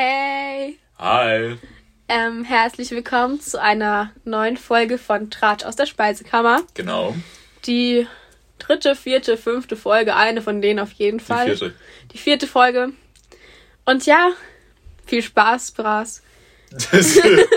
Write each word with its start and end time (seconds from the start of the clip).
Hey! 0.00 0.78
Hi! 1.00 1.58
Ähm, 2.06 2.44
herzlich 2.44 2.92
willkommen 2.92 3.40
zu 3.40 3.60
einer 3.60 4.12
neuen 4.22 4.56
Folge 4.56 4.96
von 4.96 5.28
Tratsch 5.28 5.64
aus 5.64 5.74
der 5.74 5.86
Speisekammer. 5.86 6.62
Genau. 6.74 7.16
Die 7.66 8.06
dritte, 8.60 8.94
vierte, 8.94 9.36
fünfte 9.36 9.74
Folge, 9.74 10.14
eine 10.14 10.40
von 10.40 10.62
denen 10.62 10.78
auf 10.78 10.92
jeden 10.92 11.18
Fall. 11.18 11.46
Die 11.46 11.56
vierte. 11.56 11.74
Die 12.12 12.18
vierte 12.18 12.46
Folge. 12.46 12.92
Und 13.86 14.06
ja, 14.06 14.30
viel 15.04 15.20
Spaß, 15.20 15.72
Bras. 15.72 16.22
Viel 16.78 17.48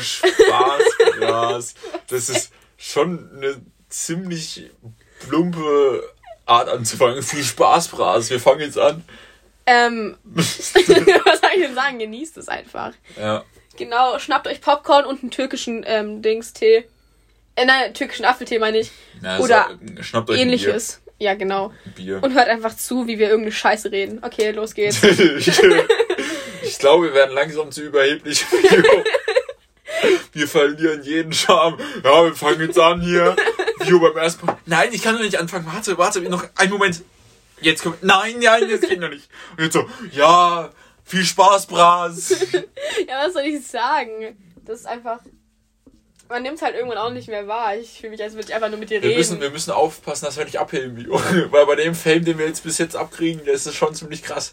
Spaß, 0.00 0.82
Gras. 1.16 1.74
Das 2.08 2.28
ist 2.28 2.50
schon 2.76 3.30
eine 3.36 3.62
ziemlich 3.88 4.68
plumpe 5.20 6.02
Art 6.44 6.68
anzufangen. 6.68 7.22
Viel 7.22 7.44
Spaß, 7.44 7.86
Bras. 7.86 8.30
Wir 8.30 8.40
fangen 8.40 8.62
jetzt 8.62 8.78
an. 8.78 9.04
Ähm, 9.70 10.16
was 10.24 10.72
soll 10.72 11.50
ich 11.54 11.62
denn 11.62 11.74
sagen? 11.74 11.98
Genießt 11.98 12.36
es 12.38 12.48
einfach. 12.48 12.92
Ja. 13.16 13.44
Genau, 13.76 14.18
schnappt 14.18 14.48
euch 14.48 14.60
Popcorn 14.60 15.04
und 15.06 15.22
einen 15.22 15.30
türkischen 15.30 15.84
ähm, 15.86 16.22
Dings-Tee. 16.22 16.84
Äh, 17.54 17.64
nein, 17.64 17.94
türkischen 17.94 18.24
Apfeltee 18.24 18.58
meine 18.58 18.78
ich. 18.78 18.90
ja 19.22 19.38
Oder 19.38 19.70
so, 19.96 20.02
schnappt 20.02 20.30
euch 20.30 20.36
ein 20.36 20.42
Ähnliches. 20.42 21.00
Ja, 21.18 21.34
genau. 21.34 21.72
Bier. 21.96 22.20
Und 22.22 22.34
hört 22.34 22.48
einfach 22.48 22.74
zu, 22.76 23.06
wie 23.06 23.18
wir 23.18 23.28
irgendeine 23.28 23.52
Scheiße 23.52 23.92
reden. 23.92 24.20
Okay, 24.22 24.50
los 24.50 24.74
geht's. 24.74 25.02
ich 26.62 26.78
glaube, 26.78 27.06
wir 27.06 27.14
werden 27.14 27.34
langsam 27.34 27.70
zu 27.70 27.82
überheblich. 27.82 28.44
Wir 30.32 30.48
verlieren 30.48 31.02
jeden 31.02 31.32
Charme. 31.32 31.78
Ja, 32.02 32.24
wir 32.24 32.34
fangen 32.34 32.60
jetzt 32.60 32.78
an 32.78 33.00
hier. 33.00 33.36
Vio 33.80 33.98
beim 33.98 34.16
ersten 34.16 34.46
Mal. 34.46 34.56
Nein, 34.66 34.88
ich 34.92 35.02
kann 35.02 35.14
noch 35.14 35.22
nicht 35.22 35.38
anfangen. 35.38 35.66
Warte, 35.66 35.98
warte, 35.98 36.20
noch 36.22 36.44
einen 36.56 36.70
Moment. 36.70 37.02
Jetzt 37.60 37.82
kommt. 37.82 38.02
Nein, 38.02 38.36
nein, 38.40 38.68
jetzt 38.68 38.88
geht 38.88 39.00
noch 39.00 39.08
nicht. 39.10 39.28
Und 39.56 39.64
jetzt 39.64 39.74
so, 39.74 39.88
ja, 40.12 40.70
viel 41.04 41.24
Spaß, 41.24 41.66
Bras. 41.66 42.30
ja, 43.08 43.24
was 43.26 43.32
soll 43.34 43.42
ich 43.42 43.66
sagen? 43.66 44.36
Das 44.64 44.80
ist 44.80 44.86
einfach. 44.86 45.20
Man 46.28 46.42
nimmt 46.44 46.62
halt 46.62 46.76
irgendwann 46.76 46.98
auch 46.98 47.10
nicht 47.10 47.26
mehr 47.26 47.48
wahr. 47.48 47.74
Ich 47.76 47.98
fühle 47.98 48.10
mich, 48.10 48.22
als 48.22 48.34
würde 48.34 48.46
ich 48.48 48.54
einfach 48.54 48.68
nur 48.68 48.78
mit 48.78 48.88
dir 48.90 49.02
Wir 49.02 49.08
reden. 49.10 49.18
müssen, 49.18 49.40
wir 49.40 49.50
müssen 49.50 49.72
aufpassen, 49.72 50.26
dass 50.26 50.36
wir 50.36 50.44
nicht 50.44 50.60
abheben. 50.60 51.06
Weil 51.50 51.66
bei 51.66 51.74
dem 51.74 51.94
Fame, 51.96 52.24
den 52.24 52.38
wir 52.38 52.46
jetzt 52.46 52.62
bis 52.62 52.78
jetzt 52.78 52.94
abkriegen, 52.94 53.44
der 53.44 53.54
ist 53.54 53.66
das 53.66 53.74
schon 53.74 53.94
ziemlich 53.96 54.22
krass. 54.22 54.52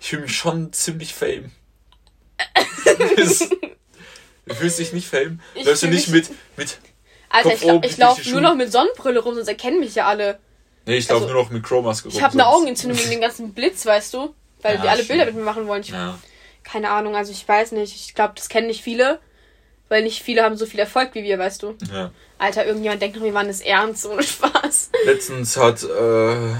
Ich 0.00 0.08
fühle 0.08 0.22
mich 0.22 0.34
schon 0.36 0.72
ziemlich 0.72 1.14
Fame. 1.14 1.50
Das- 3.16 3.48
Du 4.46 4.54
fühlst 4.54 4.78
dich 4.78 4.94
nicht 4.94 5.06
Fame? 5.06 5.40
Ich 5.54 5.66
Läufst 5.66 5.82
du 5.82 5.88
nicht 5.88 6.08
mit, 6.08 6.30
mit. 6.56 6.78
Alter, 7.28 7.52
ich, 7.52 7.60
Kopf 7.60 7.70
oben, 7.70 7.84
ich 7.84 7.98
laufe 7.98 8.30
nur 8.30 8.40
noch 8.40 8.54
mit 8.54 8.72
Sonnenbrille 8.72 9.20
rum, 9.20 9.34
sonst 9.34 9.48
erkennen 9.48 9.78
mich 9.80 9.94
ja 9.94 10.06
alle. 10.06 10.38
Nee, 10.88 10.96
ich 10.96 11.08
laufe 11.10 11.24
Also, 11.24 11.34
nur 11.34 11.44
noch 11.44 11.50
mit 11.50 11.62
Chromaske 11.62 12.08
Ich 12.08 12.22
habe 12.22 12.32
eine 12.32 12.46
Augenentzündung 12.46 12.98
wegen 12.98 13.10
dem 13.10 13.20
ganzen 13.20 13.52
Blitz, 13.52 13.84
weißt 13.84 14.14
du? 14.14 14.34
Weil 14.62 14.76
Ja, 14.76 14.80
die 14.82 14.88
alle 14.88 15.04
stimmt. 15.04 15.08
Bilder 15.10 15.26
mit 15.26 15.34
mir 15.34 15.42
machen 15.42 15.66
wollen. 15.66 15.82
Ich, 15.82 15.90
Ja. 15.90 16.18
Keine 16.64 16.88
Ahnung, 16.88 17.14
also 17.14 17.30
ich 17.30 17.46
weiß 17.46 17.72
nicht. 17.72 17.94
Ich 17.94 18.14
glaube, 18.14 18.32
das 18.36 18.48
kennen 18.48 18.68
nicht 18.68 18.82
viele. 18.82 19.20
Weil 19.90 20.02
nicht 20.02 20.22
viele 20.22 20.42
haben 20.42 20.56
so 20.56 20.64
viel 20.64 20.80
Erfolg 20.80 21.10
wie 21.14 21.22
wir, 21.24 21.38
weißt 21.38 21.62
du? 21.62 21.76
ja. 21.92 22.10
Alter, 22.38 22.64
irgendjemand 22.64 23.02
denkt 23.02 23.16
noch, 23.16 23.24
wir 23.24 23.34
waren 23.34 23.48
das 23.48 23.60
ernst, 23.60 24.06
ohne 24.06 24.22
Spaß. 24.22 24.90
Letztens 25.04 25.56
hat, 25.58 25.82
äh, 25.82 26.52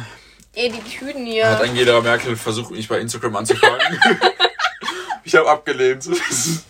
Ey, 0.54 0.72
die 0.72 0.82
Tüten 0.90 1.24
hier. 1.24 1.48
hat 1.48 1.62
Angela 1.62 2.00
Merkel 2.02 2.36
versucht, 2.36 2.70
mich 2.72 2.86
bei 2.88 3.00
Instagram 3.00 3.36
anzufragen. 3.36 3.98
ich 5.24 5.34
habe 5.36 5.48
abgelehnt. 5.48 6.04
ist 6.06 6.64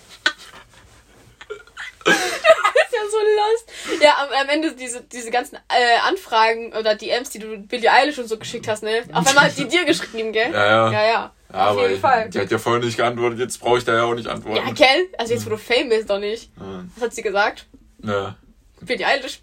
ja 2.05 3.01
so 3.11 3.19
lost. 3.19 4.03
Ja, 4.03 4.28
am, 4.41 4.49
Ende 4.49 4.75
diese, 4.75 5.03
diese 5.03 5.31
ganzen 5.31 5.57
äh, 5.57 5.99
Anfragen 6.07 6.73
oder 6.75 6.95
DMs, 6.95 7.31
die 7.31 7.39
du 7.39 7.59
Billie 7.59 7.91
Eilish 7.93 8.19
und 8.19 8.29
so 8.29 8.39
geschickt 8.39 8.69
hast, 8.69 8.83
ne? 8.83 9.03
Auf 9.13 9.27
einmal 9.27 9.45
hat 9.45 9.57
die 9.59 9.67
dir 9.69 9.85
geschrieben, 9.85 10.33
gell? 10.33 10.53
Ja, 10.53 10.67
ja. 10.67 10.93
Ja, 10.93 11.05
ja. 11.07 11.33
Ja, 11.53 11.71
Auf 11.71 11.81
jeden 11.81 11.99
Fall. 12.01 12.29
die 12.29 12.41
hat 12.41 12.51
ja 12.51 12.59
vorher 12.59 12.85
nicht 12.85 12.97
geantwortet, 12.99 13.39
jetzt 13.39 13.59
brauche 13.59 13.79
ich 13.79 13.85
da 13.85 13.95
ja 13.95 14.03
auch 14.03 14.15
nicht 14.15 14.29
antworten. 14.29 14.67
Ja, 14.67 14.73
gell? 14.75 15.09
Also 15.17 15.33
jetzt, 15.33 15.47
wo 15.47 15.51
du 15.51 15.57
Fame 15.57 15.89
bist, 15.89 16.11
doch 16.11 16.19
nicht. 16.19 16.51
Ja. 16.61 16.85
Was 16.95 17.05
hat 17.05 17.15
sie 17.15 17.23
gesagt? 17.23 17.67
ja. 18.03 18.37
Billie 18.81 19.07
Eilish 19.07 19.41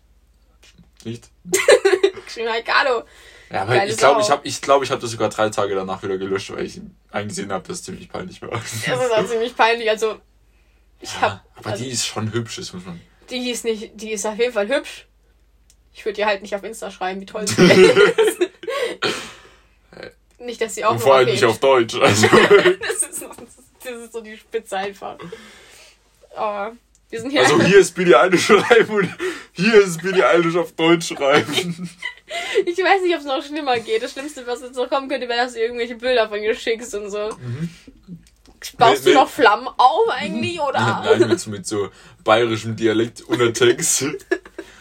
Nicht? 1.04 1.30
geschrieben, 2.26 2.50
hey, 2.52 2.64
Carlo. 2.64 3.04
Ja, 3.52 3.62
aber 3.64 3.76
Geile 3.76 3.92
ich 3.92 3.98
glaube, 3.98 4.22
ich 4.22 4.30
habe 4.30 4.48
ich 4.48 4.62
glaub, 4.62 4.84
ich 4.84 4.92
hab 4.92 5.00
das 5.00 5.12
sogar 5.12 5.30
drei 5.30 5.50
Tage 5.50 5.76
danach 5.76 6.02
wieder 6.04 6.18
gelöscht, 6.18 6.52
weil 6.52 6.66
ich 6.66 6.80
eingesehen 7.12 7.52
habe, 7.52 7.68
dass 7.68 7.78
es 7.78 7.84
ziemlich 7.84 8.10
peinlich 8.10 8.42
war. 8.42 8.50
Das 8.52 8.74
ist 8.74 8.90
auch 8.90 9.26
ziemlich 9.28 9.56
peinlich. 9.56 9.90
Also, 9.90 10.16
ich 11.00 11.14
Ja, 11.16 11.22
hab. 11.22 11.46
aber 11.56 11.72
also, 11.72 11.84
die 11.84 11.90
ist 11.90 12.06
schon 12.06 12.32
hübsch, 12.34 12.56
das 12.58 12.74
muss 12.74 12.86
man. 12.86 13.00
Die 13.30 13.50
ist 13.52 13.64
nicht, 13.66 13.92
die 13.96 14.12
ist 14.12 14.26
auf 14.26 14.38
jeden 14.38 14.54
Fall 14.54 14.68
hübsch. 14.68 15.08
Ich 15.94 16.04
würde 16.06 16.20
ihr 16.20 16.26
halt 16.26 16.42
nicht 16.42 16.56
auf 16.56 16.64
Insta 16.64 16.92
schreiben, 16.92 17.22
wie 17.22 17.26
toll 17.26 17.48
sie 17.48 17.62
ist. 17.66 18.40
nicht, 20.40 20.62
dass 20.62 20.76
sie 20.76 20.84
auch 20.86 20.92
Und 20.92 21.00
vor 21.00 21.16
allem 21.16 21.30
nicht 21.30 21.44
auf 21.44 21.60
Deutsch. 21.60 21.96
Also. 22.02 22.28
das, 22.28 23.04
ist, 23.04 23.26
das 23.84 23.96
ist 24.04 24.14
so 24.14 24.22
die 24.22 24.38
Spitze 24.38 24.78
einfach. 24.78 25.18
Oh, 26.38 26.68
wir 27.10 27.22
sind 27.22 27.30
hier. 27.32 27.42
Also 27.42 27.62
hier 27.62 27.78
ist 27.80 27.96
Billie 27.96 28.20
Eilish 28.20 28.46
schreiben 28.46 28.94
und 28.94 29.10
hier 29.54 29.76
ist 29.76 30.02
Billie 30.02 30.28
Eilish 30.28 30.56
auf 30.58 30.72
Deutsch 30.74 31.08
schreiben. 31.08 31.90
Ich 32.66 32.78
weiß 32.78 33.04
nicht, 33.04 33.14
ob 33.14 33.20
es 33.20 33.26
noch 33.26 33.42
schlimmer 33.46 33.80
geht. 33.80 34.02
Das 34.02 34.12
Schlimmste, 34.12 34.46
was 34.48 34.60
jetzt 34.62 34.76
noch 34.76 34.90
kommen 34.90 35.08
könnte, 35.08 35.30
wäre, 35.30 35.46
dass 35.46 35.54
du 35.54 35.60
irgendwelche 35.60 35.96
Bilder 35.96 36.28
von 36.28 36.42
ihr 36.42 36.56
schickst 36.56 36.94
und 36.96 37.10
so. 37.12 37.30
Baust 38.78 39.06
du 39.06 39.14
noch 39.14 39.30
Flammen 39.30 39.68
auf 39.78 40.10
eigentlich, 40.10 40.60
oder? 40.60 41.04
Nein, 41.06 41.28
mit, 41.30 41.40
so- 41.40 41.50
mit 41.50 41.66
so 41.68 41.90
bayerischem 42.24 42.76
Dialekt 42.76 43.22
Untertext. 43.22 44.06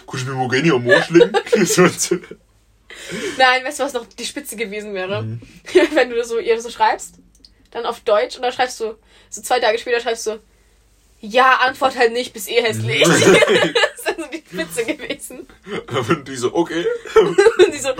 Kannst 0.06 0.26
du 0.26 0.30
mir 0.30 0.36
mal 0.36 0.48
gerne 0.48 0.72
am. 0.74 0.84
Nein, 3.38 3.64
weißt 3.64 3.80
du, 3.80 3.84
was 3.84 3.92
noch 3.92 4.06
die 4.06 4.24
Spitze 4.24 4.56
gewesen 4.56 4.94
wäre? 4.94 5.22
Mhm. 5.22 5.40
Wenn 5.94 6.10
du 6.10 6.16
das 6.16 6.28
so, 6.28 6.38
ihr 6.38 6.54
das 6.54 6.64
so 6.64 6.70
schreibst, 6.70 7.16
dann 7.70 7.86
auf 7.86 8.00
Deutsch 8.00 8.36
und 8.36 8.42
dann 8.42 8.52
schreibst 8.52 8.80
du, 8.80 8.94
so 9.30 9.42
zwei 9.42 9.60
Tage 9.60 9.78
später 9.78 10.00
schreibst 10.00 10.26
du, 10.26 10.40
ja, 11.20 11.58
antwort 11.66 11.96
halt 11.96 12.12
nicht, 12.12 12.32
bis 12.32 12.48
eh 12.48 12.62
hässlich. 12.62 13.02
das 13.02 13.18
ist 13.18 14.16
so 14.16 14.24
die 14.32 14.42
Spitze 14.48 14.84
gewesen. 14.84 15.46
Und 16.08 16.28
die 16.28 16.36
so, 16.36 16.54
okay. 16.54 16.84
Und 17.16 17.36
die 17.74 17.78
so, 17.78 17.90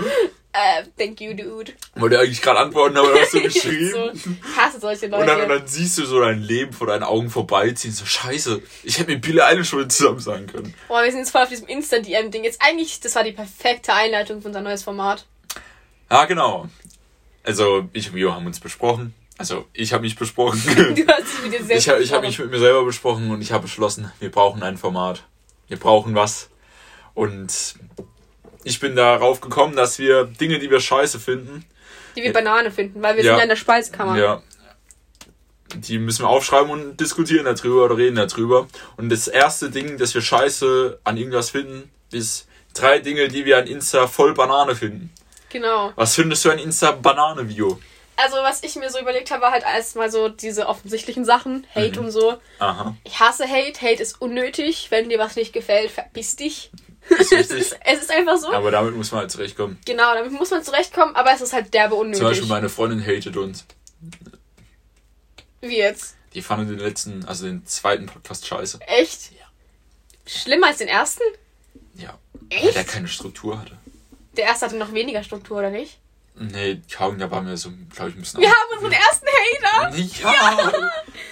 äh, 0.55 0.83
thank 0.97 1.21
you, 1.21 1.33
dude. 1.33 1.73
Wollte 1.95 2.19
eigentlich 2.19 2.41
gerade 2.41 2.59
antworten, 2.59 2.97
aber 2.97 3.09
hast 3.19 3.33
du 3.33 3.41
geschrieben. 3.43 3.91
so, 3.91 4.11
hasse 4.57 4.79
solche 4.79 5.05
Und 5.05 5.11
dann, 5.11 5.21
und 5.21 5.27
Leute. 5.27 5.47
dann 5.59 5.67
siehst 5.67 5.97
du 5.97 6.05
so 6.05 6.19
dein 6.21 6.41
Leben 6.41 6.71
vor 6.73 6.87
deinen 6.87 7.03
Augen 7.03 7.29
vorbeiziehen. 7.29 7.93
So, 7.93 8.05
scheiße, 8.05 8.61
ich 8.83 8.97
hätte 8.99 9.11
mit 9.11 9.21
Billie 9.21 9.43
Eilish 9.45 9.69
schon 9.69 9.89
zusammen 9.89 10.19
sein 10.19 10.47
können. 10.47 10.73
Boah, 10.87 11.03
wir 11.03 11.11
sind 11.11 11.19
jetzt 11.19 11.31
voll 11.31 11.41
auf 11.43 11.49
diesem 11.49 11.67
Instant-DM-Ding. 11.67 12.43
Jetzt 12.43 12.61
eigentlich, 12.61 12.99
das 12.99 13.15
war 13.15 13.23
die 13.23 13.33
perfekte 13.33 13.93
Einleitung 13.93 14.41
für 14.41 14.47
unser 14.47 14.61
neues 14.61 14.83
Format. 14.83 15.25
Ja, 16.09 16.25
genau. 16.25 16.67
Also, 17.43 17.89
ich 17.93 18.09
und 18.09 18.15
Vio 18.15 18.33
haben 18.33 18.45
uns 18.45 18.59
besprochen. 18.59 19.13
Also, 19.37 19.65
ich 19.73 19.91
habe 19.93 20.03
mich 20.03 20.15
besprochen. 20.15 20.61
Du 20.95 21.07
hast 21.07 21.33
dich 21.33 21.41
mit 21.43 21.53
dir 21.53 21.63
selbst 21.63 21.83
ich 21.85 21.89
habe 21.89 22.01
ich 22.01 22.13
hab 22.13 22.21
mich 22.21 22.39
mit 22.39 22.49
mir 22.51 22.59
selber 22.59 22.85
besprochen 22.85 23.29
und 23.31 23.41
ich 23.41 23.51
habe 23.51 23.63
beschlossen, 23.63 24.11
wir 24.19 24.31
brauchen 24.31 24.63
ein 24.63 24.77
Format. 24.77 25.23
Wir 25.67 25.77
brauchen 25.77 26.15
was. 26.15 26.49
Und 27.13 27.75
ich 28.65 28.79
bin 28.81 28.95
darauf 28.95 29.39
gekommen, 29.39 29.75
dass 29.77 29.97
wir 29.99 30.25
Dinge, 30.25 30.59
die 30.59 30.69
wir 30.69 30.79
scheiße 30.81 31.19
finden, 31.19 31.63
Die 32.17 32.23
wir 32.23 32.33
Banane 32.33 32.71
finden, 32.71 33.01
weil 33.01 33.15
wir 33.15 33.23
Ja. 33.23 33.31
sind 33.31 33.37
ja 33.37 33.43
in 33.43 33.49
der 33.49 33.55
Speisekammer. 33.55 34.17
ja, 34.17 34.41
die 35.75 35.99
müssen 35.99 36.23
wir 36.23 36.29
aufschreiben 36.29 36.69
und 36.71 36.97
diskutieren 36.99 37.45
darüber 37.45 37.85
oder 37.85 37.97
reden 37.97 38.15
darüber. 38.15 38.67
Und 38.97 39.09
das 39.09 39.27
erste 39.27 39.69
Ding, 39.69 39.97
das 39.97 40.13
wir 40.13 40.21
scheiße 40.21 40.99
an 41.03 41.17
irgendwas 41.17 41.49
finden, 41.49 41.91
ist 42.11 42.47
drei 42.73 42.99
Dinge, 42.99 43.27
die 43.27 43.45
wir 43.45 43.57
an 43.57 43.67
Insta 43.67 44.07
voll 44.07 44.33
Banane 44.33 44.75
finden. 44.75 45.11
Genau. 45.49 45.91
Was 45.95 46.15
findest 46.15 46.43
du 46.45 46.51
an 46.51 46.59
Insta 46.59 46.91
Banane-Video? 46.91 47.79
Also, 48.17 48.37
was 48.37 48.63
ich 48.63 48.75
mir 48.77 48.89
so 48.89 48.99
überlegt 48.99 49.29
habe, 49.31 49.41
war 49.41 49.51
halt 49.51 49.63
erstmal 49.63 50.09
so 50.09 50.29
diese 50.29 50.67
offensichtlichen 50.67 51.25
Sachen. 51.25 51.67
Hate 51.75 51.99
Mhm. 51.99 52.05
und 52.05 52.11
so. 52.11 52.37
Aha. 52.59 52.95
Ich 53.03 53.19
hasse 53.19 53.47
Hate. 53.47 53.81
Hate 53.81 54.01
ist 54.01 54.21
unnötig. 54.21 54.87
Wenn 54.89 55.09
dir 55.09 55.19
was 55.19 55.35
nicht 55.35 55.51
gefällt, 55.53 55.91
verpiss 55.91 56.35
dich. 56.35 56.71
Ist 57.09 57.31
es, 57.33 57.49
ist, 57.51 57.77
es 57.83 58.01
ist 58.01 58.11
einfach 58.11 58.37
so. 58.37 58.51
Aber 58.53 58.71
damit 58.71 58.95
muss 58.95 59.11
man 59.11 59.21
halt 59.21 59.31
zurechtkommen. 59.31 59.77
Genau, 59.85 60.13
damit 60.15 60.31
muss 60.31 60.49
man 60.51 60.63
zurechtkommen, 60.63 61.15
aber 61.15 61.33
es 61.33 61.41
ist 61.41 61.53
halt 61.53 61.73
derbe 61.73 61.95
Zum 61.95 62.09
Beispiel 62.11 62.23
unnötig. 62.25 62.47
meine 62.47 62.69
Freundin 62.69 63.01
hatet 63.05 63.35
uns. 63.37 63.65
Wie 65.61 65.77
jetzt? 65.77 66.15
Die 66.33 66.41
fanden 66.41 66.67
den 66.67 66.79
letzten, 66.79 67.25
also 67.25 67.45
den 67.45 67.65
zweiten 67.65 68.05
Podcast 68.07 68.45
scheiße. 68.47 68.79
Echt? 68.87 69.31
Schlimmer 70.25 70.67
als 70.67 70.77
den 70.77 70.87
ersten? 70.87 71.23
Ja. 71.95 72.17
Weil 72.49 72.59
der 72.71 72.77
Echt? 72.77 72.87
keine 72.89 73.07
Struktur 73.07 73.59
hatte. 73.59 73.77
Der 74.37 74.45
erste 74.45 74.65
hatte 74.65 74.75
noch 74.75 74.93
weniger 74.93 75.23
Struktur, 75.23 75.57
oder 75.59 75.69
nicht? 75.69 75.97
Nee, 76.37 76.81
da 76.99 77.31
waren 77.31 77.47
wir 77.47 77.55
so, 77.57 77.69
glaube 77.93 78.09
ich, 78.09 78.15
ein 78.17 78.19
bisschen. 78.21 78.41
Wir 78.41 78.49
haben 78.49 78.77
unseren 78.77 78.91
ersten 78.91 79.25
Hater! 79.27 79.95
Ja! 80.21 80.91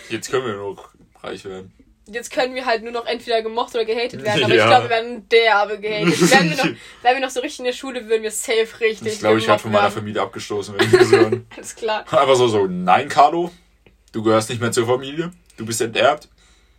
Jetzt 0.09 0.31
können 0.31 0.45
wir 0.45 0.53
noch 0.55 0.89
reich 1.21 1.43
werden. 1.45 1.73
Jetzt 2.05 2.31
können 2.31 2.53
wir 2.53 2.65
halt 2.65 2.83
nur 2.83 2.91
noch 2.91 3.05
entweder 3.05 3.41
gemocht 3.41 3.73
oder 3.75 3.85
gehatet 3.85 4.23
werden, 4.23 4.43
aber 4.43 4.53
Ja. 4.53 4.63
ich 4.63 4.69
glaube, 4.69 4.83
wir 4.85 4.89
werden 4.89 5.29
derbe 5.29 5.79
gehatet. 5.79 6.31
Wären 6.31 6.49
wir, 6.49 6.57
noch, 6.57 6.63
wären 7.01 7.15
wir 7.15 7.19
noch 7.21 7.29
so 7.29 7.39
richtig 7.39 7.59
in 7.59 7.65
der 7.65 7.73
Schule, 7.73 8.07
würden 8.09 8.23
wir 8.23 8.31
safe 8.31 8.67
richtig 8.81 9.13
Ich 9.13 9.19
glaube, 9.19 9.39
ich 9.39 9.47
werde 9.47 9.61
von 9.61 9.71
meiner. 9.71 9.89
Familie 9.91 10.21
abgestoßen, 10.21 10.77
wenn 10.77 10.85
ich 10.85 10.91
das 10.91 11.11
höre. 11.11 11.31
Alles 11.55 11.75
klar. 11.75 11.99
Einfach 12.11 12.35
so, 12.35 12.47
so, 12.47 12.67
nein, 12.67 13.07
Carlo, 13.07 13.51
du 14.11 14.21
gehörst 14.21 14.49
nicht 14.49 14.59
mehr 14.61 14.71
zur 14.73 14.85
Familie. 14.85 15.31
Du 15.57 15.65
bist 15.65 15.79
enterbt. 15.81 16.27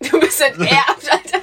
Du 0.00 0.20
bist 0.20 0.41
enterbt, 0.43 1.11
Alter. 1.11 1.38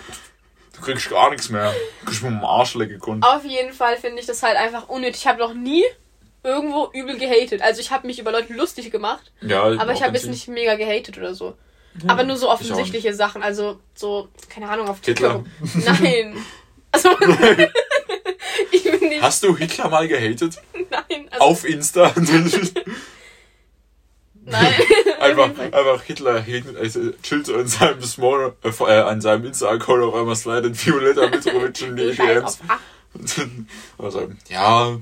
Du 0.75 0.81
kriegst 0.81 1.09
gar 1.09 1.29
nichts 1.31 1.49
mehr. 1.49 1.73
Du 2.01 2.05
kriegst 2.07 2.21
mit 2.23 2.31
dem 2.31 2.43
Arsch 2.43 2.75
lecken 2.75 2.93
gekonnt. 2.95 3.23
Auf 3.25 3.45
jeden 3.45 3.73
Fall 3.73 3.97
finde 3.97 4.19
ich 4.19 4.27
das 4.27 4.43
halt 4.43 4.57
einfach 4.57 4.89
unnötig. 4.89 5.21
Ich 5.21 5.27
habe 5.27 5.39
noch 5.39 5.53
nie 5.53 5.83
irgendwo 6.43 6.89
übel 6.93 7.17
gehatet. 7.17 7.61
Also 7.61 7.81
ich 7.81 7.91
habe 7.91 8.07
mich 8.07 8.19
über 8.19 8.31
Leute 8.31 8.53
lustig 8.53 8.91
gemacht, 8.91 9.31
Ja, 9.41 9.63
aber 9.63 9.93
ich 9.93 10.03
habe 10.03 10.15
jetzt 10.15 10.27
nicht 10.27 10.47
mega 10.47 10.75
gehatet 10.75 11.17
oder 11.17 11.33
so. 11.35 11.55
aber 12.07 12.23
nur 12.23 12.37
so 12.37 12.49
offensichtliche 12.49 13.13
Sachen, 13.13 13.43
also 13.43 13.79
so, 13.93 14.29
keine 14.49 14.69
Ahnung, 14.69 14.87
auf 14.87 14.99
Hitler. 15.03 15.43
TikTok. 15.61 15.99
Nein. 16.01 16.37
Also, 16.93 17.09
ich 18.71 18.83
bin 18.83 18.99
nicht. 19.09 19.21
Hast 19.21 19.43
du 19.43 19.55
Hitler 19.55 19.87
mal 19.87 20.07
gehatet? 20.09 20.57
Nein. 20.73 21.27
Also, 21.31 21.45
Auf 21.45 21.63
Insta? 21.63 22.13
Nein. 24.43 24.73
einfach, 25.21 25.51
einfach 25.57 26.03
Hitler 26.03 26.43
also, 26.79 27.11
chillt 27.23 27.47
in 27.47 27.67
seinem 27.67 28.01
Small, 28.01 28.55
äh, 28.63 28.69
äh, 28.69 29.01
an 29.03 29.21
seinem 29.21 29.45
Insta-Account 29.45 30.03
auf 30.03 30.15
einmal 30.15 30.35
slidet 30.35 30.85
Violetta 30.85 31.27
Mitrovic 31.29 31.81
in 31.81 31.95
die 31.95 32.11
DMs. 32.11 32.59
also, 33.97 34.31
ja, 34.49 34.99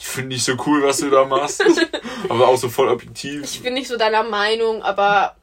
ich 0.00 0.06
finde 0.06 0.30
nicht 0.30 0.44
so 0.44 0.54
cool, 0.66 0.82
was 0.82 0.96
du 0.98 1.10
da 1.10 1.24
machst. 1.26 1.62
aber 2.28 2.48
auch 2.48 2.56
so 2.56 2.68
voll 2.68 2.88
objektiv. 2.88 3.42
Ich 3.44 3.62
bin 3.62 3.74
nicht 3.74 3.86
so 3.88 3.96
deiner 3.96 4.22
Meinung, 4.22 4.82
aber 4.82 5.36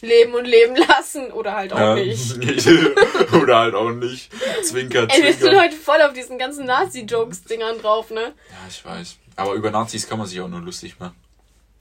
leben 0.00 0.34
und 0.34 0.44
leben 0.46 0.76
lassen 0.76 1.30
oder 1.32 1.54
halt 1.54 1.72
auch 1.72 1.78
Ja. 1.78 1.94
nicht. 1.94 2.36
Oder 3.32 3.58
halt 3.58 3.74
auch 3.74 3.90
nicht. 3.90 4.30
Zwinker, 4.62 5.06
Ey, 5.10 5.22
wir 5.22 5.32
sind 5.32 5.40
zwinker. 5.42 5.60
heute 5.60 5.74
voll 5.76 6.00
auf 6.02 6.12
diesen 6.12 6.38
ganzen 6.38 6.64
Nazi-Jokes-Dingern 6.66 7.80
drauf, 7.80 8.10
ne? 8.10 8.20
Ja, 8.50 8.56
ich 8.68 8.84
weiß. 8.84 9.16
Aber 9.36 9.52
über 9.54 9.70
Nazis 9.70 10.08
kann 10.08 10.18
man 10.18 10.26
sich 10.28 10.40
auch 10.40 10.48
nur 10.48 10.60
lustig 10.60 10.98
machen. 11.00 11.16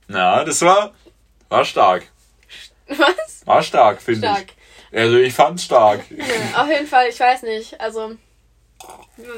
Na, 0.07 0.43
das 0.43 0.61
war, 0.63 0.93
war 1.49 1.63
stark. 1.63 2.07
Was? 2.87 3.45
War 3.45 3.61
stark, 3.63 4.01
finde 4.01 4.27
Stark. 4.27 4.45
ich. 4.91 4.97
Also 4.97 5.17
ich 5.17 5.33
fand's 5.33 5.63
stark. 5.63 6.01
Ja, 6.09 6.63
auf 6.63 6.69
jeden 6.69 6.87
Fall, 6.87 7.07
ich 7.09 7.19
weiß 7.19 7.43
nicht. 7.43 7.79
Also, 7.79 8.15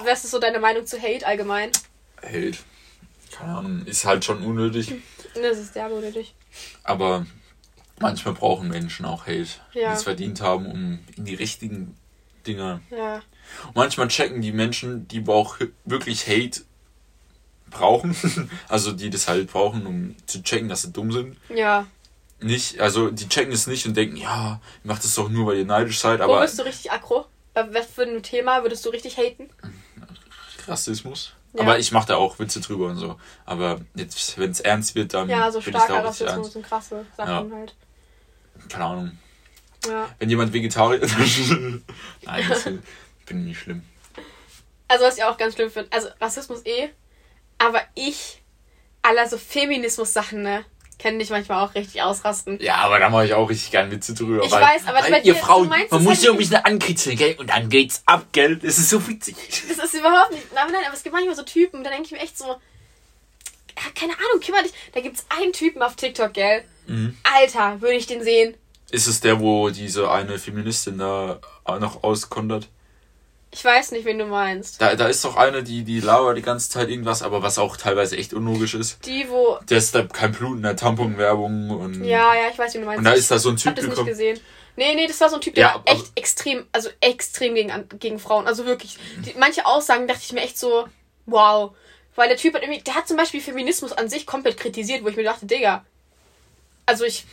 was 0.06 0.24
ist 0.24 0.32
so 0.32 0.40
deine 0.40 0.60
Meinung 0.60 0.86
zu 0.86 1.02
Hate 1.02 1.26
allgemein? 1.26 1.72
Hate. 2.24 2.58
Keine 3.32 3.58
Ahnung, 3.58 3.86
ist 3.86 4.06
halt 4.06 4.26
schon 4.26 4.44
unnötig. 4.44 4.94
Das 5.36 5.60
ist 5.60 5.74
sehr 5.76 5.92
unnötig. 5.92 6.34
Aber 6.84 7.26
manchmal 8.00 8.34
brauchen 8.34 8.68
Menschen 8.68 9.06
auch 9.06 9.28
Hate, 9.28 9.48
die 9.76 9.80
Ja. 9.80 9.94
es 9.94 10.02
verdient 10.04 10.42
haben, 10.42 10.66
um 10.66 11.00
in 11.16 11.26
die 11.26 11.36
richtigen 11.36 11.96
Dinge. 12.48 12.82
Ja. 12.90 13.22
Und 13.68 13.76
manchmal 13.76 14.08
checken 14.08 14.42
die 14.42 14.52
Menschen, 14.52 15.08
die 15.08 15.24
auch 15.28 15.58
wirklich 15.86 16.28
Hate 16.28 16.62
brauchen, 17.70 18.16
also 18.68 18.92
die 18.92 19.12
das 19.12 19.28
halt 19.28 19.52
brauchen, 19.52 19.86
um 19.86 20.16
zu 20.26 20.42
checken, 20.42 20.68
dass 20.68 20.82
sie 20.82 20.92
dumm 20.92 21.12
sind. 21.12 21.38
Ja. 21.50 21.86
Nicht, 22.42 22.80
also 22.80 23.12
die 23.12 23.30
checken 23.30 23.54
es 23.54 23.68
nicht 23.68 23.86
und 23.86 23.96
denken, 23.96 24.16
ja, 24.16 24.60
ihr 24.84 24.88
macht 24.88 25.04
es 25.06 25.14
doch 25.14 25.30
nur, 25.30 25.46
weil 25.46 25.58
ihr 25.58 25.66
neidisch 25.66 26.00
seid, 26.00 26.20
Wo 26.20 26.24
aber 26.24 26.42
bist 26.42 26.58
du 26.58 26.64
richtig 26.64 26.92
aggro? 26.92 27.28
Bei 27.54 27.72
was 27.74 27.86
für 27.86 28.02
ein 28.04 28.24
Thema 28.24 28.64
würdest 28.64 28.84
du 28.84 28.90
richtig 28.90 29.18
haten? 29.18 29.48
Rassismus. 30.68 31.34
Ja. 31.54 31.62
Aber 31.62 31.80
ich 31.80 31.92
mache 31.92 32.08
da 32.08 32.16
auch 32.18 32.38
Witze 32.40 32.62
drüber 32.62 32.88
und 32.88 32.98
so. 32.98 33.20
Aber 33.46 33.82
jetzt, 33.96 34.38
wenn 34.38 34.52
es 34.52 34.60
ernst 34.60 34.96
wird, 34.96 35.14
dann 35.14 35.30
Ja, 35.30 35.52
so 35.52 35.60
da 35.60 35.70
starker 35.80 36.08
auch 36.08 36.22
ernst. 36.22 36.56
und 36.56 36.64
krasse 36.64 37.06
Sachen 37.18 37.54
halt. 37.54 37.76
Keine 38.70 38.86
Ahnung. 38.86 39.18
Ja. 39.88 40.10
Wenn 40.20 40.30
jemand 40.30 40.54
Vegetarier 40.54 41.00
Nein, 42.24 42.46
das 42.50 42.64
bin 42.64 42.84
ich 43.30 43.34
nicht 43.34 43.60
schlimm. 43.60 43.84
Also 44.88 45.06
was 45.06 45.18
ich 45.18 45.24
auch 45.24 45.38
ganz 45.38 45.56
schlimm 45.56 45.70
finde, 45.70 45.92
also 45.92 46.10
Rassismus 46.20 46.66
eh, 46.66 46.90
aber 47.60 47.82
ich, 47.94 48.42
aller 49.02 49.28
so 49.28 49.38
Feminismus-Sachen, 49.38 50.42
ne, 50.42 50.66
kann 51.02 51.18
dich 51.18 51.30
manchmal 51.30 51.66
auch 51.66 51.74
richtig 51.76 52.02
ausrasten. 52.02 52.60
Ja, 52.62 52.76
aber 52.76 53.00
da 53.00 53.10
mache 53.10 53.26
ich 53.26 53.34
auch 53.34 53.50
richtig 53.50 53.72
gern 53.72 53.90
Witze 53.90 54.14
drüber. 54.14 54.44
Ich 54.44 54.52
weil, 54.52 54.62
weiß, 54.62 54.88
aber 54.88 55.02
weil 55.02 55.14
ihr 55.26 55.34
dir- 55.34 55.36
Frauen, 55.36 55.70
man 55.70 55.80
muss 55.80 55.90
halt 55.92 56.22
ja 56.24 56.32
ein 56.32 56.38
nicht- 56.38 56.50
bisschen 56.50 56.66
ankritzeln, 56.66 57.16
gell? 57.18 57.36
Und 57.40 57.50
dann 57.50 57.70
geht's 57.70 58.04
ab, 58.06 58.28
gell? 58.34 58.58
Das 58.58 58.78
ist 58.78 58.90
so 58.90 59.08
witzig. 59.08 59.36
Das 59.68 59.78
ist 59.86 59.94
überhaupt 59.94 60.32
nicht, 60.32 60.54
nein, 60.54 60.66
nein, 60.72 60.82
aber 60.86 60.94
es 60.96 61.02
gibt 61.04 61.14
manchmal 61.16 61.36
so 61.36 61.44
Typen, 61.44 61.84
da 61.84 61.90
denke 61.90 62.06
ich 62.06 62.12
mir 62.12 62.20
echt 62.20 62.38
so, 62.38 62.46
ja, 62.48 63.84
keine 63.96 64.14
Ahnung, 64.14 64.42
kümmere 64.46 64.64
dich, 64.64 64.74
da 64.94 65.00
gibt's 65.00 65.26
einen 65.30 65.54
Typen 65.54 65.82
auf 65.82 65.96
TikTok, 65.96 66.34
gell? 66.34 66.64
Mhm. 66.88 67.18
Alter, 67.24 67.80
würde 67.82 67.96
ich 67.96 68.08
den 68.08 68.24
sehen. 68.24 68.56
Ist 68.92 69.08
es 69.08 69.22
der, 69.22 69.40
wo 69.40 69.70
diese 69.70 70.12
eine 70.12 70.38
Feministin 70.38 70.98
da 70.98 71.40
noch 71.80 72.04
auskontert? 72.04 72.68
Ich 73.52 73.66
weiß 73.66 73.92
nicht, 73.92 74.06
wen 74.06 74.20
du 74.20 74.26
meinst. 74.26 74.80
Da, 74.80 74.96
da 74.96 75.08
ist 75.08 75.26
doch 75.26 75.36
eine, 75.36 75.64
die, 75.64 75.84
die 75.84 76.00
labert 76.00 76.38
die 76.38 76.44
ganze 76.44 76.70
Zeit 76.70 76.90
irgendwas, 76.90 77.24
aber 77.24 77.42
was 77.42 77.58
auch 77.58 77.78
teilweise 77.78 78.16
echt 78.16 78.34
unlogisch 78.34 78.76
ist. 78.76 79.04
Die, 79.06 79.28
wo, 79.28 79.58
Der 79.68 79.80
ist 79.80 79.96
da 79.96 80.04
kein 80.04 80.32
Blut 80.34 80.58
in 80.58 80.64
der 80.64 80.76
Tamponwerbung 80.76 81.72
und. 81.72 82.04
ja, 82.04 82.36
ja, 82.36 82.50
ich 82.52 82.60
weiß, 82.60 82.76
wen 82.76 82.82
du 82.82 82.88
meinst. 82.88 83.00
Und 83.00 83.06
da 83.06 83.12
ist 83.14 83.32
da 83.32 83.40
so 83.40 83.50
ein 83.50 83.56
Ich 83.56 83.66
hab 83.66 83.76
Typ 83.76 83.90
das 83.90 83.98
nicht 83.98 84.08
gesehen. 84.08 84.40
Nee, 84.76 84.96
nee, 84.96 85.08
das 85.08 85.20
war 85.20 85.30
so 85.30 85.36
ein 85.36 85.42
Typ, 85.42 85.56
der 85.56 85.66
Ja, 85.66 85.84
echt 85.86 86.12
extrem, 86.16 86.66
also 86.72 86.90
extrem 87.02 87.56
gegen, 87.56 87.72
gegen 88.00 88.20
Frauen. 88.20 88.48
Also 88.48 88.66
wirklich. 88.66 88.98
Die, 89.26 89.34
manche 89.38 89.66
Aussagen 89.66 90.08
dachte 90.08 90.22
ich 90.24 90.32
mir 90.32 90.42
echt 90.42 90.58
so, 90.58 90.88
wow. 91.26 91.76
Weil 92.16 92.30
der 92.30 92.38
Typ 92.38 92.54
hat 92.54 92.62
irgendwie, 92.62 92.82
der 92.82 92.96
hat 92.96 93.08
zum 93.08 93.18
Beispiel 93.18 93.42
Feminismus 93.42 93.92
an 93.92 94.10
sich 94.10 94.26
komplett 94.26 94.58
kritisiert, 94.58 95.04
wo 95.04 95.08
ich 95.08 95.16
mir 95.16 95.24
dachte, 95.24 95.48
Digga. 95.48 95.86
Also 96.86 97.04
ich 97.04 97.26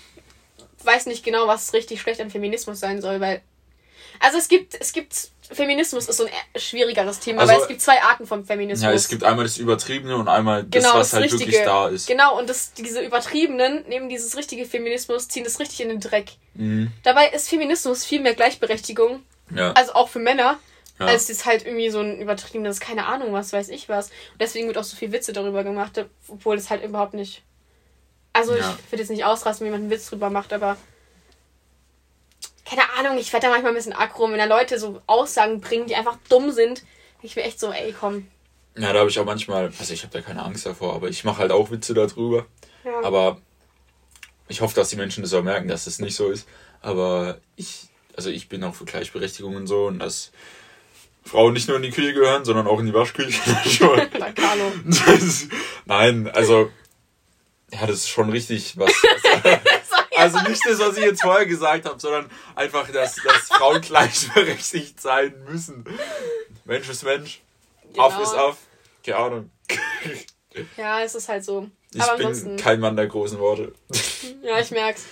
weiß 0.83 1.07
nicht 1.07 1.25
genau, 1.25 1.47
was 1.47 1.73
richtig 1.73 2.01
schlecht 2.01 2.21
an 2.21 2.31
Feminismus 2.31 2.81
sein 2.81 3.01
soll, 3.03 3.21
weil. 3.21 3.43
Also 4.19 4.39
es 4.39 4.49
gibt, 4.49 4.75
es 4.81 4.93
gibt, 4.93 5.31
Feminismus 5.52 6.08
ist 6.08 6.16
so 6.16 6.25
ein 6.25 6.31
eher 6.31 6.60
schwierigeres 6.60 7.20
Thema, 7.20 7.43
Also- 7.43 7.54
weil 7.54 7.60
es 7.62 7.69
gibt 7.69 7.81
zwei 7.81 8.02
Arten 8.02 8.26
vom 8.26 8.44
Feminismus. 8.44 8.82
Ja, 8.84 8.93
es 8.93 9.08
gibt 9.08 9.25
einmal 9.25 9.44
das 9.44 9.58
Übertriebene 9.58 10.16
und 10.16 10.28
einmal 10.28 10.64
das, 10.64 10.82
Genau, 10.82 10.94
was 10.98 11.10
das 11.10 11.12
halt 11.14 11.25
Richtige. 11.25 11.50
wirklich 11.52 11.64
da 11.64 11.88
ist. 11.88 12.06
Genau, 12.06 12.38
und 12.38 12.48
das, 12.48 12.72
diese 12.75 13.00
Übertriebenen 13.02 13.84
nehmen 13.88 14.08
dieses 14.08 14.37
richtige 14.37 14.64
Feminismus, 14.66 15.28
ziehen 15.28 15.44
das 15.44 15.58
richtig 15.60 15.81
in 15.81 15.88
den 15.88 16.00
Dreck. 16.00 16.32
Mhm. 16.54 16.90
Dabei 17.02 17.28
ist 17.31 17.48
Feminismus 17.48 18.04
viel 18.04 18.20
mehr 18.20 18.34
Gleichberechtigung, 18.34 19.22
Ja. 19.54 19.72
also 19.72 19.93
auch 19.94 20.08
für 20.08 20.19
Männer, 20.19 20.58
Ja. 20.98 21.06
als 21.06 21.28
jetzt 21.28 21.44
halt 21.46 21.66
irgendwie 21.66 21.90
so 21.90 22.00
ein 22.00 22.20
übertriebenes, 22.20 22.81
keine 22.81 23.06
Ahnung, 23.06 23.32
was 23.32 23.52
weiß 23.52 23.69
ich 23.69 23.88
was. 23.88 24.06
Und 24.06 24.40
deswegen 24.40 24.66
wird 24.66 24.78
auch 24.78 24.84
so 24.84 24.96
viel 24.96 25.12
Witze 25.12 25.32
darüber 25.32 25.62
gemacht, 25.62 26.04
obwohl 26.28 26.56
es 26.56 26.70
halt 26.70 26.82
überhaupt 26.82 27.14
nicht. 27.14 27.43
Also 28.32 28.54
Ja. 28.54 28.76
ich 28.84 28.93
würde 28.93 29.02
jetzt 29.02 29.10
nicht 29.10 29.25
ausrasten, 29.25 29.64
wenn 29.66 29.72
jemand 29.72 29.82
einen 29.84 29.90
Witz 29.90 30.08
drüber 30.10 30.31
macht, 30.31 30.52
aber. 30.52 30.76
Keine 32.69 32.83
Ahnung, 32.99 33.19
ich 33.19 33.33
werde 33.33 33.47
da 33.47 33.53
manchmal 33.53 33.73
ein 33.73 33.77
bisschen 33.77 33.93
aggro, 33.93 34.31
wenn 34.31 34.39
da 34.39 34.45
Leute 34.45 34.79
so 34.79 35.01
Aussagen 35.07 35.61
bringen, 35.61 35.87
die 35.87 35.95
einfach 35.95 36.19
dumm 36.29 36.51
sind. 36.51 36.83
ich 37.23 37.37
mir 37.37 37.43
echt 37.43 37.61
so, 37.61 37.71
ey, 37.71 37.95
komm. 37.99 38.27
ja, 38.77 38.93
da 38.93 39.01
habe 39.01 39.11
ich 39.11 39.19
auch 39.19 39.25
manchmal, 39.25 39.73
also 39.79 39.93
ich 39.93 40.03
habe 40.03 40.13
da 40.13 40.21
keine 40.21 40.43
Angst 40.43 40.67
davor, 40.67 40.95
aber 40.95 41.09
ich 41.09 41.25
mache 41.25 41.39
halt 41.39 41.53
auch 41.53 41.71
Witze 41.71 41.95
darüber. 41.95 42.47
Ja. 42.85 43.03
Aber 43.05 43.41
ich 44.49 44.61
hoffe, 44.61 44.75
dass 44.75 44.91
die 44.91 44.97
Menschen 44.97 45.23
das 45.23 45.33
auch 45.33 45.43
merken, 45.43 45.69
dass 45.69 45.85
das 45.85 45.99
nicht 45.99 46.17
so 46.17 46.29
ist. 46.29 46.49
Aber 46.81 47.39
ich, 47.57 47.89
also 48.17 48.31
ich 48.31 48.49
bin 48.49 48.65
auch 48.65 48.75
für 48.75 48.85
Gleichberechtigung 48.85 49.57
und 49.57 49.67
so 49.67 49.87
und 49.87 49.99
dass 50.01 50.33
Frauen 51.25 51.53
nicht 51.53 51.69
nur 51.69 51.77
in 51.77 51.83
die 51.83 51.91
Küche 51.91 52.15
gehören, 52.15 52.45
sondern 52.45 52.67
auch 52.67 52.79
in 52.81 52.87
die 52.87 52.95
Waschküche. 52.95 53.41
Das, 55.07 55.49
nein, 55.85 56.29
also 56.29 56.71
ja, 57.73 57.81
das 57.87 57.97
ist 57.97 58.09
schon 58.09 58.31
richtig, 58.31 58.77
was. 58.77 58.93
was 58.93 59.61
also 60.34 60.49
nicht 60.49 60.62
das, 60.67 60.78
was 60.78 60.96
ich 60.96 61.05
jetzt 61.05 61.23
vorher 61.23 61.46
gesagt 61.46 61.84
habe, 61.87 61.99
sondern 62.00 62.31
einfach, 62.55 62.91
dass, 62.91 63.17
dass 63.17 63.48
Frauen 63.48 63.81
gleichberechtigt 63.81 65.01
sein 65.01 65.34
müssen. 65.48 65.84
Mensch 66.65 66.89
ist 66.89 67.05
Mensch, 67.05 67.41
auf 67.96 68.12
Genau. 68.15 68.22
ist 68.22 68.34
auf. 68.34 68.56
Keine 69.05 69.19
Ahnung. 69.19 69.51
Ja, 70.77 71.03
es 71.03 71.15
ist 71.15 71.29
halt 71.29 71.44
so. 71.44 71.69
Ich 71.93 72.03
aber 72.03 72.17
bin 72.17 72.56
kein 72.56 72.81
Mann 72.81 72.96
der 72.96 73.06
großen 73.06 73.39
Worte. 73.39 73.72
Ja, 74.43 74.58
ich 74.58 74.70
merk's. 74.70 75.05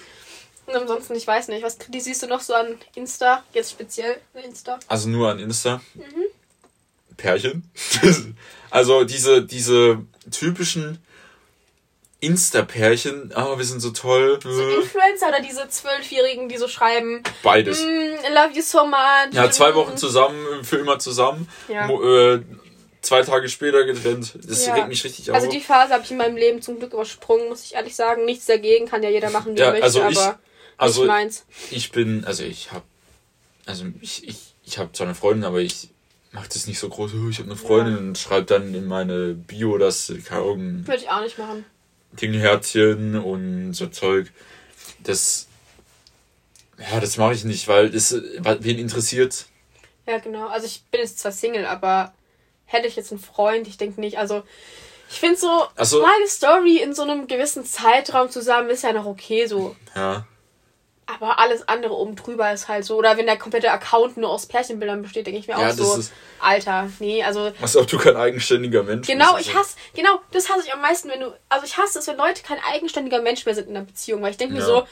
Und 0.67 0.75
ansonsten, 0.75 1.15
ich 1.15 1.27
weiß 1.27 1.49
nicht, 1.49 1.63
was 1.63 1.79
kritisierst 1.79 2.23
du 2.23 2.27
noch 2.27 2.41
so 2.41 2.55
an 2.55 2.79
Insta? 2.95 3.45
Jetzt 3.53 3.73
speziell 3.73 4.17
Insta? 4.45 4.79
Also 4.89 5.09
nur 5.09 5.31
an 5.31 5.39
Insta. 5.39 5.81
Mhm. 5.95 6.25
Pärchen. 7.17 7.71
also 8.71 9.05
diese, 9.05 9.45
diese 9.45 10.05
typischen 10.31 11.04
Insta-Pärchen, 12.27 13.33
ah, 13.35 13.57
wir 13.59 13.65
sind 13.65 13.81
so 13.81 13.91
toll. 13.91 14.39
So 14.43 14.49
Influencer 14.51 15.29
oder 15.29 15.41
diese 15.41 15.69
Zwölfjährigen, 15.69 16.49
die 16.49 16.57
so 16.57 16.69
schreiben, 16.69 17.23
Beides. 17.43 17.83
mm, 17.83 17.87
I 17.87 18.33
love 18.35 18.51
you 18.55 18.63
so 18.63 18.87
much. 18.87 18.97
Ja, 19.33 19.51
zwei 19.51 19.73
mm. 19.73 19.75
Wochen 19.75 19.97
zusammen, 19.97 20.65
für 20.65 20.77
immer 20.79 20.99
zusammen. 20.99 21.49
Ja. 21.69 21.89
Äh, 21.89 22.43
zwei 23.03 23.23
Tage 23.23 23.49
später 23.49 23.85
getrennt. 23.85 24.35
Das 24.47 24.67
Ja. 24.67 24.75
regt 24.75 24.89
mich 24.89 25.05
richtig 25.05 25.31
auf. 25.31 25.37
Also 25.37 25.51
die 25.51 25.61
Phase 25.61 25.93
habe 25.93 26.05
ich 26.05 26.11
in 26.11 26.17
meinem 26.17 26.37
Leben 26.37 26.63
zum 26.63 26.79
Glück 26.79 26.93
übersprungen, 26.93 27.49
muss 27.49 27.65
ich 27.65 27.75
ehrlich 27.75 27.95
sagen. 27.95 28.25
Nichts 28.25 28.47
dagegen, 28.47 28.87
kann 28.89 29.03
ja 29.03 29.11
jeder 29.11 29.31
machen, 29.31 29.55
wie 29.55 29.61
Ja, 29.61 29.67
er 29.67 29.73
möchte, 29.73 29.85
also 29.85 30.09
ich- 30.09 30.19
aber 30.19 30.39
also 30.79 31.01
nicht 31.03 31.09
meins. 31.09 31.45
ich 31.71 31.93
bin, 31.93 32.25
also 32.25 32.43
ich 32.45 32.73
hab, 32.73 32.83
also 33.67 33.85
ich, 34.01 34.27
ich, 34.29 34.39
ich 34.65 34.79
habe 34.79 34.91
zwar 34.93 35.07
eine 35.07 35.15
Freundin, 35.15 35.45
aber 35.45 35.59
ich 35.61 35.89
mach 36.33 36.47
das 36.49 36.67
nicht 36.67 36.79
so 36.79 36.89
groß. 36.89 37.13
"Oh, 37.15 37.29
Ich 37.29 37.39
habe 37.39 37.49
eine 37.51 37.57
Freundin 37.57 37.97
und 37.99 38.19
schreibe 38.19 38.47
dann 38.47 38.75
in 38.75 38.87
meine 38.87 39.35
Bio, 39.35 39.79
dass 39.79 40.13
keine 40.27 40.41
Ahnung, 40.41 40.87
Würde 40.87 41.03
ich 41.03 41.09
auch 41.11 41.21
nicht 41.21 41.39
machen. 41.39 41.65
Dingherzchen 42.21 43.17
und 43.19 43.75
so 43.75 43.87
Zeug. 43.89 44.31
Das, 45.03 45.47
ja, 46.79 47.01
das 47.01 47.17
mache 47.17 47.35
ich 47.35 47.45
nicht, 47.45 47.69
weil 47.69 47.91
das, 47.91 48.15
wen 48.15 48.79
interessiert. 48.79 49.47
Ja, 50.07 50.19
genau. 50.19 50.49
Also 50.49 50.67
ich 50.67 50.83
bin 50.91 51.01
jetzt 51.01 51.19
zwar 51.19 51.33
Single, 51.33 51.67
aber 51.67 52.13
hätte 52.67 52.87
ich 52.89 52.97
jetzt 52.97 53.11
einen 53.13 53.21
Freund, 53.21 53.67
ich 53.69 53.77
denke 53.77 54.01
nicht. 54.01 54.19
Also 54.19 54.43
ich 55.11 55.21
finde 55.21 55.37
so, 55.37 55.65
Also- 55.77 56.03
mal 56.03 56.13
eine 56.17 56.29
Story 56.29 56.79
in 56.79 56.95
so 56.95 57.03
einem 57.03 57.27
gewissen 57.27 57.65
Zeitraum 57.65 58.31
zusammen 58.31 58.71
ist 58.71 58.83
ja 58.83 58.93
noch 58.93 59.07
okay 59.07 59.47
so. 59.47 59.77
Ja. 59.95 60.27
Aber 61.07 61.39
alles 61.39 61.69
andere 61.69 61.93
oben 61.95 62.17
drüber 62.17 62.51
ist 62.53 62.69
halt 62.69 62.85
so. 62.85 62.97
Oder 62.97 63.17
wenn 63.19 63.27
der 63.27 63.37
komplette 63.37 63.71
Account 63.71 64.17
nur 64.17 64.31
aus 64.31 64.47
Pärchenbildern 64.47 65.03
besteht, 65.03 65.27
denke 65.27 65.39
ich 65.39 65.47
mir 65.47 65.53
Ja, 65.53 65.59
auch 65.59 65.77
das 65.77 65.77
so. 65.77 65.97
ist- 65.97 66.13
Alter, 66.41 66.91
nee, 66.99 67.23
also. 67.23 67.53
Als 67.61 67.77
ob 67.77 67.87
du 67.87 67.99
kein 67.99 68.17
eigenständiger 68.17 68.83
Mensch 68.83 69.07
Genau, 69.07 69.35
bist. 69.35 69.49
ich 69.49 69.55
hasse, 69.55 69.77
genau, 69.95 70.21
das 70.33 70.49
hasse 70.49 70.63
ich 70.67 70.73
am 70.73 70.81
meisten, 70.81 71.09
wenn 71.11 71.21
du, 71.21 71.33
also 71.51 71.67
ich 71.67 71.77
hasse 71.77 71.99
es, 71.99 72.07
wenn 72.07 72.17
Leute 72.17 72.43
kein 72.43 72.59
eigenständiger 72.73 73.21
Mensch 73.21 73.45
mehr 73.45 73.55
sind 73.55 73.69
in 73.69 73.77
einer 73.77 73.85
Beziehung, 73.85 74.23
weil 74.23 74.31
ich 74.31 74.37
denke 74.39 74.55
mir 74.55 74.61
Ja. 74.61 74.67
so, 74.67 74.87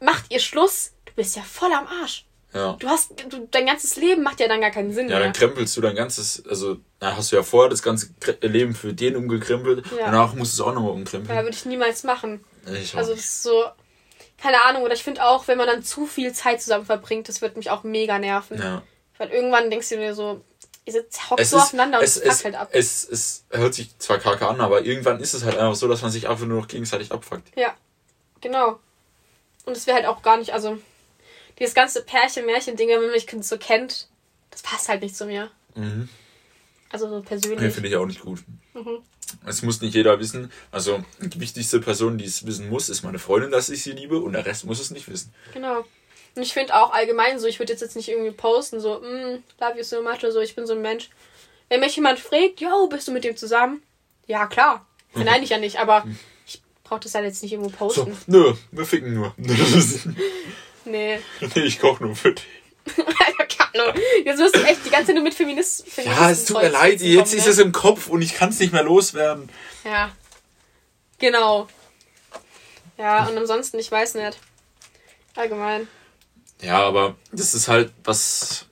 macht 0.00 0.24
ihr 0.30 0.40
Schluss, 0.40 0.92
du 1.04 1.12
bist 1.14 1.36
ja 1.36 1.42
voll 1.42 1.72
am 1.72 1.86
Arsch. 2.02 2.24
Ja. 2.54 2.76
Du 2.78 2.88
hast, 2.88 3.10
du, 3.28 3.46
dein 3.50 3.66
ganzes 3.66 3.96
Leben 3.96 4.22
macht 4.22 4.40
ja 4.40 4.48
dann 4.48 4.62
gar 4.62 4.70
keinen 4.70 4.90
Sinn 4.94 5.08
Ja, 5.10 5.16
mehr. 5.16 5.24
dann 5.24 5.32
krempelst 5.34 5.76
du 5.76 5.82
dein 5.82 5.94
ganzes, 5.94 6.42
also, 6.48 6.78
dann 6.98 7.14
hast 7.14 7.30
du 7.30 7.36
ja 7.36 7.42
vorher 7.42 7.68
das 7.68 7.82
ganze 7.82 8.08
Leben 8.40 8.74
für 8.74 8.94
den 8.94 9.16
umgekrempelt, 9.16 9.84
Ja. 9.98 10.06
danach 10.06 10.32
musst 10.34 10.58
du 10.58 10.62
es 10.62 10.66
auch 10.66 10.72
nochmal 10.72 10.92
Ja, 10.92 10.96
umkrempeln. 10.96 11.38
würde 11.44 11.50
ich 11.54 11.66
niemals 11.66 12.04
machen. 12.04 12.42
Ich 12.72 12.94
auch 12.94 12.98
Also 12.98 13.10
das 13.12 13.20
ist 13.24 13.42
so, 13.42 13.64
keine 14.40 14.62
Ahnung, 14.64 14.82
oder 14.82 14.94
ich 14.94 15.02
finde 15.02 15.24
auch, 15.24 15.48
wenn 15.48 15.58
man 15.58 15.66
dann 15.66 15.82
zu 15.82 16.06
viel 16.06 16.32
Zeit 16.32 16.62
zusammen 16.62 16.86
verbringt, 16.86 17.28
das 17.28 17.40
wird 17.42 17.56
mich 17.56 17.70
auch 17.70 17.82
mega 17.82 18.18
nerven. 18.18 18.58
ja. 18.58 18.82
Weil 19.18 19.30
irgendwann 19.30 19.68
denkst 19.68 19.88
du 19.88 19.96
dir 19.96 20.14
so, 20.14 20.44
ihr 20.84 20.92
sitzt 20.92 21.28
hockt 21.28 21.40
Es 21.40 21.50
so 21.50 21.56
ist, 21.56 21.64
aufeinander 21.64 21.98
und 21.98 22.04
es, 22.04 22.16
es 22.16 22.34
es, 22.36 22.44
halt 22.44 22.54
ab. 22.54 22.68
es, 22.70 23.04
es 23.08 23.44
hört 23.50 23.74
sich 23.74 23.98
zwar 23.98 24.18
kacke 24.18 24.46
an, 24.46 24.60
aber 24.60 24.82
irgendwann 24.82 25.18
ist 25.18 25.34
es 25.34 25.42
halt 25.44 25.56
einfach 25.58 25.74
so, 25.74 25.88
dass 25.88 26.02
man 26.02 26.12
sich 26.12 26.28
einfach 26.28 26.46
nur 26.46 26.60
noch 26.60 26.68
gegenseitig 26.68 27.10
abfuckt. 27.10 27.48
Ja, 27.56 27.74
genau. 28.40 28.78
Und 29.66 29.76
es 29.76 29.88
wäre 29.88 29.96
halt 29.96 30.06
auch 30.06 30.22
gar 30.22 30.36
nicht, 30.36 30.52
also 30.54 30.78
dieses 31.58 31.74
ganze 31.74 32.02
Pärchen-Märchen-Ding, 32.04 32.88
wenn 32.88 33.00
man 33.00 33.10
mich 33.10 33.26
so 33.40 33.58
kennt, 33.58 34.06
das 34.50 34.62
passt 34.62 34.88
halt 34.88 35.02
nicht 35.02 35.16
zu 35.16 35.26
mir. 35.26 35.50
Mhm. 35.74 36.08
Also 36.90 37.08
so 37.08 37.18
Nee, 37.18 37.24
persönlich. 37.24 37.74
finde 37.74 37.88
ich 37.88 37.96
auch 37.96 38.06
nicht 38.06 38.20
gut. 38.20 38.44
Mhm. 38.72 39.02
Es 39.46 39.62
muss 39.62 39.80
nicht 39.80 39.94
jeder 39.94 40.18
wissen. 40.20 40.50
Also 40.70 41.02
die 41.20 41.40
wichtigste 41.40 41.80
Person, 41.80 42.18
die 42.18 42.24
es 42.24 42.46
wissen 42.46 42.68
muss, 42.68 42.88
ist 42.88 43.02
meine 43.02 43.18
Freundin, 43.18 43.50
dass 43.50 43.68
ich 43.68 43.82
sie 43.82 43.92
liebe 43.92 44.18
und 44.18 44.32
der 44.32 44.46
Rest 44.46 44.64
muss 44.64 44.80
es 44.80 44.90
nicht 44.90 45.08
wissen. 45.10 45.32
Genau. 45.54 45.84
Und 46.34 46.42
ich 46.42 46.52
finde 46.52 46.74
auch 46.74 46.92
allgemein 46.92 47.38
so, 47.38 47.46
ich 47.46 47.58
würde 47.58 47.72
jetzt, 47.72 47.80
jetzt 47.80 47.96
nicht 47.96 48.08
irgendwie 48.08 48.30
posten, 48.30 48.80
so, 48.80 49.00
mm, 49.00 49.42
love 49.60 49.76
you 49.76 49.82
so 49.82 50.02
much 50.02 50.18
oder 50.18 50.32
so, 50.32 50.40
ich 50.40 50.54
bin 50.54 50.66
so 50.66 50.74
ein 50.74 50.82
Mensch. 50.82 51.08
Wenn 51.68 51.80
mich 51.80 51.96
jemand 51.96 52.18
fragt, 52.18 52.60
yo, 52.60 52.86
bist 52.88 53.08
du 53.08 53.12
mit 53.12 53.24
dem 53.24 53.36
zusammen? 53.36 53.82
Ja, 54.26 54.46
klar. 54.46 54.86
Nein, 55.14 55.42
ich 55.42 55.50
ja 55.50 55.58
nicht, 55.58 55.78
aber 55.78 56.04
ich 56.46 56.62
brauche 56.84 57.00
das 57.00 57.14
halt 57.14 57.24
jetzt 57.24 57.42
nicht 57.42 57.52
irgendwo 57.52 57.70
So, 57.70 58.04
posten. 58.04 58.16
nö, 58.26 58.54
wir 58.70 58.86
ficken 58.86 59.14
nur. 59.14 59.34
Nee. 60.84 61.18
nee, 61.54 61.62
ich 61.64 61.80
koche 61.80 62.02
nur 62.02 62.16
für 62.16 62.32
dich. 62.32 62.46
Jetzt 64.24 64.38
wirst 64.38 64.56
du 64.56 64.62
echt 64.62 64.84
die 64.84 64.90
ganze 64.90 65.06
Zeit 65.06 65.14
nur 65.14 65.24
mit 65.24 65.34
Feminist 65.34 65.84
Ja, 66.04 66.30
es 66.30 66.44
tut 66.44 66.60
mir 66.60 66.68
leid, 66.68 67.00
jetzt 67.00 67.34
ist 67.34 67.46
es 67.46 67.58
im 67.58 67.72
Kopf 67.72 68.08
und 68.08 68.22
ich 68.22 68.34
kann 68.34 68.50
es 68.50 68.58
nicht 68.58 68.72
mehr 68.72 68.82
loswerden. 68.82 69.48
Ja. 69.84 70.10
Genau. 71.18 71.68
Ja, 72.96 73.26
und 73.26 73.36
ansonsten, 73.36 73.78
ich 73.78 73.90
weiß 73.90 74.14
nicht. 74.14 74.38
Allgemein. 75.36 75.86
Ja, 76.60 76.82
aber 76.82 77.16
das 77.32 77.54
ist 77.54 77.68
halt 77.68 77.92
was. 78.04 78.66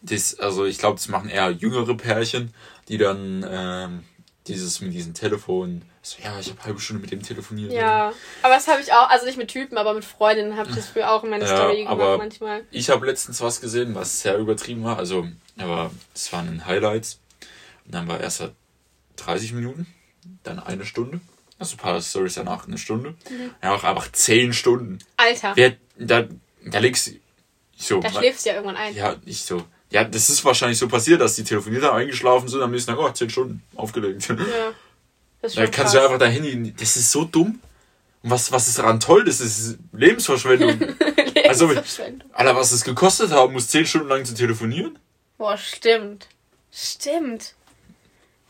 Das, 0.00 0.38
also 0.38 0.64
ich 0.64 0.78
glaube, 0.78 0.96
das 0.96 1.08
machen 1.08 1.28
eher 1.28 1.50
jüngere 1.50 1.96
Pärchen, 1.96 2.54
die 2.88 2.98
dann 2.98 3.46
ähm, 3.48 4.04
dieses 4.46 4.80
mit 4.80 4.92
diesem 4.92 5.14
Telefon. 5.14 5.82
So, 6.08 6.22
ja, 6.22 6.40
ich 6.40 6.48
habe 6.48 6.64
halbe 6.64 6.80
Stunde 6.80 7.02
mit 7.02 7.10
dem 7.10 7.22
telefoniert. 7.22 7.70
Ja. 7.70 8.14
Aber 8.42 8.54
das 8.54 8.66
habe 8.66 8.80
ich 8.80 8.94
auch, 8.94 9.10
also 9.10 9.26
nicht 9.26 9.36
mit 9.36 9.48
Typen, 9.48 9.76
aber 9.76 9.92
mit 9.92 10.06
Freundinnen 10.06 10.56
habe 10.56 10.70
ich 10.70 10.76
das 10.76 10.88
früher 10.88 11.10
auch 11.10 11.22
in 11.22 11.28
meine 11.28 11.44
Ja, 11.44 11.54
Story 11.54 11.84
gemacht 11.84 12.18
manchmal. 12.18 12.64
Ich 12.70 12.88
habe 12.88 13.04
letztens 13.04 13.42
was 13.42 13.60
gesehen, 13.60 13.94
was 13.94 14.20
sehr 14.22 14.38
übertrieben 14.38 14.84
war. 14.84 14.96
Also, 14.96 15.28
aber 15.58 15.90
es 16.14 16.32
waren 16.32 16.64
Highlights. 16.64 17.20
Und 17.84 17.94
dann 17.94 18.08
war 18.08 18.20
erst 18.20 18.42
30 19.16 19.52
Minuten, 19.52 19.86
dann 20.44 20.58
eine 20.58 20.86
Stunde. 20.86 21.20
Also 21.58 21.74
ein 21.74 21.78
paar 21.78 22.00
Stories 22.00 22.34
danach 22.34 22.66
eine 22.66 22.78
Stunde. 22.78 23.10
Mhm. 23.28 23.50
Ja, 23.62 23.74
auch 23.74 23.84
einfach 23.84 24.10
10 24.10 24.54
Stunden. 24.54 25.00
Alter, 25.18 25.52
Wer, 25.56 25.76
da, 25.98 26.24
da 26.64 26.78
legst 26.78 27.10
so, 27.76 28.00
da 28.00 28.10
schläfst 28.10 28.46
du 28.46 28.50
ja 28.50 28.54
irgendwann 28.56 28.76
ein. 28.76 28.94
Ja, 28.94 29.16
ich 29.26 29.42
so. 29.42 29.62
Ja, 29.90 30.04
das 30.04 30.30
ist 30.30 30.44
wahrscheinlich 30.44 30.78
so 30.78 30.88
passiert, 30.88 31.20
dass 31.20 31.36
die 31.36 31.44
telefoniert 31.44 31.82
haben, 31.82 31.96
eingeschlafen 31.96 32.48
sind, 32.48 32.62
am 32.62 32.70
nächsten 32.70 32.92
Tag, 32.92 32.98
oh, 32.98 33.10
10 33.10 33.28
Stunden 33.28 33.62
aufgelegt. 33.76 34.26
Ja. 34.28 34.36
Das 35.40 35.52
ist 35.52 35.58
Da 35.58 35.62
schon 35.64 35.70
kannst 35.72 35.94
du 35.94 35.98
krass. 35.98 36.06
einfach 36.06 36.18
dein 36.18 36.32
Handy. 36.32 36.74
Das 36.78 36.96
ist 36.96 37.10
so 37.12 37.24
dumm. 37.24 37.60
Und 38.22 38.30
was, 38.30 38.50
was 38.50 38.68
ist 38.68 38.78
daran 38.78 38.98
toll? 39.00 39.24
Das 39.24 39.40
ist 39.40 39.78
Lebensverschwendung. 39.92 40.78
also, 41.48 41.68
Lebensverschwendung. 41.68 42.28
Alter, 42.32 42.56
was 42.56 42.72
es 42.72 42.82
gekostet 42.84 43.30
haben 43.30 43.52
muss, 43.52 43.68
10 43.68 43.86
Stunden 43.86 44.08
lang 44.08 44.24
zu 44.24 44.34
telefonieren? 44.34 44.98
Boah, 45.36 45.56
stimmt. 45.56 46.26
Stimmt. 46.72 47.54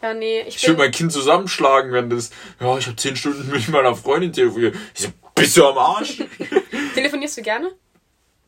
Ja, 0.01 0.15
nee, 0.15 0.41
ich 0.43 0.57
Ich 0.57 0.63
würde 0.63 0.77
bin... 0.77 0.85
mein 0.87 0.93
Kind 0.93 1.13
zusammenschlagen, 1.13 1.93
wenn 1.93 2.09
das. 2.09 2.31
Ja, 2.61 2.79
ich 2.79 2.87
habe 2.87 2.97
10 2.97 3.17
Stunden 3.17 3.51
mit 3.51 3.69
meiner 3.69 3.95
Freundin 3.95 4.33
telefoniert. 4.33 4.75
Ich 4.95 5.03
so, 5.03 5.09
bist 5.35 5.57
du 5.57 5.67
am 5.67 5.77
Arsch? 5.77 6.23
Telefonierst 6.95 7.37
du 7.39 7.43
gerne? 7.43 7.71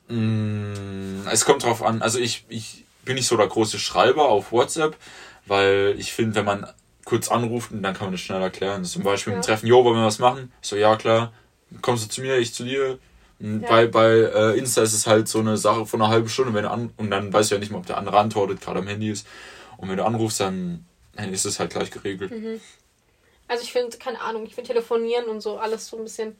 Mm, 0.09 1.27
es 1.31 1.45
kommt 1.45 1.63
drauf 1.63 1.83
an. 1.83 2.03
Also 2.03 2.19
ich, 2.19 2.45
ich 2.49 2.85
bin 3.05 3.15
nicht 3.17 3.27
so 3.27 3.37
der 3.37 3.47
große 3.47 3.79
Schreiber 3.79 4.29
auf 4.29 4.53
WhatsApp, 4.53 4.97
weil 5.47 5.95
ich 5.99 6.13
finde, 6.13 6.37
wenn 6.37 6.45
man 6.45 6.67
kurz 7.11 7.29
anruft, 7.29 7.71
dann 7.73 7.93
kann 7.95 8.07
man 8.07 8.13
das 8.13 8.21
schnell 8.21 8.41
erklären. 8.41 8.85
Zum 8.85 9.03
Beispiel 9.03 9.35
Ja. 9.35 9.41
Treffen, 9.41 9.67
jo, 9.67 9.85
wollen 9.85 9.97
wir 9.97 10.07
was 10.07 10.21
machen? 10.21 10.53
Ich 10.63 10.69
so, 10.69 10.77
ja 10.77 10.97
klar. 10.97 11.33
Kommst 11.83 12.05
du 12.05 12.09
zu 12.09 12.21
mir, 12.23 12.39
ich 12.39 12.55
zu 12.55 12.65
dir. 12.65 12.99
Und 13.41 13.63
Ja. 13.63 13.69
Bei, 13.69 13.87
bei 13.87 14.11
äh, 14.11 14.59
Insta 14.59 14.83
ist 14.83 14.93
es 14.95 15.07
halt 15.07 15.29
so 15.29 15.41
eine 15.41 15.57
Sache 15.57 15.87
von 15.87 16.01
einer 16.01 16.11
halben 16.11 16.29
Stunde, 16.29 16.55
wenn 16.55 16.63
du 16.63 16.71
an, 16.71 16.93
und 16.97 17.11
dann 17.11 17.33
weißt 17.33 17.51
du 17.51 17.57
ja 17.57 17.59
nicht 17.59 17.71
mehr, 17.71 17.81
ob 17.81 17.87
der 17.87 17.99
andere 17.99 18.19
antwortet, 18.19 18.61
gerade 18.61 18.79
am 18.79 18.87
Handy 18.87 19.11
ist. 19.11 19.27
Und 19.77 19.89
wenn 19.89 19.97
du 19.97 20.05
anrufst, 20.05 20.41
dann, 20.41 20.87
dann 21.17 21.33
ist 21.33 21.45
es 21.45 21.59
halt 21.59 21.71
gleich 21.71 21.91
geregelt. 21.91 22.33
Also 23.49 23.65
ich 23.65 23.73
finde, 23.73 23.99
keine 23.99 24.21
Ahnung, 24.21 24.47
ich 24.47 24.55
finde 24.55 24.69
telefonieren 24.69 25.27
und 25.27 25.41
so 25.41 25.59
alles 25.59 25.89
so 25.89 25.97
ein 25.97 26.05
bisschen. 26.05 26.37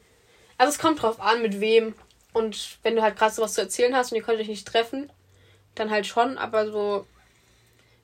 Also 0.57 0.71
es 0.71 0.79
kommt 0.79 1.01
drauf 1.01 1.19
an, 1.19 1.41
mit 1.41 1.59
wem. 1.59 1.95
Und 2.33 2.77
wenn 2.83 2.95
du 2.95 3.01
halt 3.01 3.17
gerade 3.17 3.33
so 3.33 3.41
was 3.41 3.55
zu 3.55 3.61
erzählen 3.61 3.93
hast 3.95 4.11
und 4.11 4.17
ihr 4.17 4.23
könnt 4.23 4.39
euch 4.39 4.47
nicht 4.47 4.67
treffen, 4.67 5.11
dann 5.75 5.89
halt 5.89 6.07
schon, 6.07 6.37
aber 6.37 6.71
so. 6.71 7.05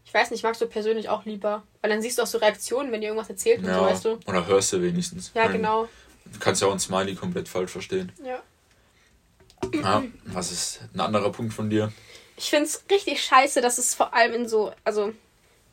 Ich 0.03 0.13
weiß 0.13 0.31
nicht, 0.31 0.39
ich 0.39 0.43
mag 0.43 0.55
so 0.55 0.67
persönlich 0.67 1.09
auch 1.09 1.25
lieber. 1.25 1.63
Weil 1.87 1.93
dann 1.93 2.01
siehst 2.01 2.17
du 2.17 2.23
auch 2.23 2.27
so 2.27 2.37
Reaktionen, 2.39 2.91
wenn 2.91 3.01
ihr 3.01 3.07
irgendwas 3.07 3.29
erzählt 3.29 3.59
und 3.59 3.65
so, 3.65 3.71
Ja, 3.71 3.81
weißt 3.81 4.03
du. 4.03 4.19
oder 4.27 4.45
hörst 4.45 4.73
du 4.73 4.81
wenigstens. 4.81 5.31
Ja, 5.33 5.47
genau. 5.47 5.87
Du 6.25 6.37
kannst 6.37 6.61
ja 6.61 6.67
auch 6.67 6.73
ein 6.73 6.79
Smiley 6.79 7.15
komplett 7.15 7.47
falsch 7.47 7.71
verstehen. 7.71 8.11
Ja. 8.25 8.41
Ja, 9.73 10.03
was 10.25 10.51
ist 10.51 10.81
ein 10.93 10.99
anderer 10.99 11.31
Punkt 11.31 11.53
von 11.53 11.69
dir? 11.69 11.93
Ich 12.35 12.49
finde 12.49 12.65
es 12.65 12.83
richtig 12.91 13.23
scheiße, 13.23 13.61
dass 13.61 13.77
es 13.77 13.95
vor 13.95 14.13
allem 14.13 14.33
in 14.33 14.49
so, 14.49 14.73
also 14.83 15.13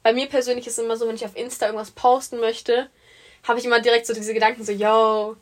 bei 0.04 0.12
mir 0.12 0.26
persönlich 0.28 0.68
ist 0.68 0.78
es 0.78 0.85
immer 0.85 0.97
so, 0.97 1.09
wenn 1.09 1.16
ich 1.16 1.25
auf 1.25 1.35
Insta 1.37 1.66
irgendwas 1.66 1.90
posten 1.90 2.38
möchte, 2.38 2.88
habe 3.42 3.59
ich 3.59 3.64
immer 3.64 3.80
direkt 3.80 4.06
so 4.06 4.14
diese 4.14 4.33
Gedanken 4.35 4.64
so, 4.64 4.71
yo, 4.71 5.35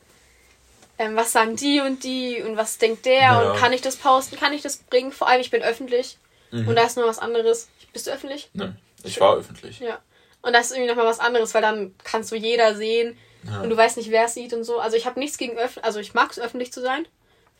ähm, 0.98 1.14
was 1.16 1.32
sagen 1.32 1.54
die 1.54 1.80
und 1.80 2.02
die 2.02 2.40
und 2.42 2.56
was 2.56 2.78
denkt 2.78 3.04
der 3.04 3.20
Ja. 3.20 3.52
und 3.52 3.58
kann 3.58 3.74
ich 3.74 3.82
das 3.82 3.96
posten, 3.96 4.36
kann 4.38 4.54
ich 4.54 4.62
das 4.62 4.78
bringen? 4.78 5.12
Vor 5.12 5.28
allem, 5.28 5.42
ich 5.42 5.50
bin 5.50 5.62
öffentlich 5.62 6.16
Mhm. 6.50 6.68
und 6.68 6.76
da 6.76 6.84
ist 6.84 6.96
noch 6.96 7.06
was 7.06 7.18
anderes. 7.18 7.68
Bist 7.92 8.06
du 8.06 8.10
öffentlich? 8.10 8.48
Ne, 8.54 8.74
ich 9.04 9.20
war 9.20 9.36
öffentlich. 9.36 9.78
Ja. 9.80 9.98
Und 10.42 10.52
das 10.52 10.66
ist 10.66 10.72
irgendwie 10.72 10.88
nochmal 10.90 11.06
was 11.06 11.20
anderes, 11.20 11.54
weil 11.54 11.62
dann 11.62 11.94
kannst 12.04 12.30
du 12.32 12.36
jeder 12.36 12.74
sehen 12.74 13.16
Ja. 13.44 13.60
und 13.60 13.70
du 13.70 13.76
weißt 13.76 13.96
nicht, 13.96 14.10
wer 14.10 14.24
es 14.26 14.34
sieht 14.34 14.52
und 14.52 14.64
so. 14.64 14.78
Also 14.80 14.96
ich 14.96 15.06
habe 15.06 15.18
nichts 15.18 15.38
gegen 15.38 15.56
öffentlich, 15.56 15.84
also 15.84 16.00
ich 16.00 16.14
mag 16.14 16.30
es 16.30 16.38
öffentlich 16.38 16.72
zu 16.72 16.80
sein, 16.80 17.06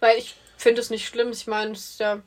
weil 0.00 0.18
ich 0.18 0.34
finde 0.56 0.80
es 0.80 0.90
nicht 0.90 1.06
schlimm. 1.06 1.30
Ich 1.30 1.46
meine, 1.46 1.72
es 1.72 1.90
ist 1.90 2.00
ja, 2.00 2.20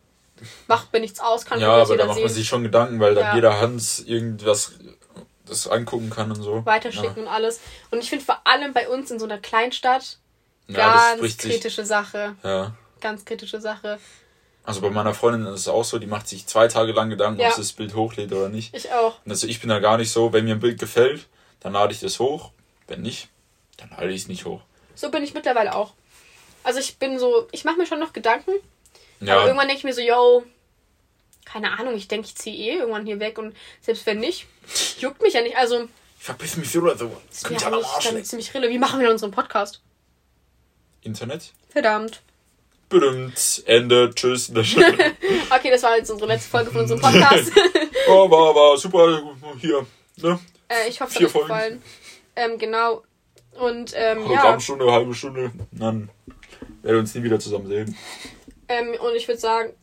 macht 0.68 0.92
mir 0.94 1.00
nichts 1.02 1.20
aus, 1.20 1.46
kann 1.46 1.60
Ja, 1.60 1.74
aber 1.74 1.98
da 1.98 2.06
macht 2.06 2.16
sehen. 2.16 2.24
man 2.26 2.34
sich 2.34 2.48
schon 2.48 2.64
Gedanken, 2.64 3.00
weil 3.00 3.16
dann 3.16 3.26
Ja. 3.26 3.36
jeder 3.36 3.60
Hans 3.60 4.00
irgendwas 4.00 4.74
das 5.46 5.68
angucken 5.68 6.10
kann 6.10 6.32
und 6.32 6.42
so. 6.42 6.66
weiterschicken 6.66 7.24
und 7.24 7.28
alles. 7.28 7.60
Und 7.92 8.00
ich 8.00 8.10
finde 8.10 8.26
vor 8.26 8.42
allem 8.46 8.74
bei 8.74 8.90
uns 8.90 9.12
in 9.12 9.20
so 9.20 9.26
einer 9.26 9.38
Kleinstadt 9.38 10.18
Ja, 10.68 10.78
ja 10.80 10.94
ganz 10.94 11.18
spricht 11.18 11.42
sich. 11.42 11.52
kritische 11.52 11.86
Sache. 11.86 12.36
Ja. 12.44 12.74
Ganz 13.02 13.26
kritische 13.26 13.62
Sache. 13.62 14.00
Also 14.66 14.82
bei 14.82 14.90
meiner 14.90 15.14
Freundin 15.14 15.46
ist 15.54 15.62
es 15.62 15.68
auch 15.68 15.84
so, 15.84 16.00
die 16.00 16.08
macht 16.08 16.28
sich 16.28 16.48
zwei 16.48 16.68
Tage 16.68 16.92
lang 16.92 17.10
Gedanken, 17.10 17.40
Ja. 17.40 17.50
ob 17.50 17.54
sie 17.54 17.62
das 17.62 17.74
Bild 17.74 17.94
hochlädt 17.96 18.32
oder 18.32 18.50
nicht. 18.50 18.76
Ich 18.76 18.92
auch. 18.92 19.20
Und 19.24 19.32
also 19.32 19.46
ich 19.48 19.60
bin 19.60 19.70
da 19.70 19.80
gar 19.80 19.98
nicht 19.98 20.12
so, 20.12 20.34
wenn 20.34 20.46
mir 20.46 20.56
ein 20.56 20.60
Bild 20.60 20.80
gefällt, 20.80 21.28
dann 21.60 21.74
lade 21.74 21.94
ich 21.94 22.00
das 22.00 22.20
hoch. 22.20 22.52
Wenn 22.88 23.02
nicht, 23.02 23.30
dann 23.78 23.90
lade 23.92 24.12
ich 24.12 24.24
es 24.24 24.28
nicht 24.28 24.46
hoch. 24.46 24.62
So 24.96 25.12
bin 25.12 25.24
ich 25.24 25.34
mittlerweile 25.34 25.76
auch. 25.76 25.94
Also 26.64 26.80
ich 26.80 26.98
bin 26.98 27.20
so, 27.20 27.48
ich 27.52 27.64
mache 27.64 27.78
mir 27.78 27.86
schon 27.86 28.00
noch 28.00 28.14
Gedanken, 28.14 28.52
aber 29.22 29.28
Ja, 29.28 29.44
irgendwann 29.46 29.68
denke 29.68 29.78
ich 29.80 29.84
mir 29.84 29.94
so, 29.94 30.02
yo, 30.02 30.44
keine 31.46 31.78
Ahnung, 31.78 31.96
ich 31.96 32.08
denke, 32.08 32.26
ich 32.28 32.36
ziehe 32.36 32.56
eh 32.56 32.78
irgendwann 32.80 33.06
hier 33.06 33.20
weg 33.20 33.38
und 33.38 33.56
selbst 33.82 34.06
wenn 34.08 34.20
nicht, 34.20 34.48
juckt 35.00 35.22
mich 35.22 35.34
ja 35.36 35.42
nicht. 35.42 35.56
Also, 35.58 35.88
verpiss 36.18 36.58
mich 36.58 36.76
oder 36.76 36.98
so. 36.98 37.16
ist 37.32 37.44
Könnt 37.46 37.64
mir 37.64 37.70
lecken. 38.12 38.24
ziemlich 38.26 38.52
rille. 38.56 38.70
Wie 38.70 38.80
machen 38.80 39.00
wir 39.00 39.06
denn 39.06 39.14
unseren 39.14 39.30
Podcast? 39.32 39.82
Internet? 41.02 41.54
Verdammt. 41.70 42.22
Bedimmt. 42.90 43.64
Ende. 43.66 44.12
Tschüss. 44.14 44.52
Okay, 45.50 45.70
das 45.70 45.84
war 45.84 45.98
jetzt 45.98 46.10
unsere 46.10 46.28
letzte 46.32 46.50
Folge 46.50 46.72
von 46.72 46.82
unserem 46.82 47.02
Podcast. 47.02 47.52
oh, 48.10 48.30
war, 48.30 48.56
war 48.56 48.78
super. 48.78 49.22
Hier. 49.60 49.86
Ne? 50.18 50.40
äh, 50.68 50.90
ich 50.90 51.00
hoffe, 51.00 51.12
es 51.12 51.16
hat 51.16 51.26
euch 51.26 51.32
Folgen. 51.32 51.48
gefallen. 51.48 51.84
Ähm, 52.36 52.58
genau. 52.58 53.04
Und 53.60 53.94
ähm, 53.96 54.20
ja. 54.20 54.26
Programmstunde, 54.26 54.92
halbe 54.92 55.14
Stunde. 55.14 55.52
Dann 55.72 56.10
werden 56.82 56.96
wir 56.96 57.00
uns 57.00 57.16
nie 57.16 57.24
wieder 57.24 57.40
zusammen 57.40 57.68
sehen. 57.68 57.98
Ähm, 58.68 58.96
und 59.00 59.16
ich 59.16 59.28
würde 59.28 59.40
sagen, 59.40 59.74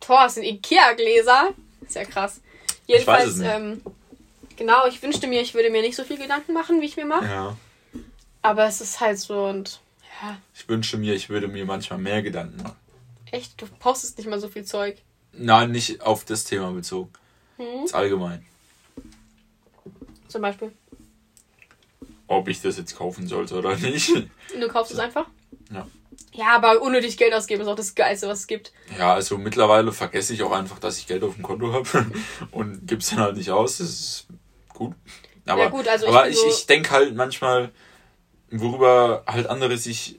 Thor, 0.00 0.24
es 0.26 0.34
sind 0.34 0.44
Ikea-Gläser. 0.44 1.50
Ist 1.86 1.96
ja 1.96 2.04
krass. 2.04 2.40
Jedenfalls, 2.86 3.40
ähm, 3.40 3.82
genau, 4.56 4.86
ich 4.86 5.02
wünschte 5.02 5.26
mir, 5.26 5.40
ich 5.40 5.54
würde 5.54 5.70
mir 5.70 5.82
nicht 5.82 5.96
so 5.96 6.04
viel 6.04 6.18
Gedanken 6.18 6.52
machen, 6.52 6.80
wie 6.80 6.86
ich 6.86 6.96
mir 6.96 7.04
mache. 7.04 7.26
Ja. 7.26 7.56
Aber 8.42 8.66
es 8.66 8.80
ist 8.80 9.00
halt 9.00 9.18
so 9.18 9.44
und 9.44 9.80
Ja. 10.22 10.38
Ich 10.54 10.68
wünsche 10.68 10.96
mir, 10.98 11.14
ich 11.14 11.28
würde 11.28 11.48
mir 11.48 11.64
manchmal 11.64 11.98
mehr 11.98 12.22
Gedanken 12.22 12.62
machen. 12.62 12.76
Echt? 13.30 13.60
Du 13.60 13.66
postest 13.78 14.18
nicht 14.18 14.28
mal 14.28 14.40
so 14.40 14.48
viel 14.48 14.64
Zeug. 14.64 14.96
Nein, 15.32 15.70
nicht 15.70 16.00
auf 16.02 16.24
das 16.24 16.44
Thema 16.44 16.72
bezogen. 16.72 17.12
Hm? 17.56 17.80
Jetzt 17.80 17.94
allgemein. 17.94 18.44
Zum 20.28 20.42
Beispiel. 20.42 20.72
Ob 22.26 22.48
ich 22.48 22.60
das 22.60 22.76
jetzt 22.76 22.96
kaufen 22.96 23.26
sollte 23.26 23.54
oder 23.56 23.76
nicht. 23.76 24.10
Du 24.58 24.68
kaufst 24.68 24.92
es 24.92 24.98
einfach? 24.98 25.26
Ja. 25.72 25.86
Ja, 26.32 26.56
aber 26.56 26.82
unnötig 26.82 27.16
Geld 27.16 27.32
ausgeben 27.32 27.62
ist 27.62 27.68
auch 27.68 27.74
das 27.76 27.94
Geilste, 27.94 28.28
was 28.28 28.40
es 28.40 28.46
gibt. 28.46 28.72
Ja, 28.98 29.14
also 29.14 29.38
mittlerweile 29.38 29.92
vergesse 29.92 30.34
ich 30.34 30.42
auch 30.42 30.52
einfach, 30.52 30.78
dass 30.78 30.98
ich 30.98 31.06
Geld 31.06 31.22
auf 31.24 31.34
dem 31.34 31.42
Konto 31.42 31.72
habe 31.72 32.06
und 32.50 32.86
gebe 32.86 33.00
es 33.00 33.10
dann 33.10 33.20
halt 33.20 33.36
nicht 33.36 33.50
aus. 33.50 33.78
Das 33.78 33.88
ist 33.88 34.26
gut. 34.68 34.94
Aber, 35.46 35.62
Ja, 35.64 35.68
gut, 35.70 35.88
also 35.88 36.04
ich 36.06 36.10
aber 36.12 36.22
bin 36.24 36.32
ich, 36.32 36.38
so- 36.38 36.48
ich 36.48 36.66
denke 36.66 36.90
halt 36.90 37.14
manchmal, 37.14 37.70
worüber 38.50 39.22
halt 39.26 39.46
andere 39.48 39.76
sich 39.78 40.18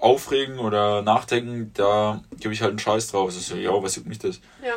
aufregen 0.00 0.58
oder 0.58 1.02
nachdenken, 1.02 1.70
da 1.74 2.22
gebe 2.38 2.52
ich 2.52 2.62
halt 2.62 2.70
einen 2.70 2.78
Scheiß 2.78 3.08
drauf. 3.08 3.28
Es 3.30 3.36
ist 3.36 3.48
so, 3.48 3.56
ja, 3.56 3.70
was 3.70 3.96
juckt 3.96 4.08
mich 4.08 4.18
das? 4.18 4.40
Ja. 4.64 4.74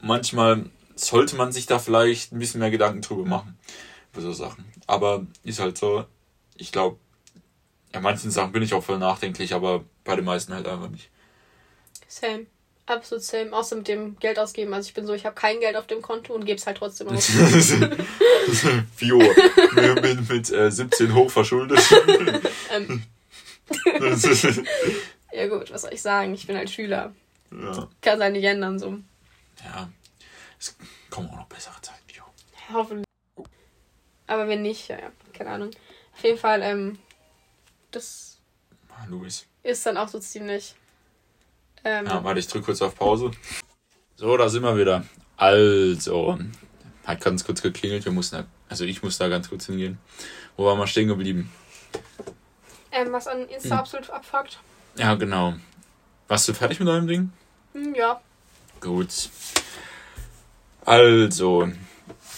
Manchmal 0.00 0.66
sollte 0.94 1.36
man 1.36 1.52
sich 1.52 1.66
da 1.66 1.78
vielleicht 1.78 2.32
ein 2.32 2.38
bisschen 2.38 2.60
mehr 2.60 2.70
Gedanken 2.70 3.00
drüber 3.00 3.24
machen. 3.24 3.58
Über 4.12 4.22
so 4.22 4.32
Sachen. 4.32 4.64
Aber 4.86 5.26
ist 5.42 5.60
halt 5.60 5.78
so, 5.78 6.04
ich 6.56 6.72
glaube, 6.72 6.98
ja, 7.94 8.00
manchen 8.00 8.30
Sachen 8.30 8.52
bin 8.52 8.62
ich 8.62 8.74
auch 8.74 8.82
voll 8.82 8.98
nachdenklich, 8.98 9.54
aber 9.54 9.84
bei 10.04 10.16
den 10.16 10.24
meisten 10.24 10.54
halt 10.54 10.66
einfach 10.66 10.88
nicht. 10.88 11.10
Same. 12.08 12.46
Absolut 12.86 13.22
same. 13.24 13.52
Außer 13.52 13.76
mit 13.76 13.88
dem 13.88 14.18
Geld 14.18 14.38
ausgeben. 14.38 14.74
Also 14.74 14.88
ich 14.88 14.94
bin 14.94 15.06
so, 15.06 15.14
ich 15.14 15.24
habe 15.24 15.34
kein 15.36 15.60
Geld 15.60 15.76
auf 15.76 15.86
dem 15.86 16.02
Konto 16.02 16.34
und 16.34 16.44
gebe 16.44 16.58
es 16.58 16.66
halt 16.66 16.78
trotzdem 16.78 17.08
aus. 17.10 17.26
Fio, 18.96 19.18
mit, 19.18 20.02
mit, 20.02 20.28
mit 20.28 20.50
äh, 20.50 20.70
17 20.70 21.14
hoch 21.14 21.30
verschuldet. 21.30 21.80
ähm, 22.72 23.02
ja 25.32 25.46
gut, 25.48 25.70
was 25.72 25.82
soll 25.82 25.92
ich 25.94 26.02
sagen? 26.02 26.34
Ich 26.34 26.46
bin 26.46 26.56
halt 26.56 26.70
Schüler. 26.70 27.14
ja. 27.52 27.88
Kann 28.00 28.20
halt 28.20 28.32
nicht 28.32 28.44
ändern 28.44 28.78
so. 28.78 28.98
ja, 29.64 29.88
es 30.58 30.76
kommen 31.10 31.28
auch 31.30 31.36
noch 31.36 31.46
bessere 31.46 31.80
Zeiten, 31.80 32.02
Fio. 32.06 32.24
Hoffentlich. 32.72 33.06
Aber 34.26 34.48
wenn 34.48 34.62
nicht, 34.62 34.88
ja, 34.88 34.98
ja, 34.98 35.12
keine 35.32 35.50
Ahnung. 35.50 35.70
Auf 36.14 36.24
jeden 36.24 36.38
Fall, 36.38 36.62
ähm, 36.62 36.98
das 37.90 38.38
Ah, 38.90 39.04
Luis. 39.08 39.46
ist 39.62 39.86
dann 39.86 39.96
auch 39.96 40.08
so 40.08 40.18
ziemlich. 40.18 40.74
Ähm, 41.84 42.06
Ja, 42.06 42.22
warte, 42.24 42.40
ich 42.40 42.46
drück 42.48 42.64
kurz 42.64 42.80
auf 42.82 42.94
Pause. 42.94 43.30
So, 44.16 44.36
da 44.36 44.48
sind 44.48 44.62
wir 44.62 44.76
wieder. 44.76 45.04
Also, 45.36 46.38
hat 47.04 47.20
ganz 47.20 47.44
kurz 47.44 47.62
geklingelt. 47.62 48.04
Wir 48.04 48.12
mussten, 48.12 48.44
also 48.68 48.84
ich 48.84 49.02
muss 49.02 49.18
da 49.18 49.28
ganz 49.28 49.48
kurz 49.48 49.66
hingehen. 49.66 49.98
Wo 50.56 50.66
waren 50.66 50.78
wir 50.78 50.86
stehen 50.86 51.08
geblieben? 51.08 51.50
ähm, 52.92 53.10
was 53.12 53.26
an 53.26 53.48
Insta 53.48 53.70
Hm. 53.70 53.78
absolut 53.80 54.10
abfuckt. 54.10 54.58
Ja, 54.96 55.14
genau. 55.14 55.54
Warst 56.28 56.46
du 56.48 56.54
fertig 56.54 56.78
mit 56.78 56.88
deinem 56.88 57.06
Ding? 57.06 57.32
Hm, 57.72 57.94
ja. 57.94 58.20
Gut. 58.80 59.30
Also, 60.84 61.70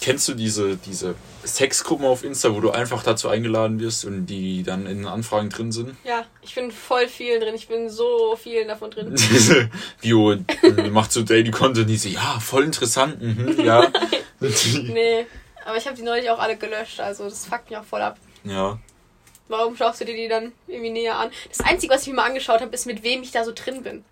kennst 0.01 0.27
du 0.27 0.33
diese, 0.33 0.77
diese 0.77 1.15
Sexgruppen 1.45 2.05
auf 2.05 2.23
Insta, 2.23 2.53
wo 2.55 2.59
du 2.59 2.71
einfach 2.71 3.03
dazu 3.03 3.29
eingeladen 3.29 3.79
wirst 3.79 4.05
und 4.05 4.25
die 4.25 4.63
dann 4.63 4.85
in 4.87 5.05
Anfragen 5.05 5.49
drin 5.49 5.71
sind? 5.71 5.95
Ja, 6.03 6.25
ich 6.41 6.55
bin 6.55 6.71
voll 6.71 7.07
vielen 7.07 7.41
drin. 7.41 7.55
Ich 7.55 7.67
bin 7.67 7.89
so 7.89 8.35
vielen 8.41 8.67
davon 8.67 8.91
drin. 8.91 9.15
Bio 10.01 10.31
äh, 10.33 10.89
macht 10.89 11.11
so 11.11 11.21
Daily 11.23 11.51
Content, 11.51 11.89
die 11.89 11.97
so, 11.97 12.09
ja, 12.09 12.39
voll 12.39 12.63
interessant, 12.63 13.21
mhm, 13.21 13.59
ja. 13.63 13.91
nee. 14.39 15.25
Aber 15.65 15.77
ich 15.77 15.85
habe 15.87 15.95
die 15.95 16.03
neulich 16.03 16.29
auch 16.29 16.39
alle 16.39 16.57
gelöscht, 16.57 16.99
also 16.99 17.23
das 17.25 17.45
fuckt 17.45 17.69
mich 17.69 17.77
auch 17.79 17.85
voll 17.85 18.01
ab. 18.01 18.17
ja. 18.43 18.77
Warum 19.47 19.75
schaust 19.77 20.01
du 20.01 20.05
dir 20.05 20.15
die 20.15 20.27
dann 20.27 20.53
irgendwie 20.65 20.89
näher 20.89 21.17
an? 21.19 21.29
Das 21.49 21.61
Einzige, 21.61 21.93
was 21.93 22.01
ich 22.01 22.07
mir 22.07 22.15
mal 22.15 22.25
angeschaut 22.25 22.61
habe, 22.61 22.73
ist, 22.73 22.87
mit 22.87 23.03
wem 23.03 23.21
ich 23.21 23.29
da 23.29 23.43
so 23.45 23.51
drin 23.53 23.83
bin. 23.83 24.03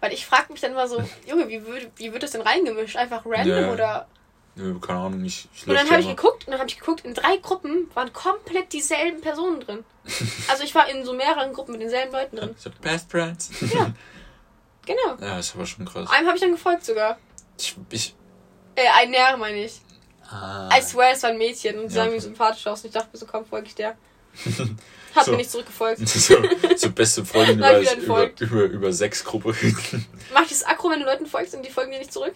Weil 0.00 0.12
ich 0.12 0.26
frage 0.26 0.52
mich 0.52 0.60
dann 0.60 0.72
immer 0.72 0.86
so, 0.86 1.02
Junge, 1.26 1.48
wie 1.48 1.64
wird, 1.64 1.88
wie 1.96 2.12
wird 2.12 2.22
das 2.22 2.32
denn 2.32 2.42
reingemischt? 2.42 2.96
Einfach 2.96 3.22
random 3.24 3.56
Ja. 3.58 3.72
oder. 3.72 4.06
Nö, 4.54 4.78
keine 4.80 4.98
Ahnung, 4.98 5.24
ich, 5.24 5.48
ich 5.54 5.66
Und 5.66 5.74
dann 5.74 5.88
habe 5.90 6.00
ich 6.00 6.08
geguckt 6.08 6.46
und 6.46 6.50
dann 6.50 6.58
habe 6.60 6.68
ich 6.68 6.78
geguckt, 6.78 7.04
in 7.06 7.14
drei 7.14 7.38
Gruppen 7.38 7.90
waren 7.94 8.12
komplett 8.12 8.72
dieselben 8.72 9.20
Personen 9.20 9.60
drin. 9.60 9.84
Also 10.48 10.64
ich 10.64 10.74
war 10.74 10.88
in 10.90 11.04
so 11.04 11.12
mehreren 11.14 11.52
Gruppen 11.52 11.72
mit 11.72 11.80
denselben 11.80 12.12
Leuten 12.12 12.36
drin. 12.36 12.54
So, 12.58 12.70
Best 12.82 13.10
Friends. 13.10 13.50
Genau. 14.84 15.16
Ja, 15.20 15.38
ist 15.38 15.54
aber 15.54 15.64
schon 15.64 15.84
krass. 15.86 16.10
Einem 16.10 16.26
habe 16.26 16.36
ich 16.36 16.42
dann 16.42 16.50
gefolgt 16.52 16.84
sogar. 16.84 17.18
Ich, 17.58 17.76
ich, 17.90 18.14
Äh, 18.74 18.82
ein 18.96 19.10
näher 19.10 19.36
meine 19.36 19.64
ich. 19.64 19.80
ah, 20.28 20.68
I 20.76 20.82
swear, 20.82 21.12
es 21.12 21.22
war 21.22 21.30
ein 21.30 21.38
Mädchen 21.38 21.78
und 21.78 21.88
sie 21.88 21.96
Ja, 21.96 22.02
sah 22.02 22.06
mir 22.10 22.16
okay. 22.16 22.20
sympathisch 22.20 22.66
aus 22.66 22.80
und 22.80 22.86
ich 22.88 22.92
dachte 22.92 23.08
mir 23.12 23.18
so, 23.18 23.26
komm, 23.26 23.46
folge 23.46 23.68
ich 23.68 23.74
der. 23.76 23.96
Hat 25.14 25.24
So. 25.26 25.30
mir 25.32 25.36
nicht 25.38 25.50
zurückgefolgt. 25.50 26.00
so, 26.08 26.36
so 26.76 26.90
beste 26.90 27.24
Freundin 27.24 27.58
über, 27.58 27.80
über, 27.80 28.30
über, 28.40 28.62
über 28.64 28.92
Sexgruppe. 28.92 29.54
Mach 30.32 30.42
ich 30.42 30.48
das 30.48 30.64
Akro, 30.64 30.90
wenn 30.90 31.00
du 31.00 31.06
Leuten 31.06 31.26
folgst 31.26 31.54
und 31.54 31.64
die 31.64 31.70
folgen 31.70 31.92
dir 31.92 31.98
nicht 31.98 32.12
zurück? 32.12 32.34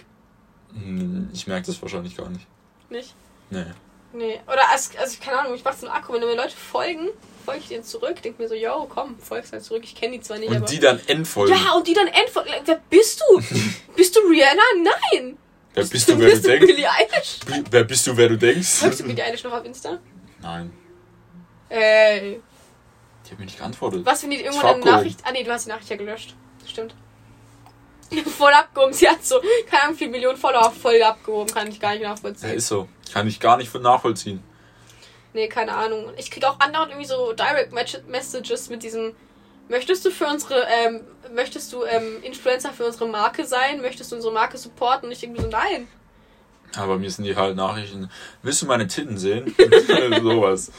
Hm, 0.83 1.31
ich 1.33 1.47
merke 1.47 1.67
das 1.67 1.81
wahrscheinlich 1.81 2.17
gar 2.17 2.29
nicht. 2.29 2.47
Nicht? 2.91 3.15
Nee. 3.51 3.65
Nee. 4.13 4.41
Oder, 4.47 4.71
also, 4.71 4.97
also 4.99 5.17
keine 5.23 5.39
Ahnung, 5.39 5.55
ich 5.55 5.65
mach 5.65 5.75
so 5.75 5.87
einen 5.87 5.97
Akku. 5.97 6.13
Wenn 6.13 6.21
mir 6.21 6.37
Leute 6.37 6.57
folgen, 6.57 7.09
folge 7.45 7.61
ich 7.61 7.69
denen 7.69 7.85
zurück. 7.85 8.23
Denk 8.23 8.39
mir 8.39 8.49
so, 8.49 8.55
yo, 8.55 8.87
komm, 8.89 9.19
folgst 9.19 9.53
halt 9.53 9.65
zurück. 9.65 9.83
Ich 9.85 9.95
kenne 9.95 10.17
die 10.17 10.21
zwar 10.23 10.39
nicht, 10.39 10.51
aber. 10.51 10.61
Und 10.61 10.71
die 10.71 10.79
dann 10.79 11.01
entfolgen. 11.07 11.55
ja, 11.55 11.73
und 11.73 11.87
die 11.87 11.95
dann 11.95 12.09
entfolgen. 12.09 12.51
Wer 12.65 12.81
bist 12.91 13.21
du? 13.21 13.43
bist 13.97 14.17
du 14.17 14.21
Rihanna? 14.21 14.63
Nein! 15.13 15.37
Wer 15.75 15.85
bist 15.85 16.09
du, 16.09 16.19
wer 16.19 16.35
du 16.35 16.41
denkst? 16.41 16.67
Billie 16.67 16.91
Eilish? 16.91 17.41
Wer 17.71 17.85
bist 17.85 18.07
du, 18.07 18.17
wer 18.17 18.29
du 18.31 18.39
denkst? 18.39 18.69
Folgst 18.69 19.01
du 19.01 19.05
Billie 19.05 19.23
Eilish 19.23 19.45
noch 19.45 19.53
auf 19.53 19.65
Insta? 19.65 19.99
Nein, 20.41 20.73
Ey. 21.69 22.41
die 23.27 23.31
hat 23.31 23.39
mir 23.39 23.45
nicht 23.45 23.59
geantwortet. 23.59 24.07
Was, 24.07 24.23
wenn 24.23 24.31
die 24.31 24.41
irgendwann 24.41 24.77
eine. 24.77 24.85
Nachricht. 24.85 25.21
Ah, 25.25 25.33
nee, 25.33 25.43
du 25.43 25.51
hast 25.51 25.67
die 25.67 25.71
Nachricht 25.71 25.91
ja 25.91 25.97
gelöscht. 25.97 26.35
Stimmt. 26.67 26.95
Voll 28.39 28.53
abgehoben. 28.53 28.93
Sie 28.93 29.09
hat 29.09 29.25
so, 29.25 29.41
keine 29.71 29.83
Ahnung, 29.85 29.95
wie 29.95 29.99
viele 29.99 30.11
Millionen 30.11 30.37
Follower 30.37 30.71
voll 30.71 31.03
abgehoben. 31.03 31.53
Kann 31.53 31.69
ich 31.69 31.81
gar 31.81 31.93
nicht 31.93 32.03
Ja, 32.03 32.11
nachvollziehen. 32.11 32.51
ist 32.55 32.69
so. 32.69 32.89
Kann 33.13 33.27
ich 33.29 33.41
gar 33.41 33.57
nicht 33.57 33.75
nachvollziehen. 33.75 34.43
Nee, 35.33 35.49
keine 35.49 35.73
Ahnung. 35.75 36.13
Ich 36.17 36.31
krieg 36.31 36.45
auch 36.45 36.59
andauernd 36.61 36.93
irgendwie 36.93 37.07
so 37.09 37.33
Direct 37.33 37.73
Messages 38.09 38.69
mit 38.71 38.83
diesem. 38.83 39.15
Möchtest 39.69 40.05
du 40.05 40.11
für 40.11 40.27
unsere, 40.27 40.65
ähm, 40.69 41.01
möchtest 41.35 41.73
du 41.73 41.85
ähm, 41.85 42.23
Influencer 42.23 42.73
für 42.73 42.87
unsere 42.87 43.07
Marke 43.09 43.45
sein? 43.45 43.81
Möchtest 43.83 44.13
du 44.13 44.17
unsere 44.17 44.33
Marke 44.33 44.57
supporten? 44.59 45.07
Und 45.09 45.13
ich 45.13 45.23
irgendwie 45.23 45.43
so, 45.43 45.49
nein. 45.49 45.89
Aber 46.77 46.99
mir 46.99 47.11
sind 47.11 47.25
die 47.25 47.37
halt 47.37 47.57
Nachrichten. 47.57 48.11
Willst 48.43 48.63
du 48.63 48.67
meine 48.67 48.87
Titten 48.87 49.17
sehen? 49.19 49.55
Sowas. 50.23 50.71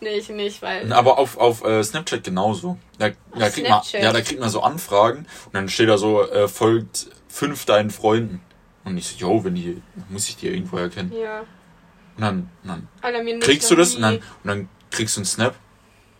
Nee, 0.00 0.18
ich 0.18 0.28
nicht, 0.28 0.62
weil. 0.62 0.92
Aber 0.92 1.18
auf, 1.18 1.38
auf 1.38 1.64
äh, 1.64 1.82
Snapchat 1.82 2.22
genauso. 2.22 2.78
Da, 2.98 3.08
da, 3.08 3.46
Auf 3.46 3.54
kriegt 3.54 3.68
man, 3.68 3.82
Snapchat? 3.82 4.02
ja, 4.02 4.12
da 4.12 4.20
kriegt 4.20 4.40
man 4.40 4.50
so 4.50 4.62
Anfragen 4.62 5.26
und 5.46 5.54
dann 5.54 5.68
steht 5.68 5.88
da 5.88 5.98
so, 5.98 6.22
äh, 6.22 6.48
folgt 6.48 7.10
fünf 7.28 7.64
deinen 7.64 7.90
Freunden. 7.90 8.40
Und 8.84 8.96
ich 8.96 9.08
so, 9.08 9.16
yo, 9.16 9.44
wenn 9.44 9.54
die, 9.54 9.82
muss 10.08 10.28
ich 10.28 10.36
die 10.36 10.48
irgendwo 10.48 10.76
erkennen. 10.76 11.12
Ja. 11.12 11.40
Und 11.40 12.22
dann, 12.22 12.50
und 12.62 12.68
dann 12.68 12.88
Alter, 13.00 13.38
kriegst 13.40 13.70
du 13.70 13.76
das 13.76 13.90
nie. 13.90 13.96
und 13.96 14.02
dann, 14.02 14.14
und 14.16 14.22
dann 14.44 14.68
kriegst 14.90 15.16
du 15.16 15.20
einen 15.20 15.26
Snap. 15.26 15.54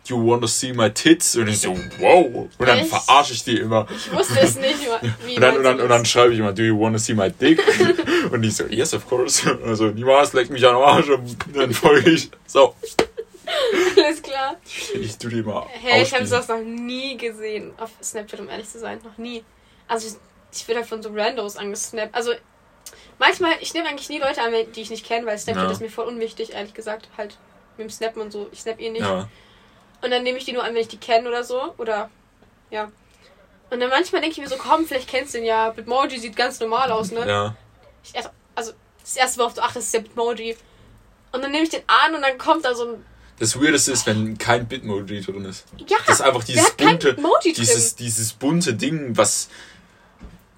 You 0.09 0.17
wanna 0.17 0.47
see 0.47 0.73
my 0.73 0.89
tits? 0.91 1.35
Und 1.35 1.47
ich 1.47 1.59
so, 1.61 1.75
wow. 1.99 2.47
Und 2.57 2.67
dann 2.67 2.83
verarsche 2.85 3.33
ich 3.33 3.43
die 3.43 3.57
immer. 3.57 3.87
Ich 3.95 4.11
wusste 4.11 4.39
es 4.39 4.55
nicht, 4.55 4.79
wie 5.25 5.35
Und 5.35 5.41
dann, 5.41 5.57
und 5.57 5.63
dann, 5.63 5.79
und 5.81 5.89
dann 5.89 6.05
schreibe 6.05 6.33
ich 6.33 6.39
immer, 6.39 6.51
do 6.51 6.63
you 6.63 6.79
wanna 6.79 6.97
see 6.97 7.13
my 7.13 7.29
dick? 7.31 7.61
und 8.31 8.41
die 8.41 8.49
so, 8.49 8.65
yes, 8.65 8.93
of 8.93 9.07
course. 9.07 9.57
Also, 9.65 9.87
niemals, 9.87 10.33
leck 10.33 10.49
mich 10.49 10.65
an 10.65 10.75
den 10.75 10.83
Arsch. 10.83 11.09
Und 11.09 11.37
dann 11.55 11.73
folge 11.73 12.09
ich. 12.11 12.29
So, 12.47 12.73
Alles 13.97 14.21
klar. 14.21 14.57
ich 14.93 15.17
tu 15.17 15.27
die 15.29 15.41
mal 15.43 15.65
Hey, 15.81 16.03
ich 16.03 16.13
habe 16.13 16.25
das 16.25 16.47
noch 16.47 16.59
nie 16.61 17.17
gesehen 17.17 17.71
auf 17.77 17.91
Snapchat, 18.01 18.39
um 18.39 18.49
ehrlich 18.49 18.67
zu 18.69 18.79
sein. 18.79 18.99
Noch 19.03 19.17
nie. 19.17 19.43
Also, 19.87 20.07
ich, 20.07 20.57
ich 20.59 20.67
werde 20.67 20.81
halt 20.81 20.89
von 20.89 21.01
so 21.03 21.09
Randos 21.13 21.57
angesnappt. 21.57 22.15
Also, 22.15 22.31
manchmal, 23.17 23.53
ich 23.61 23.73
nehme 23.73 23.87
eigentlich 23.89 24.09
nie 24.09 24.19
Leute 24.19 24.41
an, 24.41 24.53
die 24.75 24.81
ich 24.81 24.89
nicht 24.89 25.05
kenne, 25.05 25.25
weil 25.25 25.37
Snapchat 25.37 25.65
Ja. 25.65 25.71
ist 25.71 25.81
mir 25.81 25.89
voll 25.89 26.05
unwichtig, 26.07 26.53
ehrlich 26.53 26.73
gesagt. 26.73 27.09
Halt 27.17 27.37
mit 27.77 27.87
dem 27.87 27.91
Snappen 27.91 28.21
und 28.21 28.31
so. 28.31 28.47
Ich 28.51 28.61
snap 28.61 28.79
eh 28.79 28.89
nicht. 28.89 29.01
Ja. 29.01 29.27
Und 30.01 30.11
dann 30.11 30.23
nehme 30.23 30.37
ich 30.37 30.45
die 30.45 30.53
nur 30.53 30.63
an, 30.63 30.73
wenn 30.73 30.81
ich 30.81 30.87
die 30.87 30.97
kenne 30.97 31.27
oder 31.27 31.43
so. 31.43 31.73
Oder, 31.77 32.09
ja. 32.69 32.91
Und 33.69 33.79
dann 33.79 33.89
manchmal 33.89 34.21
denke 34.21 34.33
ich 34.33 34.41
mir 34.41 34.49
so, 34.49 34.57
komm, 34.57 34.85
vielleicht 34.85 35.09
kennst 35.09 35.33
du 35.33 35.39
den 35.39 35.45
ja. 35.45 35.69
Bitmoji 35.69 36.17
sieht 36.19 36.35
ganz 36.35 36.59
normal 36.59 36.91
aus, 36.91 37.11
ne? 37.11 37.27
Ja. 37.27 37.55
Ich, 38.03 38.15
also, 38.15 38.29
also, 38.55 38.71
das 39.01 39.15
erste, 39.15 39.39
worauf 39.39 39.53
du 39.53 39.61
achtest, 39.61 39.87
ist 39.87 39.93
der 39.93 39.99
Bitmoji. 39.99 40.55
Und 41.31 41.43
dann 41.43 41.51
nehme 41.51 41.63
ich 41.63 41.69
den 41.69 41.83
an 41.87 42.15
und 42.15 42.21
dann 42.21 42.37
kommt 42.37 42.65
da 42.65 42.73
so 42.73 42.85
ein. 42.85 43.05
Das 43.37 43.59
Weirdeste 43.59 43.91
ist, 43.91 44.05
wenn 44.05 44.37
kein 44.37 44.67
Bitmoji 44.67 45.21
drin 45.21 45.45
ist. 45.45 45.65
Ja! 45.87 45.97
Das 46.05 46.19
ist 46.19 46.25
einfach 46.25 46.43
dieses 46.43 46.71
bunte, 46.71 47.13
Bitmoji 47.13 47.53
dieses, 47.53 47.95
dieses 47.95 48.33
bunte 48.33 48.73
Ding, 48.73 49.15
was 49.15 49.49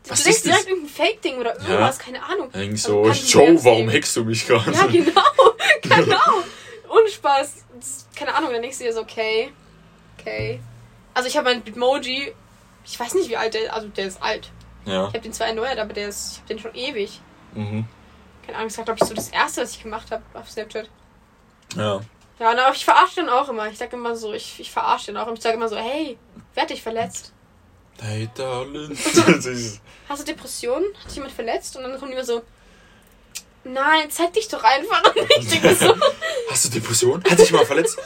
was 0.08 0.20
du 0.20 0.26
denkst 0.26 0.44
das? 0.44 0.52
direkt 0.52 0.70
irgendein 0.70 0.90
Fake-Ding 0.90 1.38
oder 1.38 1.56
irgendwas, 1.60 2.00
keine 2.00 2.24
Ahnung. 2.24 2.54
eigentlich 2.54 2.84
Also 2.86 3.14
so, 3.14 3.40
Joe, 3.40 3.64
warum 3.64 3.90
hackst 3.90 4.16
du 4.16 4.26
mich 4.26 4.48
gerade? 4.48 4.72
Ja, 4.72 4.88
genau. 4.88 5.22
genau. 5.84 6.44
Ohne 6.92 7.10
Spaß. 7.10 7.66
Keine 8.16 8.34
Ahnung, 8.34 8.52
du 8.52 8.62
dir 8.62 8.94
so, 8.94 9.02
okay. 9.02 9.54
Okay. 10.18 10.60
Also 11.14 11.28
ich 11.28 11.38
habe 11.38 11.50
meinen 11.50 11.62
Bitmoji, 11.62 12.34
ich 12.86 13.00
weiß 13.00 13.14
nicht 13.16 13.30
wie 13.30 13.38
alt 13.38 13.54
der 13.54 13.64
ist, 13.64 13.72
also 13.72 13.88
der 13.88 14.06
ist 14.06 14.22
alt. 14.22 14.52
Ja. 14.86 15.08
Ich 15.08 15.14
habe 15.14 15.20
den 15.20 15.34
zwar 15.34 15.48
erneuert, 15.48 15.78
aber 15.78 15.94
der 15.94 16.08
ist, 16.08 16.32
ich 16.32 16.38
habe 16.38 16.48
den 16.48 16.60
schon 16.60 16.76
ewig. 16.76 17.22
Mhm. 17.54 17.86
Keine 18.46 18.58
Ahnung, 18.58 18.70
das 18.70 18.78
war 18.78 18.86
glaube 18.86 19.00
ich 19.02 19.08
so 19.08 19.14
das 19.14 19.30
erste, 19.30 19.62
was 19.62 19.72
ich 19.72 19.84
gemacht 19.84 20.12
habe 20.12 20.24
auf 20.34 20.50
Snapchat. 20.50 20.90
Ja. 21.76 22.02
Ja, 22.40 22.52
aber 22.52 22.72
ich 22.74 22.86
verarsche 22.86 23.22
den 23.22 23.30
auch 23.30 23.50
immer. 23.50 23.68
Ich 23.68 23.78
sage 23.78 23.96
immer 23.96 24.16
so, 24.16 24.34
ich, 24.34 24.60
ich 24.60 24.72
verarsche 24.72 25.08
den 25.08 25.18
auch. 25.18 25.28
Und 25.28 25.38
ich 25.38 25.44
sage 25.44 25.58
immer 25.58 25.70
so, 25.70 25.78
hey, 25.78 26.18
Wer 26.54 26.64
hat 26.64 26.70
dich 26.70 26.82
verletzt? 26.82 27.32
Hey, 28.02 28.30
darling. 28.36 28.92
Hast 30.10 30.22
du 30.22 30.26
Depressionen? 30.26 30.86
Hat 31.00 31.06
dich 31.08 31.16
jemand 31.16 31.34
verletzt? 31.34 31.76
Und 31.78 31.84
dann 31.84 31.98
kommen 31.98 32.12
die 32.12 32.18
immer 32.18 32.26
so, 32.26 32.42
nein, 33.64 34.10
zeig 34.10 34.34
dich 34.34 34.48
doch 34.48 34.64
einfach. 34.64 35.04
Ich 35.40 35.48
denke 35.48 35.76
so, 35.76 35.94
Hast 36.50 36.66
du 36.66 36.70
Depression? 36.70 37.24
Hat 37.30 37.40
dich 37.40 37.52
mal 37.52 37.66
verletzt? 37.66 37.98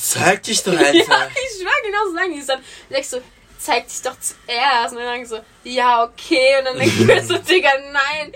Zeig 0.00 0.42
dich 0.42 0.62
doch 0.62 0.72
ja, 0.72 0.80
einfach. 0.80 1.28
ich 1.30 1.60
schwör, 1.60 1.72
genau 1.84 2.06
so 2.06 2.14
sagen 2.14 2.32
die 2.32 2.40
es 2.40 2.46
dann. 2.46 2.60
Ich 2.90 3.08
so, 3.08 3.20
zeig 3.58 3.86
dich 3.88 4.02
doch 4.02 4.16
zuerst. 4.18 4.92
Und 4.92 4.98
dann 4.98 5.06
sagen 5.06 5.22
die 5.22 5.28
so, 5.28 5.40
ja, 5.64 6.04
okay. 6.04 6.58
Und 6.58 6.64
dann 6.66 6.78
denke 6.78 6.94
ich 6.98 7.06
mir 7.06 7.24
so, 7.24 7.38
Digga, 7.50 7.70
nein. 7.92 8.32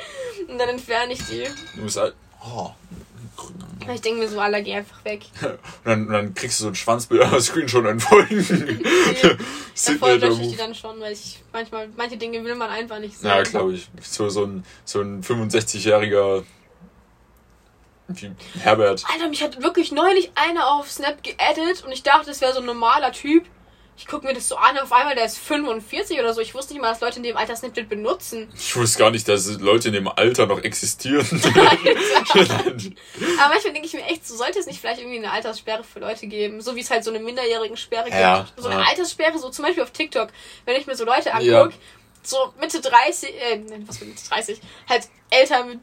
Und 0.48 0.58
dann 0.58 0.68
entferne 0.70 1.12
ich 1.12 1.22
die. 1.26 1.46
Du 1.74 1.82
musst 1.82 1.96
halt. 1.96 2.14
Oh. 2.44 2.70
Ich 3.94 4.00
denke 4.00 4.20
mir 4.20 4.28
so, 4.28 4.40
Alter, 4.40 4.62
geh 4.62 4.74
einfach 4.74 5.04
weg. 5.04 5.22
Und 5.42 5.58
dann, 5.84 6.06
und 6.06 6.12
dann 6.12 6.34
kriegst 6.34 6.58
du 6.58 6.64
so 6.64 6.70
ein 6.70 6.74
Schwanzbild 6.74 7.22
an 7.22 7.30
der 7.30 7.40
Screenshot 7.40 7.84
Davor 7.84 8.28
wir 10.08 10.18
da 10.18 10.26
lösche 10.26 10.42
ich 10.42 10.50
die 10.50 10.56
dann 10.56 10.74
schon, 10.74 10.98
weil 11.00 11.12
ich 11.12 11.38
manchmal, 11.52 11.88
manche 11.96 12.16
Dinge 12.16 12.42
will 12.42 12.56
man 12.56 12.70
einfach 12.70 12.98
nicht 12.98 13.22
Ja, 13.22 13.44
sehen. 13.44 13.50
glaube 13.52 13.74
ich. 13.74 13.88
So, 14.02 14.28
so 14.28 14.44
ein, 14.44 14.64
so 14.84 15.00
ein 15.00 15.22
65-jähriger 15.22 16.42
wie 16.42 16.44
Herbert. 18.60 19.04
Alter, 19.12 19.28
mich 19.28 19.42
hat 19.42 19.62
wirklich 19.62 19.92
neulich 19.92 20.30
einer 20.34 20.68
auf 20.70 20.90
Snap 20.90 21.22
geaddet 21.22 21.84
und 21.84 21.92
ich 21.92 22.02
dachte, 22.02 22.26
das 22.26 22.40
wäre 22.40 22.52
so 22.52 22.60
ein 22.60 22.66
normaler 22.66 23.12
Typ. 23.12 23.44
Ich 23.98 24.06
gucke 24.06 24.26
mir 24.26 24.34
das 24.34 24.46
so 24.46 24.56
an, 24.56 24.76
auf 24.78 24.92
einmal, 24.92 25.14
der 25.14 25.24
ist 25.24 25.38
45 25.38 26.20
oder 26.20 26.34
so. 26.34 26.42
Ich 26.42 26.54
wusste 26.54 26.74
nicht 26.74 26.82
mal, 26.82 26.90
dass 26.90 27.00
Leute 27.00 27.16
in 27.16 27.22
dem 27.22 27.36
Alter 27.38 27.56
Snapchat 27.56 27.88
benutzen. 27.88 28.46
Ich 28.54 28.76
wusste 28.76 28.98
gar 28.98 29.10
nicht, 29.10 29.26
dass 29.26 29.46
Leute 29.58 29.88
in 29.88 29.94
dem 29.94 30.06
Alter 30.06 30.44
noch 30.46 30.62
existieren. 30.62 31.26
Aber 32.42 33.48
manchmal 33.48 33.72
denke 33.72 33.86
ich 33.86 33.94
mir 33.94 34.04
echt, 34.04 34.26
so 34.26 34.36
sollte 34.36 34.58
es 34.58 34.66
nicht 34.66 34.80
vielleicht 34.80 35.00
irgendwie 35.00 35.16
eine 35.18 35.30
Alterssperre 35.32 35.82
für 35.82 36.00
Leute 36.00 36.26
geben. 36.26 36.60
So 36.60 36.76
wie 36.76 36.80
es 36.80 36.90
halt 36.90 37.04
so 37.04 37.10
eine 37.10 37.20
minderjährigen 37.20 37.78
Sperre 37.78 38.10
Ja, 38.10 38.42
gibt. 38.42 38.60
So 38.60 38.68
eine 38.68 38.80
ja. 38.82 38.86
Alterssperre, 38.86 39.38
so 39.38 39.48
zum 39.48 39.64
Beispiel 39.64 39.82
auf 39.82 39.90
TikTok. 39.92 40.28
Wenn 40.66 40.76
ich 40.78 40.86
mir 40.86 40.94
so 40.94 41.06
Leute 41.06 41.32
angucke, 41.32 41.50
Ja. 41.50 41.68
so 42.22 42.52
Mitte 42.60 42.82
30, 42.82 43.30
äh, 43.34 43.56
nein, 43.56 43.84
was 43.88 43.96
für 43.96 44.04
Mitte 44.04 44.22
30, 44.28 44.60
halt 44.90 45.08
älter 45.30 45.64
mit 45.64 45.80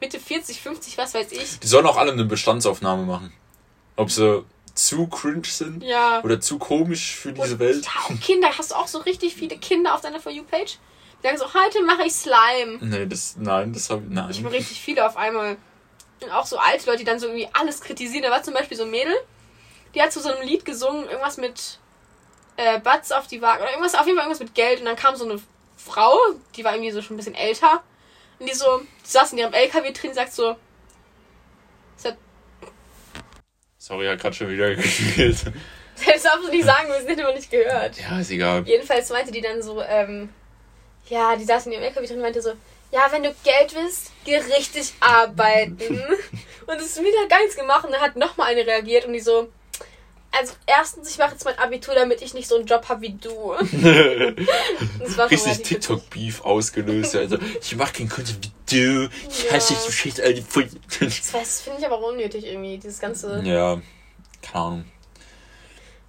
Mitte 0.00 0.20
40, 0.20 0.60
50, 0.60 0.96
was 0.98 1.14
weiß 1.14 1.32
ich. 1.32 1.58
Die 1.60 1.66
sollen 1.66 1.86
auch 1.86 1.96
alle 1.96 2.12
eine 2.12 2.24
Bestandsaufnahme 2.24 3.04
machen. 3.04 3.32
Ob 3.96 4.10
sie 4.10 4.44
zu 4.74 5.08
cringe 5.08 5.42
sind 5.46 5.82
Ja. 5.82 6.22
oder 6.22 6.40
zu 6.40 6.58
komisch 6.58 7.16
für 7.16 7.32
diese 7.32 7.54
Und, 7.54 7.58
Welt. 7.58 7.84
Ja, 7.86 8.14
Kinder. 8.16 8.48
Hast 8.56 8.70
du 8.70 8.76
auch 8.76 8.86
so 8.86 8.98
richtig 8.98 9.34
viele 9.34 9.58
Kinder 9.58 9.94
auf 9.94 10.00
deiner 10.00 10.20
For 10.20 10.30
You-Page? 10.30 10.78
Die 11.20 11.26
sagen 11.26 11.36
so, 11.38 11.52
heute 11.52 11.82
mache 11.82 12.04
ich 12.04 12.12
Slime. 12.14 12.78
Nee, 12.80 13.06
das, 13.06 13.34
nein, 13.38 13.72
das 13.72 13.90
habe 13.90 14.02
ich, 14.04 14.10
nein. 14.14 14.30
Ich 14.30 14.38
bin 14.40 14.46
richtig 14.52 14.80
viele 14.80 15.04
auf 15.04 15.16
einmal. 15.16 15.56
Und 16.20 16.30
auch 16.30 16.46
so 16.46 16.58
alte 16.58 16.86
Leute, 16.86 16.98
die 16.98 17.04
dann 17.04 17.18
so 17.18 17.26
irgendwie 17.26 17.48
alles 17.52 17.80
kritisieren. 17.80 18.22
Da 18.22 18.30
war 18.30 18.42
zum 18.44 18.54
Beispiel 18.54 18.76
so 18.76 18.84
ein 18.84 18.90
Mädel, 18.90 19.14
die 19.96 20.02
hat 20.02 20.12
zu 20.12 20.20
so 20.20 20.28
einem 20.32 20.46
Lied 20.46 20.64
gesungen, 20.64 21.04
irgendwas 21.08 21.38
mit 21.38 21.78
äh, 22.56 22.78
Butts 22.80 23.10
auf 23.10 23.26
die 23.26 23.42
Waage. 23.42 23.62
Oder 23.62 23.70
irgendwas, 23.72 23.94
auf 23.96 24.06
jeden 24.06 24.16
Fall 24.16 24.26
irgendwas 24.26 24.40
mit 24.46 24.54
Geld. 24.54 24.78
Und 24.78 24.84
dann 24.86 24.96
kam 24.96 25.16
so 25.16 25.24
eine 25.24 25.40
Frau, 25.76 26.16
die 26.56 26.62
war 26.62 26.72
irgendwie 26.74 26.92
so 26.92 27.02
schon 27.02 27.14
ein 27.14 27.18
bisschen 27.18 27.34
älter. 27.34 27.82
Und 28.38 28.48
die 28.48 28.54
so, 28.54 28.78
die 28.78 29.10
saß 29.10 29.32
in 29.32 29.38
ihrem 29.38 29.52
LKW 29.52 29.92
drin, 29.92 30.14
sagt 30.14 30.32
so, 30.32 30.56
Sorry, 33.88 34.06
hat 34.06 34.20
gerade 34.20 34.36
schon 34.36 34.50
wieder 34.50 34.74
gespielt. 34.74 35.36
das 36.06 36.22
darfst 36.22 36.46
du 36.46 36.50
nicht 36.50 36.64
sagen, 36.64 36.88
wir 36.88 37.00
sind 37.00 37.18
immer 37.18 37.32
nicht 37.32 37.50
gehört. 37.50 37.96
Ja, 37.98 38.20
ist 38.20 38.30
egal. 38.30 38.62
Jedenfalls 38.66 39.08
meinte 39.08 39.32
die 39.32 39.40
dann 39.40 39.62
so, 39.62 39.80
ähm, 39.82 40.28
ja, 41.08 41.34
die 41.36 41.44
saß 41.44 41.66
in 41.66 41.72
ihrem 41.72 41.84
LKW 41.84 42.06
drin 42.06 42.16
und 42.16 42.22
meinte 42.22 42.42
so, 42.42 42.52
ja, 42.90 43.06
wenn 43.10 43.22
du 43.22 43.34
Geld 43.44 43.74
willst, 43.74 44.12
geh 44.26 44.36
richtig 44.36 44.92
arbeiten. 45.00 45.78
und 46.66 46.76
es 46.76 46.96
ist 46.96 47.00
wieder 47.00 47.28
gar 47.30 47.38
nichts 47.38 47.56
gemacht 47.56 47.86
und 47.86 47.92
dann 47.92 48.02
hat 48.02 48.16
nochmal 48.16 48.48
eine 48.48 48.66
reagiert 48.66 49.06
und 49.06 49.14
die 49.14 49.20
so, 49.20 49.48
also 50.30 50.52
erstens, 50.66 51.10
ich 51.10 51.18
mache 51.18 51.32
jetzt 51.32 51.44
mein 51.44 51.58
Abitur, 51.58 51.94
damit 51.94 52.22
ich 52.22 52.34
nicht 52.34 52.48
so 52.48 52.56
einen 52.56 52.66
Job 52.66 52.88
habe 52.88 53.00
wie 53.02 53.12
du. 53.14 53.52
Richtig 55.30 55.62
TikTok-Beef 55.62 56.42
ausgelöst. 56.42 57.16
Also, 57.16 57.38
ich 57.60 57.76
mach 57.76 57.92
keinen 57.92 58.08
Content 58.08 58.38
wie 58.44 58.50
du. 58.76 59.08
Ich 59.28 59.44
Ja. 59.44 59.52
hasse 59.52 59.74
dich, 59.74 59.82
du 59.84 59.92
scheiß 59.92 60.20
alte 60.20 60.42
Voll. 60.42 60.68
Das 61.32 61.60
finde 61.60 61.78
ich 61.80 61.86
aber 61.86 61.96
auch 61.96 62.08
unnötig 62.10 62.44
irgendwie, 62.46 62.78
dieses 62.78 63.00
ganze... 63.00 63.40
Ja, 63.44 63.80
keine 64.42 64.64
Ahnung. 64.64 64.84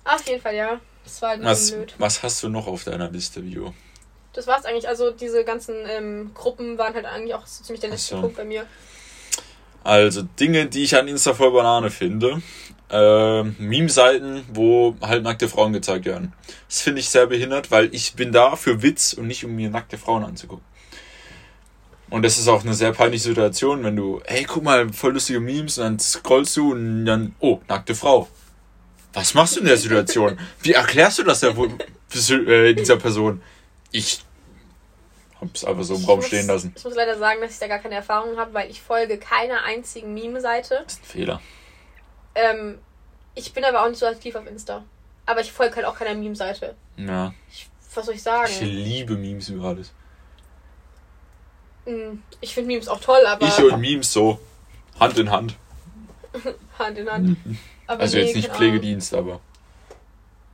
Auf 0.05 0.27
jeden 0.27 0.41
Fall, 0.41 0.55
ja. 0.55 0.79
Das 1.03 1.21
war 1.21 1.29
halt 1.29 1.43
Was, 1.43 1.71
blöd. 1.71 1.95
was 1.97 2.21
hast 2.23 2.43
du 2.43 2.49
noch 2.49 2.67
auf 2.67 2.84
deiner 2.84 3.10
Liste, 3.10 3.43
Vio? 3.43 3.73
Das 4.34 4.45
war's 4.47 4.65
eigentlich. 4.65 4.88
Also 4.88 5.12
diese 5.12 5.43
ganzen 5.43 5.75
ähm, 5.88 6.32
Gruppen 6.36 6.77
waren 6.77 6.93
halt 6.93 7.05
eigentlich 7.05 7.34
auch 7.34 7.47
so 7.47 7.63
ziemlich 7.63 7.82
der 7.82 7.89
letzte 7.89 8.15
so. 8.15 8.21
Punkt 8.21 8.38
bei 8.38 8.43
mir. 8.45 8.65
Also 9.84 10.21
Dinge, 10.21 10.67
die 10.67 10.84
ich 10.84 10.95
an 10.95 11.08
Insta 11.08 11.34
voll 11.34 11.51
Banane 11.51 11.89
finde. 11.89 12.41
Äh, 12.91 13.43
Meme-Seiten, 13.43 14.43
wo 14.52 14.95
halt 15.02 15.23
nackte 15.23 15.47
Frauen 15.47 15.73
gezeigt 15.73 16.06
werden. 16.06 16.34
Das 16.67 16.82
finde 16.82 17.02
ich 17.02 17.10
sehr 17.10 17.28
behindert, 17.28 17.69
weil 17.71 17.93
ich 17.93 18.15
bin 18.15 18.32
da 18.32 18.56
für 18.56 18.82
Witz 18.82 19.13
und 19.13 19.28
nicht 19.28 19.45
um 19.45 19.56
mir 19.56 19.69
nackte 19.69 19.97
Frauen 19.97 20.23
anzugucken. 20.23 20.65
Und 22.10 22.23
das 22.23 22.39
ist 22.39 22.47
auch 22.47 22.63
eine 22.63 22.73
sehr 22.73 22.91
peinliche 22.91 23.25
Situation, 23.25 23.84
wenn 23.84 23.95
du, 23.95 24.21
hey, 24.25 24.43
guck 24.43 24.63
mal, 24.63 24.91
voll 24.91 25.13
lustige 25.13 25.39
Memes 25.39 25.78
und 25.78 25.84
dann 25.84 25.99
scrollst 25.99 26.58
du 26.58 26.71
und 26.71 27.06
dann, 27.06 27.36
oh, 27.39 27.60
nackte 27.67 27.93
Frau. 27.93 28.28
Was 29.13 29.36
machst 29.36 29.56
du 29.56 29.60
in 29.60 29.67
der 29.67 29.78
Situation? 29.78 30.39
Wie 30.63 30.71
erklärst 30.73 31.19
du 31.19 31.23
das 31.23 31.41
der, 31.41 31.56
äh, 31.56 32.73
dieser 32.73 32.97
Person? 32.97 33.41
Ich 33.91 34.23
hab's 35.39 35.63
einfach 35.63 35.84
so 35.84 35.93
im 35.95 36.02
Ich 36.02 36.08
Raum 36.08 36.17
muss- 36.17 36.25
stehen 36.28 36.47
lassen. 36.47 36.73
Ich 36.75 36.84
muss 36.84 36.95
leider 36.95 37.17
sagen, 37.19 37.41
dass 37.41 37.52
ich 37.54 37.60
da 37.60 37.67
gar 37.67 37.80
keine 37.80 37.95
Erfahrung 37.95 38.38
habe, 38.38 38.54
weil 38.56 38.71
ich 38.71 38.82
folge 38.82 39.19
keiner 39.19 39.63
einzigen 39.63 40.13
Meme-Seite. 40.15 40.82
Das 40.84 40.93
ist 40.93 41.02
ein 41.04 41.06
Fehler. 41.06 41.41
Ähm, 42.36 42.80
ich 43.36 43.54
bin 43.54 43.63
aber 43.63 43.84
auch 43.84 43.89
nicht 43.89 44.00
so 44.00 44.06
aktiv 44.06 44.36
auf 44.36 44.46
Insta. 44.48 44.84
Aber 45.26 45.42
ich 45.42 45.52
folge 45.52 45.76
halt 45.78 45.86
auch 45.86 45.96
keiner 45.98 46.15
Meme-Seite. 46.15 46.76
Ja. 46.98 47.34
Ich, 47.52 47.70
was 47.94 48.06
soll 48.06 48.15
ich 48.15 48.24
sagen? 48.24 48.50
Ich 48.52 48.62
liebe 48.62 49.15
Memes 49.15 49.50
über 49.50 49.70
alles. 49.70 49.92
Hm, 51.86 52.22
Ich 52.42 52.54
finde 52.54 52.68
Memes 52.68 52.88
auch 52.88 53.00
toll, 53.00 53.26
aber 53.26 53.48
Ich 53.48 53.58
und 53.63 53.80
Memes 53.80 54.12
so 54.12 54.39
Hand 55.00 55.18
in 55.18 55.32
Hand. 55.32 55.56
Hand 56.80 56.98
in 56.98 57.10
Hand. 57.10 57.38
Aber 57.88 58.02
Also 58.02 58.18
nee, 58.18 58.24
jetzt 58.26 58.36
nicht 58.36 58.50
Pflegedienst, 58.52 59.13
aber. 59.13 59.39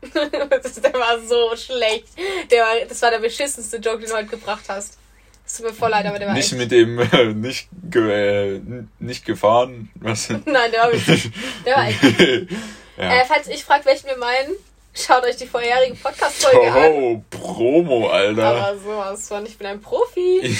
Der 0.14 0.94
war 0.94 1.20
so 1.20 1.56
schlecht. 1.56 2.10
Der 2.52 2.62
war, 2.64 2.86
das 2.88 3.02
war 3.02 3.10
der 3.10 3.20
beschissenste 3.20 3.78
Joke, 3.78 4.00
den 4.00 4.10
du 4.10 4.16
heute 4.16 4.28
gebracht 4.28 4.66
hast. 4.68 5.00
Es 5.46 5.58
tut 5.58 5.68
mir 5.68 5.74
voll 5.74 5.90
leid, 5.92 6.06
aber 6.08 6.18
der 6.18 6.28
war 6.30 6.34
Nicht 6.34 6.52
echt... 6.52 6.58
mit 6.60 6.72
dem 6.72 6.98
äh, 7.00 7.34
nicht, 7.34 7.70
ge, 7.90 8.56
äh, 8.56 8.62
nicht 9.00 9.26
gefahren. 9.26 9.90
Was? 9.96 10.30
Nein, 10.46 10.72
der 10.72 10.82
war 10.82 10.92
witzig. 10.94 11.32
Der 11.66 11.76
war 11.76 11.88
echt... 11.88 12.02
ja. 12.98 13.22
Äh, 13.22 13.26
falls 13.28 13.48
ich 13.48 13.64
fragt, 13.64 13.86
welchen 13.86 14.08
wir 14.08 14.18
meinen, 14.18 14.56
schaut 14.94 15.24
euch 15.24 15.36
die 15.36 15.46
vorherige 15.46 15.96
Podcast-Folge 15.96 16.72
an. 16.72 16.92
oh, 16.94 17.24
Promo, 17.30 18.08
Alter. 18.10 18.44
Aber 18.48 18.78
sowas 18.80 19.28
von, 19.28 19.46
ich 19.46 19.56
bin 19.58 19.68
ein 19.68 19.82
Profi. 19.82 20.42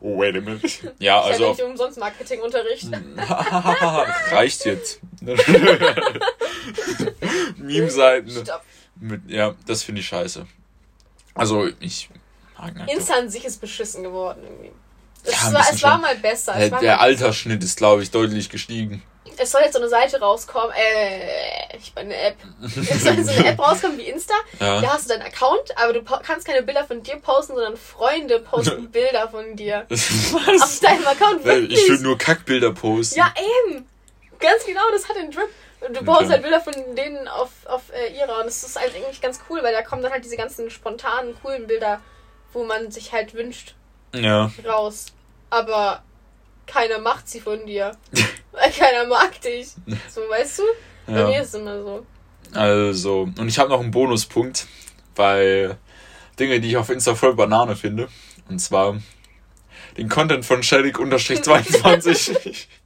Wait 0.00 0.36
a 0.36 0.40
minute. 0.40 0.94
Ja, 0.98 1.18
Ich 1.20 1.24
habe 1.24 1.24
also. 1.32 1.48
nicht 1.50 1.62
umsonst 1.62 1.98
Marketingunterricht. 1.98 2.88
reicht 4.30 4.64
jetzt. 4.66 5.00
Meme-Seiten. 7.56 8.44
Ja, 9.26 9.54
das 9.66 9.82
finde 9.82 10.00
ich 10.02 10.06
scheiße. 10.06 10.46
Also, 11.34 11.68
ich 11.80 12.08
Insta 12.86 13.14
an 13.14 13.28
sich 13.28 13.44
ist 13.44 13.60
beschissen 13.60 14.02
geworden 14.02 14.40
irgendwie. 14.42 14.72
Es, 15.24 15.32
Ja, 15.32 15.52
war, 15.52 15.66
es 15.70 15.82
war 15.82 15.98
mal 15.98 16.16
besser. 16.16 16.52
Es, 16.54 16.60
Der, 16.60 16.70
war 16.72 16.80
der 16.80 16.96
mal, 16.96 17.02
Altersschnitt 17.02 17.62
ist, 17.62 17.76
glaube 17.76 18.02
ich, 18.02 18.10
deutlich 18.10 18.48
gestiegen. 18.50 19.02
es 19.36 19.50
soll 19.50 19.62
jetzt 19.62 19.74
so 19.74 19.78
eine 19.80 19.88
Seite 19.88 20.20
rauskommen. 20.20 20.70
Äh, 20.76 21.76
ich 21.76 21.92
meine 21.94 22.14
eine 22.14 22.22
App. 22.28 22.36
Es 22.62 23.02
soll 23.02 23.14
jetzt 23.14 23.26
so 23.26 23.32
eine 23.32 23.46
App 23.48 23.58
rauskommen 23.58 23.98
wie 23.98 24.02
Insta. 24.08 24.34
Ja. 24.60 24.80
Da 24.80 24.88
hast 24.94 25.04
du 25.04 25.14
deinen 25.14 25.22
Account, 25.22 25.76
aber 25.76 25.92
du 25.92 26.02
kannst 26.02 26.46
keine 26.46 26.62
Bilder 26.62 26.84
von 26.84 27.02
dir 27.02 27.16
posten, 27.16 27.54
sondern 27.54 27.76
Freunde 27.76 28.40
posten 28.40 28.88
Bilder 28.92 29.28
von 29.28 29.54
dir. 29.56 29.86
Auf 29.90 30.34
Was? 30.46 30.80
deinem 30.80 31.06
Account 31.06 31.44
wirklich. 31.44 31.78
Ich 31.80 31.88
will 31.88 31.98
nur 32.00 32.16
Kackbilder 32.18 32.72
posten. 32.72 33.18
Ja, 33.18 33.32
eben. 33.68 33.86
Ganz 34.40 34.64
genau, 34.64 34.82
das 34.92 35.08
hat 35.08 35.16
den 35.16 35.30
Drip. 35.30 35.48
Du 35.80 35.86
Okay. 35.86 36.04
baust 36.04 36.30
halt 36.30 36.42
Bilder 36.42 36.60
von 36.60 36.74
denen 36.96 37.28
auf, 37.28 37.50
auf 37.66 37.82
äh, 37.92 38.16
ihrer. 38.16 38.38
Und 38.40 38.46
das 38.46 38.62
ist 38.64 38.80
halt 38.80 38.94
eigentlich 38.96 39.20
ganz 39.20 39.38
cool, 39.48 39.62
weil 39.62 39.72
da 39.72 39.82
kommen 39.82 40.02
dann 40.02 40.10
halt 40.12 40.24
diese 40.24 40.36
ganzen 40.36 40.70
spontanen, 40.70 41.36
coolen 41.40 41.66
Bilder, 41.68 42.00
wo 42.52 42.64
man 42.64 42.90
sich 42.90 43.12
halt 43.12 43.34
wünscht, 43.34 43.74
Ja. 44.14 44.50
raus. 44.66 45.06
Aber 45.50 46.02
keiner 46.66 46.98
macht 46.98 47.28
sie 47.28 47.40
von 47.40 47.64
dir. 47.66 47.92
weil 48.52 48.70
keiner 48.70 49.06
mag 49.06 49.40
dich. 49.40 49.68
So, 50.08 50.22
weißt 50.28 50.58
du? 50.60 50.62
Bei 51.06 51.26
mir 51.26 51.42
ist 51.42 51.48
es 51.48 51.54
immer 51.54 51.82
so. 51.82 52.06
Also, 52.52 53.28
und 53.38 53.48
ich 53.48 53.58
habe 53.58 53.70
noch 53.70 53.80
einen 53.80 53.90
Bonuspunkt 53.90 54.66
bei 55.14 55.76
Dinge, 56.38 56.60
die 56.60 56.68
ich 56.68 56.76
auf 56.76 56.90
Insta 56.90 57.14
voll 57.14 57.34
Banane 57.34 57.76
finde. 57.76 58.08
Und 58.48 58.58
zwar 58.58 58.96
den 59.96 60.08
Content 60.08 60.44
von 60.44 60.62
Shellig-22. 60.62 62.32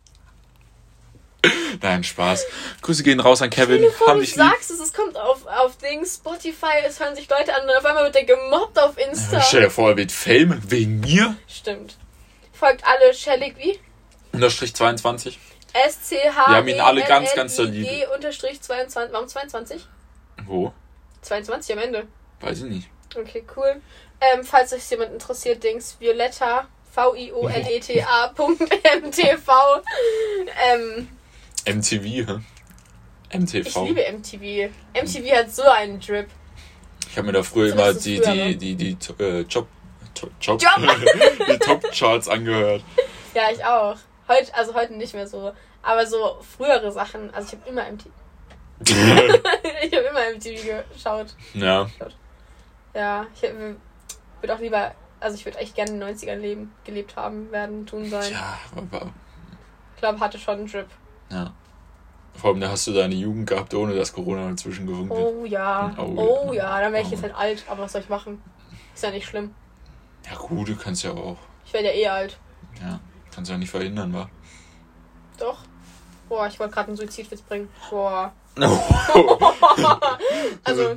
Nein, 1.83 2.05
Spaß. 2.05 2.47
Grüße 2.83 3.03
gehen 3.03 3.21
raus 3.21 3.43
an 3.43 3.51
Kevin. 3.51 3.91
Vor, 3.91 4.09
Haben 4.09 4.19
du 4.19 4.25
dich 4.25 4.37
lieb. 4.37 4.45
sagst 4.45 4.71
es, 4.71 4.81
es 4.81 4.93
kommt 4.93 5.17
auf, 5.17 5.47
auf 5.47 5.77
Dings, 5.79 6.17
Spotify, 6.17 6.83
es 6.87 7.01
hören 7.01 7.17
sich 7.17 7.29
Leute 7.29 7.55
an 7.55 7.69
und 7.69 7.77
auf 7.77 7.85
einmal 7.85 8.05
wird 8.05 8.15
der 8.15 8.25
gemobbt 8.25 8.79
auf 8.79 8.97
Insta. 8.99 9.41
Stell 9.41 9.63
dir 9.63 9.71
vor, 9.71 9.91
er 9.91 9.97
wird 9.97 10.13
Fame 10.13 10.61
wegen 10.69 11.01
mir. 11.01 11.37
Stimmt. 11.49 11.97
Folgt 12.53 12.85
alle 12.87 13.13
Shellig 13.15 13.57
wie? 13.59 13.79
Unterstrich 14.33 14.75
22. 14.75 15.39
S-C-H. 15.73 16.51
Wir 16.51 16.57
haben 16.57 16.69
ihn 16.69 16.81
alle 16.81 17.03
ganz, 17.03 17.35
ganz 17.35 17.57
doll 17.57 17.67
lieb. 17.67 17.89
G 17.89 18.07
unterstrich 18.15 18.61
22. 18.61 19.13
Warum 19.13 19.27
22? 19.27 19.87
Wo? 20.47 20.73
22 21.23 21.77
am 21.77 21.83
Ende. 21.83 22.07
Weiß 22.41 22.59
ich 22.59 22.65
nicht. 22.65 22.89
Okay, 23.17 23.45
cool. 23.57 23.81
Ähm, 24.21 24.45
falls 24.45 24.73
euch 24.73 24.89
jemand 24.91 25.13
interessiert, 25.13 25.65
Dings, 25.65 25.97
Violetta, 25.99 26.69
V-I-O-L-E-T-A. 26.95 28.35
MTV. 31.67 32.05
Ähm, 32.05 32.45
MTV, 33.33 33.55
ich 33.67 33.75
liebe 33.77 34.03
MTV. 34.13 34.71
MTV 34.95 35.37
hat 35.37 35.51
so 35.51 35.63
einen 35.63 36.01
Drip. 36.01 36.29
Ich 37.09 37.17
habe 37.17 37.27
mir 37.27 37.33
da 37.33 37.43
früher 37.43 37.69
So 37.69 37.75
immer 37.75 37.95
die, 37.95 38.17
früher, 38.19 38.33
die, 38.33 38.39
ne? 38.39 38.57
die, 38.57 38.75
die, 38.77 39.23
äh, 39.23 39.41
Job, 39.43 39.67
Job, 40.15 40.31
Job, 40.41 40.63
Job. 40.63 40.71
die 41.49 41.59
Top-Charts 41.59 42.29
angehört. 42.29 42.83
Ja, 43.35 43.45
ich 43.51 43.65
auch. 43.65 43.97
Heute, 44.29 44.55
also 44.55 44.75
heute 44.75 44.93
nicht 44.93 45.15
mehr 45.15 45.27
so. 45.27 45.53
Aber 45.83 46.07
so 46.07 46.37
frühere 46.55 46.93
Sachen, 46.93 47.33
also 47.33 47.49
ich 47.49 47.59
habe 47.59 47.71
immer 47.71 47.91
MTV. 47.91 48.11
ich 48.85 49.97
habe 49.97 50.07
immer 50.11 50.35
MTV 50.37 50.85
geschaut. 50.93 51.29
ja, 51.55 51.89
Ja, 52.95 53.27
ich 53.35 53.43
würde 53.43 54.55
auch 54.55 54.59
lieber, 54.59 54.95
also 55.19 55.35
ich 55.35 55.47
würde 55.47 55.57
echt 55.61 55.75
gerne 55.75 55.93
in 55.93 56.01
den 56.01 56.15
90ern 56.15 56.37
leben, 56.37 56.73
gelebt 56.85 57.17
haben, 57.17 57.51
werden, 57.53 57.87
tun 57.87 58.11
sein. 58.11 58.31
ja, 58.33 58.59
aber, 58.77 59.11
Ich 59.95 60.01
glaube, 60.01 60.21
hatte 60.21 60.39
schon 60.39 60.59
einen 60.59 60.71
Drip. 60.71 60.89
Ja. 61.33 61.53
Vor 62.35 62.51
allem, 62.51 62.61
da 62.61 62.71
hast 62.71 62.87
du 62.87 62.93
deine 62.93 63.15
Jugend 63.15 63.47
gehabt, 63.49 63.75
ohne 63.75 63.95
dass 63.95 64.13
Corona 64.13 64.49
dazwischen 64.49 64.87
gewunken 64.87 65.17
hat. 65.17 65.23
Oh 65.25 65.45
ja, 65.45 65.95
Oh, 65.99 66.47
oh, 66.49 66.53
ja. 66.55 66.81
dann 66.81 66.93
wäre 66.93 67.03
ich 67.03 67.09
Oh. 67.09 67.13
jetzt 67.13 67.23
halt 67.23 67.35
alt, 67.35 67.65
aber 67.69 67.83
was 67.83 67.93
soll 67.93 68.01
ich 68.01 68.09
machen? 68.09 68.43
Ist 68.95 69.03
ja 69.03 69.11
nicht 69.11 69.27
schlimm. 69.27 69.55
Ja 70.31 70.37
gut, 70.37 70.69
du 70.69 70.77
kannst 70.77 71.03
ja 71.05 71.11
auch. 71.13 71.37
Ich 71.67 71.73
werde 71.75 71.89
ja 71.89 71.95
eh 71.95 72.09
alt. 72.09 72.39
Ja, 72.81 73.01
kannst 73.35 73.51
ja 73.51 73.59
nicht 73.59 73.71
verhindern, 73.71 74.13
wa? 74.15 74.31
Doch. 75.39 75.59
Boah, 76.29 76.47
ich 76.47 76.59
wollte 76.59 76.73
gerade 76.75 76.89
einen 76.89 76.97
Suizidwitz 76.97 77.43
bringen. 77.43 77.69
Boah. 77.91 78.33
Also, 80.65 80.97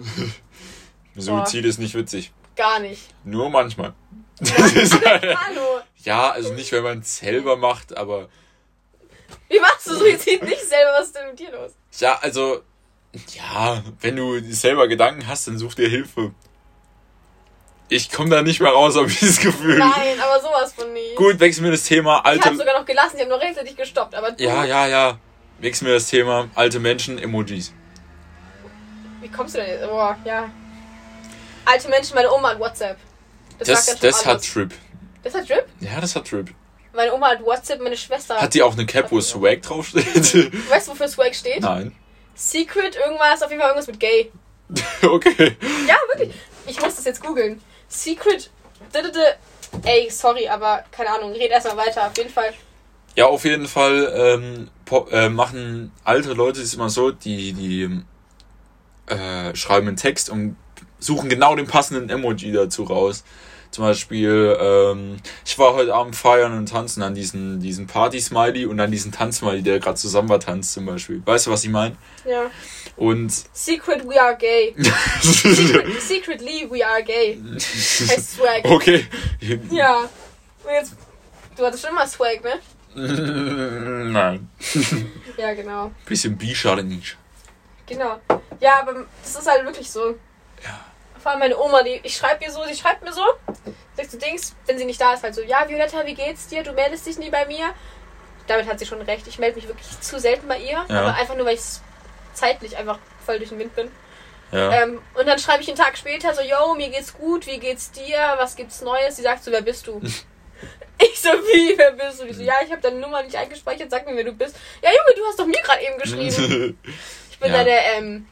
Suizid 1.15 1.65
ist 1.65 1.79
nicht 1.79 1.95
witzig. 1.95 2.31
gar 2.55 2.79
nicht. 2.79 3.13
Nur 3.23 3.49
manchmal. 3.49 3.93
Halt- 4.41 5.37
Hallo. 5.37 5.79
ja, 6.03 6.31
also 6.31 6.53
nicht, 6.53 6.71
wenn 6.71 6.83
man 6.83 6.99
es 6.99 7.17
selber 7.17 7.55
macht, 7.57 7.95
aber 7.97 8.27
Wie 9.55 9.59
machst 9.61 9.87
du 9.87 9.95
Suizid 9.95 10.43
nicht 10.43 10.61
selber? 10.61 10.91
Was 10.99 11.07
ist 11.07 11.15
denn 11.15 11.27
mit 11.29 11.39
dir 11.39 11.51
los? 11.51 11.71
ja, 11.99 12.19
also 12.21 12.61
ja, 13.33 13.81
wenn 14.01 14.17
du 14.17 14.39
selber 14.53 14.87
Gedanken 14.89 15.25
hast, 15.25 15.47
dann 15.47 15.57
such 15.57 15.75
dir 15.75 15.87
Hilfe. 15.87 16.33
Ich 17.87 18.11
komme 18.11 18.29
da 18.29 18.41
nicht 18.41 18.59
mehr 18.59 18.71
raus, 18.71 18.95
habe 18.97 19.07
ich 19.07 19.19
das 19.19 19.39
Gefühl. 19.39 19.77
Nein, 19.77 20.19
aber 20.19 20.41
sowas 20.41 20.73
von 20.73 20.91
nie. 20.91 21.15
Gut, 21.15 21.39
wechseln 21.39 21.63
wir 21.63 21.71
das 21.71 21.83
Thema 21.83 22.17
Ich 22.17 22.25
habe 22.31 22.43
alte. 22.43 22.57
sogar 22.57 22.77
noch 22.77 22.85
gelassen, 22.85 23.15
ich 23.15 23.21
habe 23.21 23.29
noch 23.31 23.39
rechtzeitig 23.39 23.77
gestoppt, 23.77 24.13
aber 24.15 24.31
du, 24.31 24.43
Ja, 24.43 24.65
ja, 24.65 24.87
ja. 24.87 25.19
Wechseln 25.59 25.87
wir 25.87 25.93
das 25.93 26.07
Thema 26.07 26.49
alte 26.55 26.79
Menschen, 26.79 27.17
Emojis. 27.17 27.71
wie 29.21 29.29
kommst 29.29 29.55
du 29.55 29.59
denn 29.59 29.69
jetzt? 29.69 29.87
Boah, 29.87 30.17
ja. 30.25 30.49
Alte 31.63 31.87
Menschen, 31.87 32.15
meine 32.15 32.29
Oma 32.33 32.49
hat 32.49 32.59
WhatsApp. 32.59 32.97
Das, 33.59 33.85
schon 33.85 33.95
das 34.01 34.25
hat. 34.25 34.43
Trip. 34.45 34.73
Das 35.23 35.33
hat 35.33 35.47
Drip? 35.47 35.65
Ja, 35.79 36.01
das 36.01 36.15
hat 36.15 36.27
Trip. 36.27 36.49
Meine 36.95 37.13
Oma 37.13 37.31
hat 37.31 37.43
WhatsApp, 37.43 37.81
meine 37.81 37.97
Schwester. 37.97 38.35
Hat 38.41 38.53
die 38.53 38.63
auch 38.63 38.73
eine 38.73 38.85
Cap, 38.85 39.11
wo 39.11 39.19
Swag 39.19 39.61
draufsteht? 39.61 40.05
weißt 40.69 40.87
du, 40.87 40.91
wofür 40.91 41.07
Swag 41.07 41.35
steht? 41.35 41.61
Nein. 41.61 41.93
Secret, 42.35 42.95
irgendwas, 42.95 43.41
auf 43.43 43.49
jeden 43.49 43.61
Fall 43.61 43.71
irgendwas 43.71 43.87
mit 43.87 43.99
gay. 43.99 44.31
Okay. 45.03 45.55
Ja, 45.87 45.95
wirklich. 46.13 46.33
Ich 46.65 46.81
muss 46.81 46.95
das 46.95 47.05
jetzt 47.05 47.21
googeln. 47.21 47.61
Secret. 47.87 48.49
Ey, 49.83 50.09
sorry, 50.09 50.47
aber 50.47 50.83
keine 50.91 51.09
Ahnung. 51.09 51.33
Red 51.33 51.51
erstmal 51.51 51.77
weiter. 51.77 52.07
Auf 52.07 52.17
jeden 52.17 52.31
Fall. 52.31 52.53
Ja, 53.15 53.27
auf 53.27 53.45
jeden 53.45 53.67
Fall 53.67 54.11
ähm, 54.15 54.69
äh, 55.11 55.29
machen 55.29 55.91
alte 56.03 56.33
Leute 56.33 56.61
es 56.61 56.73
immer 56.73 56.89
so, 56.89 57.11
die, 57.11 57.53
die 57.53 58.01
äh, 59.07 59.55
schreiben 59.55 59.87
einen 59.87 59.97
Text 59.97 60.29
und 60.29 60.57
suchen 60.99 61.29
genau 61.29 61.55
den 61.55 61.67
passenden 61.67 62.09
Emoji 62.09 62.51
dazu 62.51 62.83
raus. 62.83 63.23
Zum 63.75 63.83
Beispiel, 63.83 64.57
ähm, 64.57 65.17
ich 65.45 65.59
war 65.59 65.73
heute 65.73 65.93
Abend 65.93 66.15
feiern 66.15 66.57
und 66.57 66.69
tanzen 66.69 67.03
an 67.03 67.13
diesen, 67.13 67.59
diesen 67.59 67.87
Party-Smiley 67.87 68.67
und 68.67 68.79
an 68.79 68.89
diesen 68.89 69.11
Tanzsmiley, 69.11 69.63
der 69.63 69.81
gerade 69.81 69.97
zusammen 69.97 70.29
war, 70.29 70.39
tanzt 70.39 70.71
zum 70.71 70.85
Beispiel. 70.85 71.21
Weißt 71.25 71.47
du, 71.47 71.51
was 71.51 71.65
ich 71.65 71.69
meine? 71.69 71.97
Ja. 72.23 72.49
Und 72.95 73.33
Secret, 73.51 74.07
we 74.07 74.17
are 74.17 74.37
gay. 74.37 74.73
Secret, 75.21 76.01
secretly, 76.01 76.65
we 76.71 76.87
are 76.87 77.03
gay. 77.03 77.37
Heißt 77.53 78.35
Swag. 78.35 78.63
okay. 78.63 79.07
Ja. 79.69 80.09
Jetzt. 80.71 80.93
Du 81.57 81.65
hattest 81.65 81.85
schon 81.85 81.95
mal 81.95 82.07
Swag, 82.07 82.41
ne? 82.45 84.05
Nein. 84.05 84.49
Ja, 85.35 85.53
genau. 85.53 85.91
Bisschen 86.05 86.37
B-Schade 86.37 86.81
nicht. 86.81 87.17
Genau. 87.87 88.21
Ja, 88.61 88.79
aber 88.79 89.05
das 89.21 89.35
ist 89.35 89.45
halt 89.49 89.65
wirklich 89.65 89.91
so. 89.91 90.15
Vor 91.25 91.31
allem 91.31 91.39
meine 91.39 91.57
Oma, 91.57 91.81
die, 91.81 91.99
ich 92.03 92.15
schreibe 92.15 92.43
ihr 92.43 92.51
so, 92.51 92.63
sie 92.65 92.75
schreibt 92.75 93.03
mir 93.03 93.11
so, 93.11 93.23
sagst 93.97 94.13
du 94.13 94.17
Dings, 94.19 94.55
wenn 94.67 94.77
sie 94.77 94.85
nicht 94.85 95.01
da 95.01 95.15
ist, 95.15 95.23
halt 95.23 95.33
so, 95.33 95.41
ja, 95.41 95.67
Violetta, 95.67 96.05
wie 96.05 96.13
geht's 96.13 96.45
dir? 96.45 96.61
Du 96.61 96.71
meldest 96.71 97.07
dich 97.07 97.17
nie 97.17 97.31
bei 97.31 97.47
mir. 97.47 97.73
Damit 98.45 98.67
hat 98.67 98.77
sie 98.77 98.85
schon 98.85 99.01
recht. 99.01 99.25
Ich 99.25 99.39
melde 99.39 99.55
mich 99.55 99.67
wirklich 99.67 99.99
zu 100.01 100.19
selten 100.19 100.47
bei 100.47 100.59
ihr, 100.59 100.85
Ja. 100.87 100.99
aber 101.01 101.15
einfach 101.15 101.35
nur, 101.35 101.47
weil 101.47 101.55
ich 101.55 101.61
zeitlich 102.35 102.77
einfach 102.77 102.99
voll 103.25 103.39
durch 103.39 103.49
den 103.49 103.57
Wind 103.57 103.75
bin. 103.75 103.89
Ja. 104.51 104.83
Ähm, 104.83 105.01
und 105.15 105.25
dann 105.27 105.39
schreibe 105.39 105.63
ich 105.63 105.67
einen 105.67 105.77
Tag 105.79 105.97
später 105.97 106.31
so, 106.35 106.41
yo, 106.43 106.75
mir 106.75 106.89
geht's 106.89 107.11
gut, 107.11 107.47
wie 107.47 107.57
geht's 107.57 107.89
dir? 107.89 108.35
Was 108.37 108.55
gibt's 108.55 108.81
Neues? 108.81 109.15
Sie 109.15 109.23
sagt 109.23 109.43
so, 109.43 109.51
wer 109.51 109.63
bist 109.63 109.87
du? 109.87 109.99
ich 110.99 111.19
so, 111.19 111.29
wie, 111.29 111.75
wer 111.75 111.93
bist 111.93 112.21
du? 112.21 112.25
Die 112.25 112.33
so, 112.33 112.43
ja, 112.43 112.53
ich 112.63 112.69
habe 112.71 112.81
deine 112.83 112.97
Nummer 112.99 113.23
nicht 113.23 113.35
eingespeichert, 113.35 113.89
sag 113.89 114.05
mir, 114.05 114.15
wer 114.15 114.25
du 114.25 114.31
bist. 114.33 114.55
Ja, 114.83 114.91
Junge, 114.91 115.17
du 115.19 115.25
hast 115.27 115.39
doch 115.39 115.47
mir 115.47 115.59
gerade 115.63 115.81
eben 115.81 115.97
geschrieben. 115.97 116.77
Ich 117.31 117.39
bin 117.39 117.51
Ja. 117.51 117.57
deine 117.63 117.77
ähm, 117.97 118.27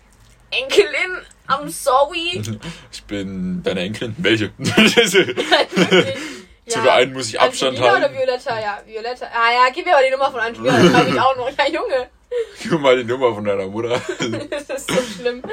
Enkelin. 0.62 1.22
I'm 1.48 1.70
sorry. 1.70 2.42
Ich 2.92 3.04
bin 3.04 3.62
deine 3.64 3.82
Enkelin. 3.82 4.16
Welche? 4.18 4.52
Zu 6.68 6.82
der 6.82 6.94
einen 6.94 7.14
muss 7.14 7.30
ich 7.30 7.40
Abstand 7.40 7.78
Angelina 7.78 7.94
halten. 7.94 8.16
oder 8.16 8.22
Violetta? 8.22 8.60
Ja, 8.60 8.82
Violetta. 8.86 9.26
Ah 9.26 9.52
ja, 9.52 9.70
gib 9.74 9.86
mir 9.86 9.94
aber 9.96 10.04
die 10.06 10.12
Nummer 10.12 10.32
von 10.32 10.40
Angelina, 10.40 10.78
dann 10.78 10.92
schreibe 10.92 11.10
ich 11.10 11.20
auch 11.20 11.36
noch. 11.36 11.50
Ja, 11.50 11.68
Junge. 11.68 12.10
Gib 12.62 12.80
mal 12.80 12.98
die 12.98 13.04
Nummer 13.04 13.34
von 13.34 13.44
deiner 13.44 13.68
Mutter. 13.68 13.90
das 14.50 14.70
ist 14.70 14.90
so 14.90 15.02
schlimm. 15.02 15.44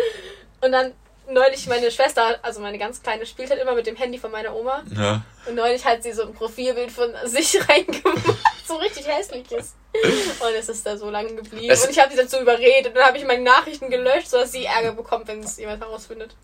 Und 0.61 0.73
dann 0.73 0.93
neulich 1.29 1.67
meine 1.67 1.91
Schwester, 1.91 2.39
also 2.43 2.61
meine 2.61 2.79
ganz 2.79 3.03
kleine, 3.03 3.27
spielt 3.27 3.51
halt 3.51 3.61
immer 3.61 3.75
mit 3.75 3.87
dem 3.87 3.97
Handy 3.97 4.19
von 4.19 4.31
meiner 4.31 4.55
Oma. 4.55 4.83
Ja. 4.97 5.23
Und 5.47 5.57
neulich 5.57 5.85
hat 5.85 6.03
sie 6.03 6.13
so 6.13 6.23
ein 6.23 6.33
Profilbild 6.33 6.93
von 6.93 7.11
sich 7.25 7.59
reingemacht, 7.69 8.39
so 8.71 8.77
richtig 8.77 9.07
hässliches. 9.07 9.75
Und 9.93 10.55
es 10.59 10.69
ist 10.69 10.87
da 10.87 10.97
so 10.97 11.11
lange 11.11 11.35
geblieben. 11.35 11.67
Es- 11.69 11.85
und 11.85 11.91
ich 11.91 11.99
habe 11.99 12.11
sie 12.11 12.17
dazu 12.17 12.39
überredet. 12.41 12.89
Und 12.89 12.95
dann 12.97 13.07
habe 13.07 13.19
ich 13.19 13.25
meine 13.25 13.43
Nachrichten 13.43 13.91
gelöscht, 13.91 14.29
sodass 14.29 14.53
sie 14.53 14.65
Ärger 14.65 14.93
bekommt, 14.93 15.27
wenn 15.29 15.41
es 15.41 15.57
jemand 15.59 15.83
herausfindet. 15.83 16.35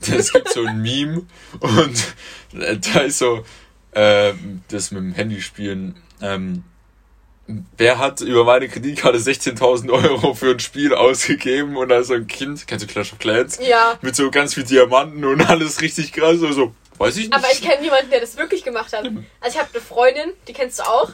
Es 0.00 0.32
gibt 0.32 0.48
so 0.52 0.64
ein 0.64 0.82
Meme 0.82 1.26
und 1.60 2.14
da 2.94 3.00
ist 3.00 3.18
so, 3.18 3.44
ähm, 3.94 4.62
das 4.68 4.90
mit 4.90 5.00
dem 5.02 5.12
Handy 5.14 5.40
spielen. 5.40 5.96
Ähm, 6.20 6.64
wer 7.76 7.98
hat 7.98 8.20
über 8.20 8.44
meine 8.44 8.68
Kreditkarte 8.68 9.18
16.000 9.18 9.90
Euro 9.92 10.34
für 10.34 10.50
ein 10.50 10.58
Spiel 10.60 10.92
ausgegeben 10.94 11.76
und 11.76 11.88
da 11.88 12.00
ist 12.00 12.08
so 12.08 12.14
ein 12.14 12.26
Kind, 12.26 12.66
kennst 12.66 12.84
du 12.84 12.88
Clash 12.92 13.12
of 13.12 13.18
Clans? 13.20 13.58
Ja. 13.62 13.96
Mit 14.02 14.16
so 14.16 14.30
ganz 14.32 14.54
viel 14.54 14.64
Diamanten 14.64 15.24
und 15.24 15.48
alles 15.48 15.80
richtig 15.80 16.12
krass. 16.12 16.38
Und 16.40 16.52
so, 16.52 16.74
weiß 16.98 17.16
ich 17.18 17.28
nicht. 17.28 17.34
Aber 17.34 17.46
ich 17.52 17.62
kenne 17.62 17.82
jemanden, 17.84 18.10
der 18.10 18.20
das 18.20 18.36
wirklich 18.36 18.64
gemacht 18.64 18.92
hat. 18.92 19.04
Also 19.40 19.56
ich 19.56 19.58
habe 19.58 19.70
eine 19.72 19.82
Freundin, 19.82 20.32
die 20.48 20.52
kennst 20.52 20.80
du 20.80 20.82
auch. 20.82 21.10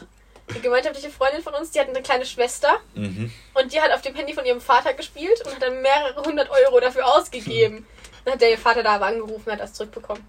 Eine 0.49 0.59
gemeinschaftliche 0.61 1.09
Freundin 1.09 1.41
von 1.43 1.53
uns, 1.55 1.71
die 1.71 1.79
hat 1.79 1.89
eine 1.89 2.01
kleine 2.01 2.25
Schwester 2.25 2.79
Mhm. 2.95 3.31
und 3.53 3.73
die 3.73 3.81
hat 3.81 3.91
auf 3.91 4.01
dem 4.01 4.15
Handy 4.15 4.33
von 4.33 4.45
ihrem 4.45 4.61
Vater 4.61 4.93
gespielt 4.93 5.41
und 5.45 5.53
hat 5.55 5.61
dann 5.61 5.81
mehrere 5.81 6.21
hundert 6.23 6.49
Euro 6.49 6.79
dafür 6.79 7.05
ausgegeben. 7.15 7.85
Dann 8.23 8.33
hat 8.35 8.41
der 8.41 8.57
Vater 8.57 8.81
da 8.83 8.95
aber 8.95 9.07
angerufen 9.07 9.43
und 9.45 9.51
hat 9.53 9.59
das 9.61 9.73
zurückbekommen. 9.73 10.23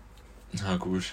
Na 0.52 0.76
gut. 0.76 1.04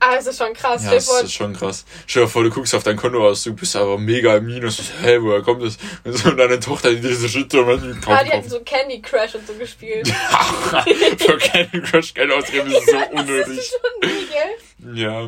Aber 0.00 0.18
es 0.18 0.26
ist 0.26 0.38
schon 0.38 0.52
krass. 0.52 0.84
Ja, 0.84 0.90
das 0.90 1.08
ist 1.22 1.32
schon 1.32 1.52
krass. 1.56 1.84
Stell 2.08 2.24
dir 2.24 2.28
vor, 2.28 2.42
du 2.42 2.50
guckst 2.50 2.74
auf 2.74 2.82
dein 2.82 2.96
Kontoauszug, 2.96 3.54
bist 3.54 3.76
aber 3.76 3.98
mega 3.98 4.36
im 4.36 4.46
Minus. 4.46 4.80
Hä, 5.00 5.18
woher 5.20 5.42
kommt 5.42 5.62
das? 5.62 5.78
Und 6.02 6.14
so, 6.18 6.32
deine 6.32 6.58
Tochter, 6.58 6.90
die 6.92 7.00
diese 7.00 7.28
so 7.28 7.38
mit 7.38 7.52
dem 7.52 8.00
ah, 8.06 8.24
die 8.24 8.30
hatten 8.32 8.48
so 8.48 8.58
Candy 8.62 9.00
Crush 9.00 9.36
und 9.36 9.46
so 9.46 9.54
gespielt. 9.54 10.08
Für 11.18 11.38
Candy 11.38 11.80
Crush 11.82 12.14
Geld 12.14 12.32
ausgeben 12.32 12.72
ist 12.72 12.86
so 12.86 12.92
Das 12.98 13.08
unnötig. 13.12 13.58
ist 13.58 13.70
schon 13.70 14.10
nie, 14.10 14.26
gell? 14.26 14.96
Ja, 14.96 15.26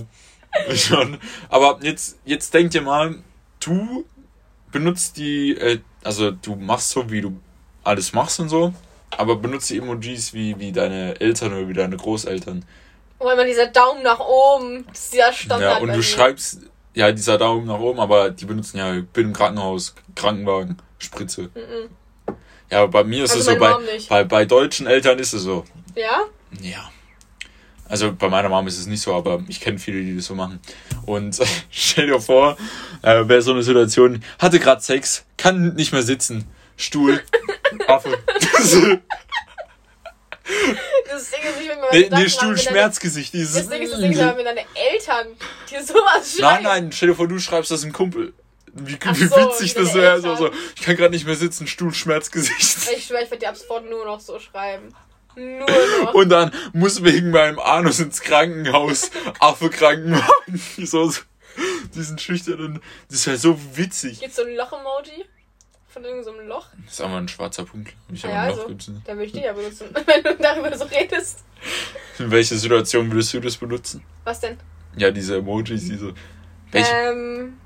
schon. 0.75 1.19
Aber 1.49 1.79
jetzt, 1.83 2.19
jetzt 2.25 2.53
denk 2.55 2.71
dir 2.71 2.83
mal, 2.83 3.17
du 3.61 4.05
benutzt 4.73 5.17
die, 5.17 5.57
äh, 5.57 5.81
also 6.03 6.31
du 6.31 6.57
machst 6.57 6.91
so, 6.91 7.11
wie 7.11 7.21
du 7.21 7.41
alles 7.83 8.13
machst 8.13 8.41
und 8.41 8.49
so, 8.49 8.73
aber 9.11 9.37
benutzt 9.37 9.71
die 9.71 9.79
Emojis 9.79 10.35
wie, 10.35 10.59
wie 10.59 10.73
deine 10.73 11.21
Eltern 11.21 11.53
oder 11.53 11.69
wie 11.69 11.73
deine 11.73 11.97
Großeltern. 11.97 12.65
Und 13.19 13.33
immer 13.33 13.45
dieser 13.45 13.69
Daumen 13.69 14.03
nach 14.03 14.21
oben, 14.21 14.87
das 14.89 15.05
ist 15.05 15.15
dieser 15.15 15.33
Standard. 15.33 15.77
Ja, 15.77 15.79
und 15.79 15.95
du 15.95 16.03
schreibst, 16.03 16.61
ja, 16.95 17.11
dieser 17.13 17.39
Daumen 17.39 17.67
nach 17.67 17.79
oben, 17.79 18.01
aber 18.01 18.31
die 18.31 18.45
benutzen 18.45 18.79
ja, 18.79 18.97
ich 18.97 19.07
bin 19.09 19.29
im 19.29 19.33
Krankenhaus, 19.33 19.95
Krankenwagen, 20.15 20.79
Spritze. 20.99 21.51
Mhm. 21.55 22.35
Ja, 22.71 22.83
aber 22.83 22.89
bei 22.89 23.05
mir 23.05 23.25
ist 23.25 23.33
Also 23.33 23.53
es 23.53 23.59
so, 23.59 23.61
bei, 23.61 23.77
bei, 24.09 24.25
bei 24.25 24.45
deutschen 24.45 24.87
Eltern 24.87 25.19
ist 25.19 25.33
es 25.33 25.43
so. 25.43 25.65
Ja? 25.95 26.25
Ja. 26.61 26.91
Also 27.89 28.13
bei 28.15 28.29
meiner 28.29 28.49
Mom 28.49 28.67
ist 28.67 28.79
es 28.79 28.87
nicht 28.87 29.03
so, 29.03 29.15
aber 29.15 29.43
ich 29.49 29.61
kenne 29.61 29.79
viele, 29.79 30.01
die 30.03 30.17
das 30.17 30.27
so 30.27 30.35
machen. 30.35 30.59
Und 31.07 31.39
stell 31.71 32.07
dir 32.07 32.21
vor, 32.21 32.57
äh, 33.03 33.29
wäre 33.29 33.43
so 33.43 33.53
eine 33.53 33.63
Situation, 33.63 34.25
hatte 34.39 34.59
gerade 34.59 34.81
Sex, 34.83 35.25
kann 35.37 35.75
nicht 35.75 35.93
mehr 35.93 36.03
sitzen, 36.03 36.45
Stuhl, 36.77 37.23
Affe. 37.87 38.19
Das 41.09 41.31
Ding 41.31 41.41
ist, 41.43 41.61
ich 41.61 41.69
mir 41.69 41.77
Nee, 41.93 42.09
nee 42.11 42.29
Stuhlschmerzgesicht. 42.29 43.33
deine- 43.35 43.45
Dieses. 43.45 43.57
Das 43.57 43.69
Ding 43.69 43.83
ist, 43.83 43.93
das 43.93 44.01
Ding 44.01 44.13
ist, 44.13 44.19
wenn 44.19 44.45
deine 44.45 44.65
Eltern 44.75 45.29
dir 45.71 45.83
sowas 45.83 46.37
schreiben. 46.39 46.63
Nein, 46.65 46.83
nein, 46.85 46.93
stell 46.93 47.09
dir 47.11 47.15
vor, 47.15 47.29
du 47.29 47.39
schreibst 47.39 47.71
das 47.71 47.85
ein 47.85 47.93
Kumpel. 47.93 48.33
Wie, 48.77 48.95
wie 49.01 49.25
so, 49.27 49.37
witzig 49.37 49.75
das 49.75 49.95
wäre. 49.95 50.21
So, 50.21 50.35
so, 50.35 50.51
ich 50.75 50.83
kann 50.83 50.97
gerade 50.97 51.13
nicht 51.15 51.25
mehr 51.27 51.37
sitzen, 51.37 51.67
Stuhlschmerzgesicht. 51.69 52.89
Ich 52.97 53.05
schwöre, 53.07 53.23
ich 53.23 53.31
werde 53.31 53.39
dir 53.39 53.49
ab 53.51 53.57
sofort 53.57 53.89
nur 53.89 54.05
noch 54.05 54.19
so 54.21 54.39
schreiben. 54.41 54.89
Nur 55.37 55.67
noch. 56.05 56.15
Und 56.15 56.29
dann 56.29 56.53
muss 56.73 57.03
wegen 57.03 57.31
meinem 57.31 57.59
Anus 57.59 58.01
ins 58.01 58.21
Krankenhaus 58.21 59.11
Affe 59.41 59.71
krank 59.71 60.07
machen. 60.07 60.61
So, 60.85 61.09
so, 61.11 61.21
diesen 61.95 62.19
schüchternen. 62.19 62.81
Das 63.11 63.27
wäre 63.27 63.37
so 63.37 63.59
witzig. 63.77 64.21
Gibt's 64.21 64.37
so 64.37 64.43
ein 64.45 64.55
Loch-Emoji? 64.55 65.25
Von 65.89 66.03
irgendeinem 66.05 66.25
so 66.35 66.41
einem 66.41 66.49
Loch? 66.49 66.67
Das 66.85 66.95
ist 66.95 67.01
aber 67.01 67.17
ein 67.17 67.29
schwarzer 67.29 67.65
Punkt. 67.65 67.95
Ich 68.13 68.25
habe 68.25 68.35
Ja, 68.35 68.43
ein 68.43 68.49
Loch 68.51 68.69
also, 68.69 68.69
nicht. 68.93 69.09
da 69.09 69.13
würde 69.13 69.25
ich 69.27 69.33
dich 69.33 69.45
ja 69.45 69.53
benutzen, 69.53 69.89
wenn 70.07 70.23
du 70.25 70.35
darüber 70.43 70.77
so 70.77 70.85
redest. 70.87 71.45
In 72.19 72.31
welcher 72.33 72.57
Situation 72.57 73.11
würdest 73.13 73.33
du 73.33 73.41
das 73.41 73.57
benutzen? 73.57 74.03
Was 74.25 74.41
denn? 74.41 74.59
Ja, 74.97 75.11
diese 75.13 75.37
Emojis, 75.37 75.83
diese. 75.85 76.13
Welche? 76.73 76.93
Ähm. 76.93 77.59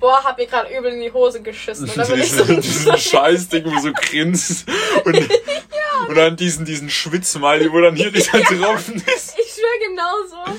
Boah, 0.00 0.24
hab 0.24 0.38
mir 0.38 0.46
gerade 0.46 0.74
übel 0.76 0.92
in 0.92 1.00
die 1.02 1.12
Hose 1.12 1.42
geschissen. 1.42 1.88
Und 1.88 1.96
dann 1.96 2.08
bin 2.08 2.20
ich 2.20 2.32
so. 2.32 2.42
diesen, 2.60 2.96
Scheißding, 2.96 3.66
wo 3.66 3.70
du 3.70 3.80
so 3.80 3.92
grinst. 3.92 4.66
Und, 5.04 5.14
und 6.08 6.14
dann 6.16 6.36
diesen, 6.36 6.64
diesen 6.64 6.88
Schwitzmiley, 6.88 7.70
wo 7.70 7.80
dann 7.80 7.94
hier 7.94 8.10
dieser 8.10 8.42
Tropfen 8.42 8.96
ist. 8.96 9.34
Ich 9.38 9.52
schwöre 9.52 9.90
genauso. 9.90 10.58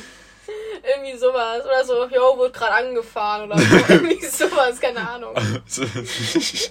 Irgendwie 0.95 1.17
sowas. 1.17 1.63
Oder 1.65 1.85
so, 1.85 2.05
yo, 2.07 2.37
wurde 2.37 2.51
gerade 2.51 2.73
angefahren 2.73 3.49
oder 3.49 3.59
so. 3.59 3.75
Irgendwie 3.89 4.25
sowas, 4.25 4.79
keine 4.79 5.07
Ahnung. 5.07 5.35
So. 5.67 5.83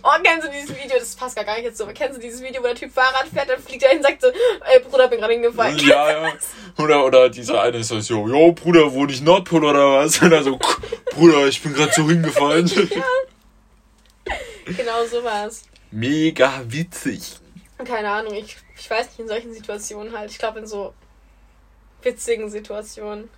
Oh, 0.03 0.11
kennst 0.23 0.47
du 0.47 0.51
dieses 0.51 0.71
Video? 0.71 0.99
Das 0.99 1.15
passt 1.15 1.37
gar 1.37 1.45
nicht 1.55 1.65
jetzt 1.65 1.79
so. 1.79 1.85
Aber 1.85 1.93
kennst 1.93 2.17
du 2.17 2.21
dieses 2.21 2.43
Video, 2.43 2.63
wo 2.63 2.67
der 2.67 2.75
Typ 2.75 2.93
Fahrrad 2.93 3.27
fährt, 3.33 3.49
dann 3.49 3.61
fliegt 3.61 3.83
er 3.83 3.91
hin 3.91 3.99
und 3.99 4.05
sagt 4.05 4.23
so, 4.23 4.29
ey 4.29 4.81
Bruder, 4.81 5.09
bin 5.09 5.21
gerade 5.21 5.35
hingefallen. 5.35 5.79
Ja, 5.79 6.11
ja. 6.11 6.33
Oder, 6.79 7.05
oder 7.05 7.29
dieser 7.29 7.63
eine 7.63 7.79
ist 7.79 7.89
so, 7.89 8.27
jo, 8.27 8.53
Bruder, 8.53 8.93
wo 8.93 9.05
nicht 9.05 9.23
Nordpol 9.23 9.65
oder 9.65 9.99
was? 9.99 10.23
Und 10.23 10.33
er 10.33 10.43
so, 10.43 10.59
Bruder, 11.13 11.47
ich 11.47 11.61
bin 11.63 11.75
gerade 11.75 11.93
so 11.93 12.09
hingefallen. 12.09 12.71
Genau 14.65 15.05
sowas. 15.05 15.65
Mega 15.91 16.63
witzig. 16.67 17.39
Keine 17.85 18.09
Ahnung, 18.11 18.35
ich, 18.35 18.57
ich 18.79 18.89
weiß 18.89 19.09
nicht, 19.09 19.21
in 19.21 19.29
solchen 19.29 19.53
Situationen 19.53 20.17
halt. 20.17 20.31
Ich 20.31 20.39
glaube, 20.39 20.61
in 20.61 20.67
so 20.67 20.95
witzigen 22.03 22.51
Situationen. 22.51 23.29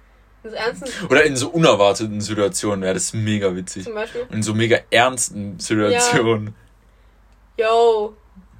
Ernsten 0.45 1.07
Oder 1.09 1.25
in 1.25 1.37
so 1.37 1.49
unerwarteten 1.51 2.21
Situationen 2.21 2.83
wäre 2.83 2.95
das 2.95 3.13
mega 3.13 3.55
witzig. 3.55 3.85
zum 3.85 3.95
Beispiel. 3.95 4.27
In 4.31 4.43
so 4.43 4.55
mega 4.55 4.79
ernsten 4.91 5.59
Situationen. 5.61 6.55
Yo, 7.57 8.15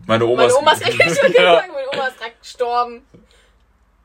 Meine 0.07 0.25
Oma 0.27 0.43
meine 0.43 0.55
Oma 0.57 0.73
ist, 0.73 0.89
ich 0.89 0.97
ja. 0.99 1.09
sagen, 1.11 1.73
meine 1.73 1.89
Oma 1.93 2.07
ist 2.09 2.19
gerade 2.19 2.33
gestorben. 2.41 3.03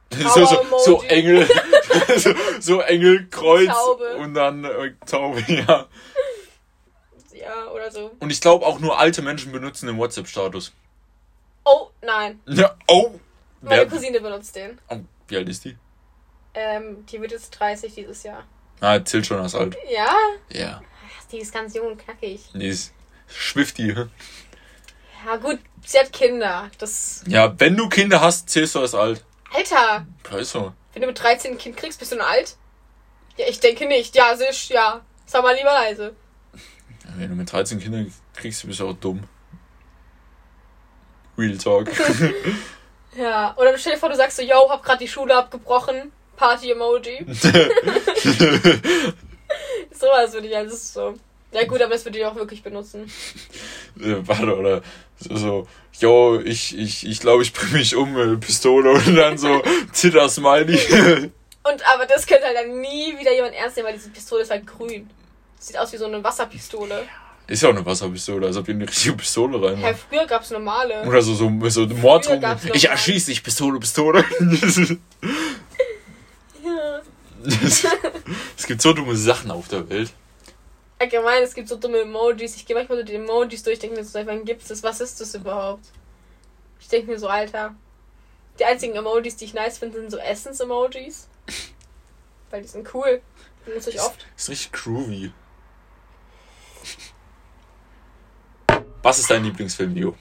so, 0.34 0.46
so, 0.46 0.64
so. 0.86 1.02
Engel, 1.04 1.48
so, 2.18 2.34
so 2.60 2.82
Engel, 2.82 3.28
Kreuz 3.30 3.68
Taube. 3.68 4.16
und 4.16 4.34
dann 4.34 4.64
äh, 4.64 4.94
Taube, 5.06 5.44
ja. 5.48 5.86
Ja, 7.34 7.68
oder 7.72 7.92
so. 7.92 8.12
Und 8.20 8.32
ich 8.32 8.42
glaube 8.42 8.66
auch 8.66 8.80
nur 8.80 8.98
alte 9.00 9.22
Menschen 9.22 9.52
benutzen 9.52 9.88
den 9.88 9.98
WhatsApp-Status. 9.98 10.74
Oh, 11.66 11.90
nein. 12.02 12.40
Ja, 12.48 12.76
oh. 12.88 13.20
Meine 13.62 13.82
Wer, 13.82 13.86
Cousine 13.88 14.20
benutzt 14.22 14.56
den. 14.56 14.80
oh. 14.90 14.98
Wie 15.28 15.36
alt 15.38 15.50
ist 15.50 15.66
die? 15.66 15.76
Ähm, 16.60 17.06
die 17.06 17.22
wird 17.22 17.32
jetzt 17.32 17.52
30 17.52 17.94
dieses 17.94 18.24
Jahr. 18.24 18.44
Ah, 18.82 19.04
zählt 19.04 19.28
schon 19.28 19.40
als 19.40 19.54
alt. 19.54 19.78
Ja? 19.92 20.12
Ja. 20.50 20.82
Die 21.32 21.38
ist 21.40 21.54
ganz 21.54 21.76
jung 21.76 21.88
und 21.88 21.98
knackig. 22.00 22.42
Die 22.54 22.68
ist 22.68 22.94
Schwifty. 23.28 23.94
hä? 23.94 24.06
Ja, 25.26 25.36
gut, 25.36 25.60
sie 25.86 26.00
hat 26.00 26.12
Kinder. 26.12 26.70
Das. 26.80 27.24
Ja, 27.28 27.54
wenn 27.60 27.76
du 27.78 27.90
Kinder 27.90 28.22
hast, 28.22 28.50
zählst 28.50 28.74
du 28.76 28.80
als 28.80 28.96
alt. 28.96 29.24
Alter, 29.54 30.06
Ja, 30.32 30.38
ist 30.38 30.52
so. 30.52 30.74
wenn 30.94 31.02
du 31.02 31.08
mit 31.08 31.22
13 31.22 31.52
ein 31.52 31.58
Kind 31.58 31.78
kriegst, 31.78 32.00
bist 32.00 32.12
du 32.12 32.16
dann 32.16 32.26
alt? 32.26 32.56
Ja, 33.38 33.46
ich 33.48 33.60
denke 33.60 33.86
nicht. 33.88 34.16
Ja, 34.16 34.36
sicher, 34.36 34.74
ja. 34.74 35.02
Sag 35.26 35.44
mal 35.44 35.56
lieber 35.56 35.72
leise. 35.74 36.16
Ja, 36.54 37.12
Wenn 37.18 37.30
du 37.30 37.36
mit 37.36 37.52
13 37.52 37.80
Kindern 37.80 38.12
kriegst, 38.34 38.66
bist 38.66 38.80
du 38.80 38.88
auch 38.90 38.94
dumm. 38.94 39.24
Real 41.38 41.58
Talk. 41.58 41.90
Ja, 43.16 43.56
oder 43.58 43.72
du 43.72 43.80
stell 43.80 43.94
dir 43.94 43.98
vor, 44.00 44.10
du 44.10 44.16
sagst 44.16 44.38
so, 44.38 44.44
yo, 44.44 44.70
hab 44.70 44.84
grad 44.84 45.02
die 45.02 45.08
Schule 45.08 45.36
abgebrochen. 45.36 46.12
Party-Emoji. 46.38 47.26
Sowas 49.92 50.34
würde 50.34 50.48
ich 50.48 50.56
also 50.56 50.76
so. 50.76 51.14
Ja 51.52 51.66
gut, 51.66 51.82
aber 51.82 51.94
das 51.94 52.06
würde 52.06 52.20
ich 52.20 52.26
auch 52.26 52.36
wirklich 52.36 52.62
benutzen. 52.64 53.12
äh, 54.00 54.16
warte, 54.26 54.56
oder 54.58 54.82
so, 55.20 55.36
so 55.36 55.68
yo, 56.00 56.40
ich, 56.44 56.78
ich, 56.78 57.08
ich 57.08 57.20
glaube, 57.20 57.42
ich 57.44 57.54
bring 57.54 57.72
mich 57.74 57.96
um, 57.96 58.18
äh, 58.18 58.38
Pistole 58.38 58.92
und 58.92 59.16
dann 59.16 59.38
so 59.38 59.62
Zitter-Smiley. 59.92 61.32
Und 61.64 61.88
aber 61.94 62.06
das 62.06 62.28
könnte 62.28 62.46
halt 62.46 62.56
dann 62.58 62.80
nie 62.82 63.18
wieder 63.18 63.34
jemand 63.34 63.56
ernst 63.56 63.76
nehmen, 63.78 63.88
weil 63.88 63.96
diese 63.96 64.10
Pistole 64.10 64.44
ist 64.44 64.52
halt 64.52 64.68
grün. 64.68 65.10
Sieht 65.60 65.78
aus 65.78 65.92
wie 65.94 65.98
so 65.98 66.06
eine 66.06 66.24
Wasserpistole. 66.24 67.06
ist 67.48 67.64
ja 67.64 67.70
auch 67.70 67.74
eine 67.74 67.86
Wasserpistole, 67.86 68.46
als 68.46 68.58
ob 68.58 68.66
die 68.66 68.72
eine 68.72 68.88
richtige 68.88 69.16
Pistole 69.16 69.58
Ja, 69.58 69.68
reinmachen. 69.70 69.96
früher 70.10 70.28
gab's 70.28 70.52
normale. 70.52 71.02
Oder 71.08 71.22
so, 71.22 71.34
so, 71.34 71.50
so 71.70 71.86
noch 71.86 72.64
Ich 72.74 72.84
mal. 72.84 72.92
erschieß 72.92 73.26
dich, 73.26 73.42
Pistole, 73.44 73.80
Pistole. 73.80 74.24
Ja. 76.68 77.02
es 78.58 78.66
gibt 78.66 78.82
so 78.82 78.94
dumme 78.94 79.16
Sachen 79.16 79.52
auf 79.52 79.68
der 79.68 79.88
Welt. 79.90 80.12
Allgemein, 81.00 81.44
es 81.44 81.54
gibt 81.54 81.70
so 81.70 81.76
dumme 81.76 82.00
Emojis. 82.02 82.56
Ich 82.56 82.66
gehe 82.66 82.76
manchmal 82.76 82.98
so 82.98 83.04
die 83.04 83.16
Emojis 83.16 83.64
durch, 83.64 83.80
denke 83.80 83.96
mir 83.96 84.04
so, 84.04 84.20
wann 84.26 84.46
gibt's 84.46 84.68
das? 84.68 84.82
Was 84.82 85.00
ist 85.00 85.22
das 85.22 85.36
überhaupt? 85.36 85.86
Ich 86.80 86.88
denke 86.88 87.12
mir 87.12 87.20
so, 87.20 87.28
Alter. 87.28 87.76
Die 88.60 88.66
einzigen 88.66 88.96
Emojis, 88.96 89.36
die 89.36 89.46
ich 89.46 89.54
nice 89.54 89.78
finde, 89.78 90.00
sind 90.00 90.10
so 90.10 90.18
Essens-Emojis. 90.18 91.28
Weil 92.50 92.62
die 92.64 92.68
sind 92.68 92.92
cool. 92.94 93.22
Benutze 93.66 93.92
ich 93.92 94.02
oft. 94.02 94.26
Ist 94.36 94.50
richtig 94.50 94.72
groovy. 94.72 95.32
Was 99.04 99.20
ist 99.20 99.30
dein 99.30 99.44
Lieblingsfilm, 99.44 99.94
Leo? 99.94 100.16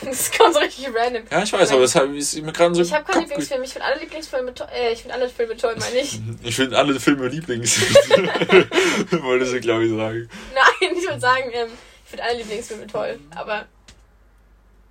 Das 0.04 0.30
kommt 0.32 0.54
so 0.54 0.60
richtig 0.60 0.88
random. 0.94 1.22
Ja, 1.30 1.42
ich 1.42 1.52
weiß, 1.52 1.72
aber 1.72 1.82
es 1.82 1.94
ist 1.94 2.42
mir 2.42 2.52
gerade 2.52 2.74
so. 2.74 2.82
Ich 2.82 2.92
habe 2.92 3.02
im 3.02 3.06
keinen 3.06 3.20
Kopf 3.22 3.28
Lieblingsfilm. 3.30 3.62
Ich 3.62 3.72
finde 3.72 3.86
alle 3.86 4.00
Lieblingsfilme 4.00 4.54
toll. 4.54 4.68
Äh, 4.74 4.92
ich 4.92 5.00
finde 5.02 5.14
alle 5.14 5.28
Filme 5.28 5.56
toll, 5.56 5.76
meine 5.78 5.98
ich. 5.98 6.20
Ich 6.42 6.56
finde 6.56 6.78
alle 6.78 6.98
Filme 7.00 7.28
Lieblings. 7.28 7.80
Wollte 9.22 9.46
sie, 9.46 9.60
glaube 9.60 9.84
ich, 9.84 9.90
sagen. 9.90 10.28
Nein, 10.54 10.90
ich 10.96 11.04
würde 11.04 11.20
sagen, 11.20 11.50
ähm, 11.52 11.68
ich 12.04 12.10
finde 12.10 12.24
alle 12.24 12.38
Lieblingsfilme 12.38 12.86
toll. 12.86 13.18
Aber 13.34 13.66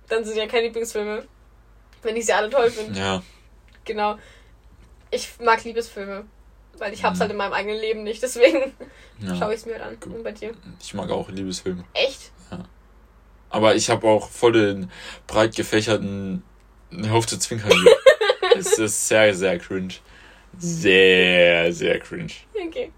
dann 0.08 0.24
sind 0.24 0.36
ja 0.36 0.46
keine 0.46 0.64
Lieblingsfilme. 0.64 1.24
Wenn 2.02 2.16
ich 2.16 2.26
sie 2.26 2.32
alle 2.32 2.50
toll 2.50 2.70
finde. 2.70 2.98
Ja. 2.98 3.22
Genau. 3.84 4.18
Ich 5.10 5.28
mag 5.40 5.62
Liebesfilme. 5.64 6.24
Weil 6.78 6.92
ich 6.92 7.02
hab's 7.04 7.16
Mhm. 7.16 7.20
halt 7.22 7.30
in 7.30 7.36
meinem 7.38 7.52
eigenen 7.54 7.78
Leben 7.80 8.02
nicht. 8.02 8.22
Deswegen 8.22 8.74
ja. 9.20 9.34
schaue 9.36 9.54
ich 9.54 9.60
es 9.60 9.66
mir 9.66 9.78
dann. 9.78 9.94
Und 10.12 10.22
bei 10.22 10.32
dir? 10.32 10.52
Ich 10.80 10.92
mag 10.94 11.10
auch 11.10 11.28
Liebesfilme. 11.30 11.84
Echt? 11.94 12.32
Aber 13.50 13.74
ich 13.74 13.90
habe 13.90 14.06
auch 14.06 14.28
voll 14.28 14.52
den 14.52 14.90
breit 15.26 15.54
gefächerten 15.54 16.42
Hör 16.90 17.20
zu 17.26 17.38
zwinkern. 17.38 17.72
es 18.56 18.78
ist 18.78 19.08
sehr, 19.08 19.34
sehr 19.34 19.58
cringe. 19.58 19.94
Sehr, 20.58 21.72
sehr 21.72 21.98
cringe. 22.00 22.32
Okay. 22.66 22.92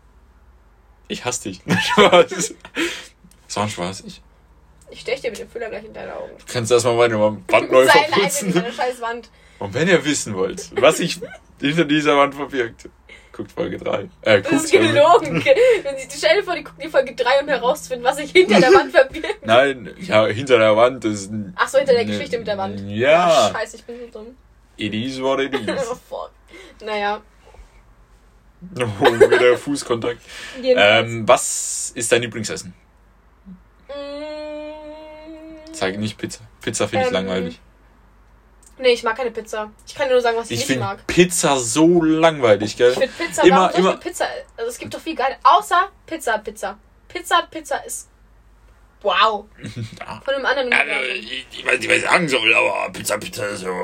Ich 1.09 1.25
hasse 1.25 1.49
dich. 1.49 1.61
Spaß. 1.93 2.55
Das 3.47 3.57
war 3.57 3.63
ein 3.65 3.69
Spaß. 3.71 4.05
Ich 4.07 4.21
Ich 4.91 5.01
stech 5.01 5.21
dir 5.21 5.31
mit 5.31 5.41
dem 5.41 5.49
Füller 5.49 5.69
gleich 5.71 5.85
in 5.85 5.93
deine 5.93 6.15
Augen. 6.15 6.33
kannst 6.47 6.71
erstmal 6.71 6.97
meine 6.97 7.19
Wand 7.21 7.51
neu 7.71 7.87
verputzen. 7.87 8.53
deiner 8.53 8.73
scheiß 8.73 9.01
Wand. 9.01 9.31
Und 9.59 9.75
wenn 9.75 9.89
ihr 9.89 10.05
wissen 10.05 10.35
wollt, 10.35 10.71
was 10.81 10.99
sich 10.99 11.19
hinter 11.61 11.85
dieser 11.85 12.17
Wand 12.17 12.35
verbirgt, 12.35 12.89
guckt 13.39 13.53
Folge 13.53 13.79
3. 13.79 14.09
Äh, 14.23 14.43
Das 14.43 14.65
ist 14.65 14.73
gelogen. 14.73 15.43
Wenn 15.83 15.97
sie 15.97 16.19
stell 16.19 16.37
dir 16.37 16.43
vor, 16.45 16.55
die 16.55 16.65
gucken 16.65 16.83
die 16.85 16.91
Folge 16.91 17.15
3, 17.15 17.41
um 17.43 17.49
herauszufinden, 17.49 18.05
was 18.05 18.17
sich 18.17 18.33
hinter 18.33 18.61
der 18.61 18.71
Wand 18.75 18.91
verbirgt. 18.93 19.47
Nein, 19.47 19.95
ja, 20.01 20.27
hinter 20.27 20.59
der 20.59 20.77
Wand 20.77 21.05
ist. 21.07 21.31
Ach 21.55 21.69
so, 21.69 21.79
hinter 21.79 21.95
der 21.95 22.05
Ne- 22.05 22.11
Geschichte 22.13 22.37
mit 22.39 22.47
der 22.47 22.59
Wand. 22.59 22.81
Ja. 22.91 23.51
Scheiße, 23.55 23.77
ich 23.77 23.85
bin 23.85 23.97
so 24.01 24.19
dumm. 24.19 24.37
It 24.77 24.93
is 24.93 25.21
what 25.23 25.41
it 25.41 25.55
Oh, 25.69 25.73
is. 25.73 25.89
fuck. 26.09 26.31
Naja. 26.85 27.23
Oh, 28.77 29.05
wieder 29.05 29.57
Fußkontakt. 29.57 30.21
Ähm, 30.63 31.27
was 31.29 31.93
ist 31.95 32.11
dein 32.11 32.23
Lieblingsessen? 32.23 32.75
Mm, 33.89 35.73
Sag 35.73 35.97
nicht 35.97 36.19
Pizza. 36.19 36.41
Pizza 36.61 36.89
finde 36.89 37.05
ich 37.05 37.09
Ähm, 37.09 37.15
langweilig. 37.15 37.61
Nee, 38.79 38.91
ich 38.93 39.03
mag 39.03 39.17
keine 39.17 39.31
Pizza. 39.31 39.71
Ich 39.87 39.95
kann 39.95 40.07
dir 40.09 40.15
nur 40.15 40.21
sagen, 40.23 40.37
was 40.37 40.47
ich, 40.47 40.53
Ich 40.53 40.59
nicht 40.61 40.67
finde 40.69 40.85
mag. 40.85 41.07
Pizza 41.07 41.57
so 41.59 42.03
langweilig, 42.03 42.77
gell? 42.77 42.93
Ich 42.93 42.99
finde 42.99 43.13
Pizza, 43.19 43.43
Immer- 43.45 43.57
warum 43.57 43.71
ich 43.73 43.79
immer- 43.79 43.97
Pizza? 43.97 44.27
Also 44.57 44.71
es 44.71 44.79
gibt 44.79 44.95
doch 44.95 45.01
viel 45.01 45.15
geil. 45.17 45.37
Außer 45.43 45.89
Pizza, 46.07 46.39
Pizza. 46.39 46.79
Pizza, 47.09 47.43
Pizza 47.51 47.77
ist. 47.85 48.09
Wow. 49.03 49.47
Von 50.25 50.35
einem 50.35 50.47
anderen 50.47 50.73
Also, 50.73 50.93
ich, 51.15 51.47
ich 51.53 51.65
weiß 51.67 51.79
nicht, 51.79 51.89
was 51.89 51.97
ich 51.99 52.03
sagen 52.05 52.29
soll, 52.29 52.55
aber 52.55 52.93
Pizza, 52.93 53.17
Pizza 53.19 53.47
ist 53.47 53.61
so 53.61 53.75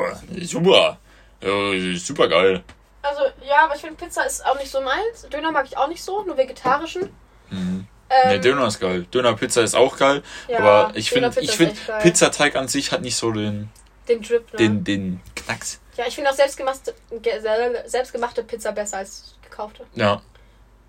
super. 0.43 0.99
Ja, 1.41 1.99
super 1.99 2.29
geil. 2.29 2.63
Also, 3.03 3.21
ja, 3.47 3.65
aber 3.65 3.75
ich 3.75 3.81
finde 3.83 3.97
Pizza 3.97 4.25
ist 4.25 4.45
auch 4.47 4.59
nicht 4.59 4.71
so 4.71 4.81
meins. 4.81 5.29
Döner 5.33 5.53
mag 5.53 5.67
ich 5.67 5.77
auch 5.77 5.89
nicht 5.89 6.03
so, 6.03 6.23
nur 6.25 6.37
vegetarischen. 6.37 7.11
Mhm. 7.51 7.87
Ähm, 8.11 8.29
nee, 8.29 8.39
Döner 8.39 8.67
ist 8.67 8.81
geil. 8.81 9.07
Döner 9.13 9.35
Pizza 9.35 9.63
ist 9.63 9.75
auch 9.77 9.97
geil. 9.97 10.23
ja, 10.49 10.59
aber 10.59 10.93
ich 10.97 11.11
finde, 11.11 11.31
ich 11.41 11.51
finde. 11.53 11.75
Pizzateig 12.03 12.57
an 12.57 12.67
sich 12.69 12.93
hat 12.93 13.03
nicht 13.03 13.17
so 13.17 13.31
den, 13.31 13.69
Den 14.09 14.23
Drip, 14.23 14.53
ne? 14.53 14.59
Den, 14.59 14.85
den 14.85 15.21
Knacks. 15.35 15.81
Ja, 15.97 16.07
ich 16.07 16.15
finde 16.15 16.31
auch 16.31 16.35
selbstgemachte, 16.35 16.95
ge- 17.23 17.41
sel- 17.41 17.83
selbstgemachte 17.87 18.43
Pizza 18.45 18.73
besser 18.73 18.99
als 18.99 19.37
gekaufte. 19.43 19.87
Ja. 19.95 20.21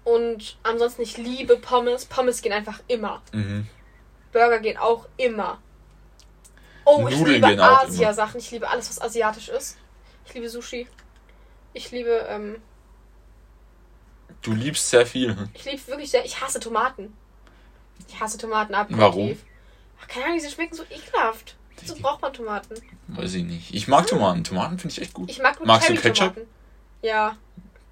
Und 0.03 0.57
ansonsten, 0.63 1.01
ich 1.03 1.17
liebe 1.17 1.57
Pommes. 1.57 2.05
Pommes 2.05 2.41
gehen 2.41 2.51
einfach 2.53 2.79
immer. 2.87 3.21
Mhm. 3.31 3.67
Burger 4.31 4.59
gehen 4.59 4.77
auch 4.77 5.07
immer. 5.17 5.59
Oh, 6.83 7.07
ich 7.07 7.17
Nudeln 7.17 7.35
liebe 7.35 7.47
gehen 7.47 7.59
auch 7.59 7.83
Asia-Sachen. 7.83 8.39
Ich 8.39 8.51
liebe 8.51 8.67
alles, 8.69 8.89
was 8.89 9.01
asiatisch 9.01 9.49
ist. 9.49 9.77
Ich 10.25 10.33
liebe 10.33 10.49
Sushi. 10.49 10.87
Ich 11.73 11.91
liebe, 11.91 12.25
ähm, 12.29 12.61
Du 14.41 14.51
liebst 14.53 14.89
sehr 14.89 15.05
viel. 15.05 15.35
ich 15.53 15.65
liebe 15.65 15.87
wirklich 15.87 16.11
sehr, 16.11 16.23
ich 16.25 16.39
hasse 16.39 16.59
Tomaten. 16.59 17.15
Ich 18.07 18.19
hasse 18.19 18.37
Tomaten 18.37 18.75
abgrundtief. 18.75 19.01
Warum? 19.01 19.37
Ach, 20.01 20.07
keine 20.07 20.25
Ahnung, 20.25 20.39
die 20.39 20.49
schmecken 20.49 20.75
so 20.75 20.83
ekelhaft. 20.83 21.55
So 21.83 21.95
braucht 21.95 22.21
man 22.21 22.33
Tomaten. 22.33 22.75
Weiß 23.07 23.33
ich 23.33 23.43
nicht. 23.43 23.73
Ich 23.73 23.87
mag 23.87 24.07
Tomaten. 24.07 24.43
Tomaten 24.43 24.77
finde 24.79 24.93
ich 24.93 25.01
echt 25.01 25.13
gut. 25.13 25.29
Ich 25.29 25.39
mag 25.41 25.59
nur 25.59 25.67
Magst 25.67 25.89
du 25.89 25.93
Cherry-Tomaten. 25.95 26.41
Ja. 27.01 27.37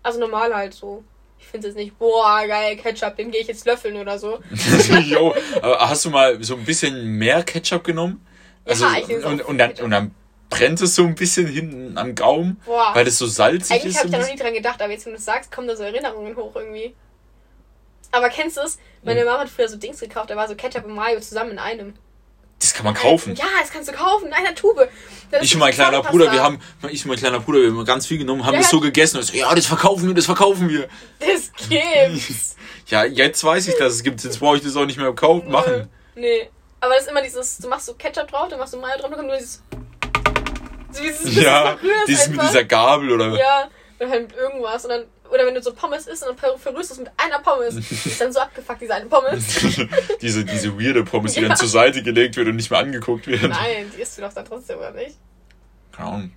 Also 0.02 0.20
normal 0.20 0.56
halt 0.56 0.74
so. 0.74 1.04
Ich 1.40 1.46
finde 1.48 1.68
es 1.68 1.76
jetzt 1.76 1.84
nicht, 1.84 2.00
boah, 2.00 2.42
geil, 2.48 2.78
Ketchup, 2.78 3.18
den 3.18 3.30
gehe 3.30 3.42
ich 3.42 3.48
jetzt 3.48 3.66
löffeln 3.66 3.98
oder 3.98 4.18
so. 4.18 4.40
jo, 5.04 5.36
aber 5.62 5.90
hast 5.90 6.06
du 6.06 6.10
mal 6.10 6.42
so 6.42 6.56
ein 6.56 6.64
bisschen 6.64 7.18
mehr 7.18 7.44
Ketchup 7.44 7.84
genommen? 7.84 8.26
Also, 8.66 8.86
Ja, 8.86 8.98
ich 8.98 9.26
und, 9.26 9.42
und, 9.42 9.58
dann, 9.58 9.70
Ketchup. 9.72 9.86
und 9.86 9.92
dann 9.92 10.16
brennt 10.50 10.82
es 10.82 10.96
so 10.96 11.04
ein 11.04 11.16
bisschen 11.16 11.46
hinten 11.48 11.98
am 11.98 12.16
Gaumen, 12.16 12.62
Boah. 12.66 12.92
weil 12.94 13.04
das 13.04 13.18
so 13.18 13.28
salzig 13.28 13.72
Eigentlich 13.76 13.88
ist. 13.96 13.98
habe 14.00 14.08
ich 14.08 14.14
da 14.14 14.20
noch 14.20 14.30
nie 14.30 14.38
dran 14.38 14.54
gedacht, 14.54 14.82
aber 14.82 14.94
jetzt, 14.94 15.06
wenn 15.06 15.14
du 15.14 15.18
es 15.20 15.26
sagst, 15.26 15.52
kommen 15.52 15.68
da 15.68 15.76
so 15.76 15.84
Erinnerungen 15.84 16.36
hoch 16.36 16.56
irgendwie. 16.56 16.96
Aber 18.12 18.30
kennst 18.30 18.58
du 18.58 18.62
es? 18.62 18.78
Meine 19.04 19.26
Mama 19.26 19.40
hat 19.40 19.50
früher 19.50 19.68
so 19.68 19.76
Dings 19.76 20.00
gekauft, 20.00 20.30
da 20.30 20.36
war 20.38 20.48
so 20.48 20.56
Ketchup 20.56 20.86
und 20.86 20.94
Mayo 20.96 21.20
zusammen 21.20 21.52
in 21.52 21.60
einem. 21.60 21.94
Das 22.60 22.74
kann 22.74 22.86
man 22.86 22.94
kaufen. 22.94 23.36
Ja, 23.36 23.46
das 23.60 23.72
kannst 23.72 23.90
du 23.90 23.94
kaufen, 23.94 24.28
in 24.28 24.34
einer 24.34 24.56
Tube. 24.56 24.88
Ich 25.42 25.54
und 25.54 25.60
mein 25.60 25.74
kleiner. 25.74 26.02
Bruder, 26.02 26.32
wir 26.32 26.42
haben, 26.42 26.60
ich 26.90 27.04
und 27.04 27.10
mein 27.10 27.18
kleiner 27.18 27.40
Bruder, 27.40 27.60
wir 27.60 27.72
haben 27.72 27.86
ganz 27.86 28.06
viel 28.08 28.18
genommen, 28.18 28.46
haben 28.46 28.54
Ja, 28.54 28.62
das 28.62 28.70
so 28.70 28.80
gegessen 28.80 29.18
und 29.18 29.24
so, 29.24 29.36
ja, 29.36 29.54
das 29.54 29.66
verkaufen 29.66 30.08
wir, 30.08 30.14
das 30.14 30.26
verkaufen 30.26 30.70
wir. 30.70 30.88
Das 31.20 31.52
gibt's. 31.70 32.56
Ja, 32.88 33.06
jetzt 33.06 33.42
weiß 33.44 33.70
ich, 33.70 33.76
dass 33.76 33.94
es 33.94 34.04
gibt, 34.04 34.22
jetzt 34.24 34.40
brauche 34.40 34.58
ich 34.58 34.62
das 34.62 34.76
auch 34.76 34.86
nicht 34.86 34.98
mehr 35.00 35.12
kaufen, 35.14 35.50
machen. 35.50 35.90
Nee. 36.16 36.50
Aber 36.82 36.94
das 36.96 37.04
ist 37.04 37.10
immer 37.12 37.22
dieses, 37.22 37.58
du 37.60 37.70
machst 37.70 37.86
so 37.86 37.94
Ketchup 37.94 38.28
drauf, 38.28 38.50
dann 38.50 38.60
machst 38.60 38.74
du 38.74 38.78
Mayo 38.78 39.00
drauf, 39.00 39.10
dann 39.10 39.20
kommt 39.20 39.30
nur 39.30 39.38
dieses. 39.38 39.62
So 40.92 41.02
dieses 41.02 41.34
Ja, 41.42 41.78
dieses 42.08 42.28
mit 42.28 42.40
einfach. 42.40 42.52
dieser 42.52 42.64
Gabel 42.66 43.12
oder. 43.12 43.38
Ja, 43.38 43.70
oder 44.00 44.10
halt 44.10 44.28
mit 44.28 44.38
irgendwas. 44.38 44.84
Und 44.84 44.90
dann, 44.92 45.06
oder 45.34 45.46
wenn 45.46 45.56
du 45.56 45.62
so 45.62 45.74
Pommes 45.74 46.08
isst 46.08 46.24
und 46.24 46.30
dann 46.30 46.38
ver- 46.38 46.58
verrührst 46.58 46.92
du 46.92 46.94
es 46.96 47.00
mit 47.00 47.10
einer 47.18 47.40
Pommes. 47.40 47.76
ist 47.76 48.22
dann 48.22 48.32
so 48.32 48.40
abgefuckt, 48.40 48.82
diese 48.82 48.94
eine 48.94 49.08
Pommes. 49.08 49.46
diese, 50.22 50.46
diese 50.46 50.80
weirde 50.80 51.04
Pommes, 51.04 51.34
die 51.34 51.42
Ja. 51.42 51.48
dann 51.50 51.58
zur 51.58 51.68
Seite 51.68 52.04
gelegt 52.04 52.36
wird 52.38 52.48
und 52.48 52.56
nicht 52.56 52.70
mehr 52.70 52.80
angeguckt 52.80 53.28
wird. 53.28 53.42
Nein, 53.44 53.92
die 53.96 54.02
isst 54.02 54.18
du 54.18 54.22
doch 54.22 54.34
dann 54.34 54.46
trotzdem, 54.46 54.78
oder 54.78 54.92
nicht? 54.92 55.18
Keine 55.92 56.10
Ahnung. 56.10 56.34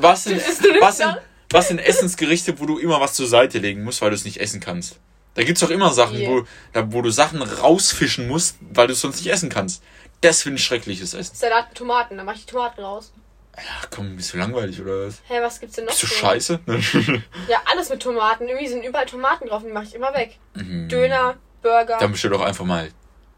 Was 0.00 0.24
sind, 0.24 0.42
was, 0.80 0.96
sind, 0.98 1.16
was 1.50 1.68
sind 1.68 1.78
Essensgerichte, 1.78 2.58
wo 2.60 2.66
du 2.66 2.78
immer 2.78 3.00
was 3.00 3.14
zur 3.14 3.26
Seite 3.26 3.58
legen 3.58 3.82
musst, 3.82 4.00
weil 4.02 4.10
du 4.10 4.16
es 4.16 4.24
nicht 4.24 4.40
essen 4.40 4.60
kannst? 4.60 4.98
Da 5.34 5.42
gibt's 5.44 5.60
doch 5.60 5.70
immer 5.70 5.92
Sachen, 5.92 6.20
wo, 6.26 6.44
da, 6.72 6.92
wo 6.92 7.02
du 7.02 7.10
Sachen 7.10 7.40
rausfischen 7.42 8.26
musst, 8.28 8.56
weil 8.60 8.86
du 8.88 8.92
es 8.94 9.00
sonst 9.00 9.16
nicht 9.16 9.32
essen 9.32 9.48
kannst. 9.48 9.82
Das 10.22 10.42
finde 10.42 10.58
ich 10.58 10.64
schreckliches 10.64 11.14
Essen. 11.14 11.34
Salat 11.34 11.68
mit 11.68 11.78
Tomaten, 11.78 12.16
dann 12.16 12.26
mach 12.26 12.34
ich 12.34 12.46
die 12.46 12.52
Tomaten 12.52 12.80
raus. 12.82 13.12
Ach 13.56 13.88
komm, 13.90 14.16
bist 14.16 14.32
du 14.32 14.38
langweilig 14.38 14.80
oder 14.80 15.06
was? 15.06 15.20
Hä, 15.28 15.34
was 15.42 15.60
gibt's 15.60 15.76
denn 15.76 15.84
noch? 15.84 15.92
Bist 15.92 16.02
du 16.04 16.06
so? 16.06 16.14
scheiße? 16.14 16.60
Ja, 17.48 17.60
alles 17.70 17.90
mit 17.90 18.00
Tomaten. 18.00 18.48
Irgendwie 18.48 18.68
sind 18.68 18.84
überall 18.84 19.06
Tomaten 19.06 19.48
drauf, 19.48 19.62
die 19.64 19.72
mache 19.72 19.84
ich 19.84 19.94
immer 19.94 20.14
weg. 20.14 20.38
Mhm. 20.54 20.88
Döner, 20.88 21.36
Burger. 21.62 21.98
Dann 21.98 22.12
bestell 22.12 22.30
doch 22.30 22.40
einfach 22.42 22.64
mal 22.64 22.88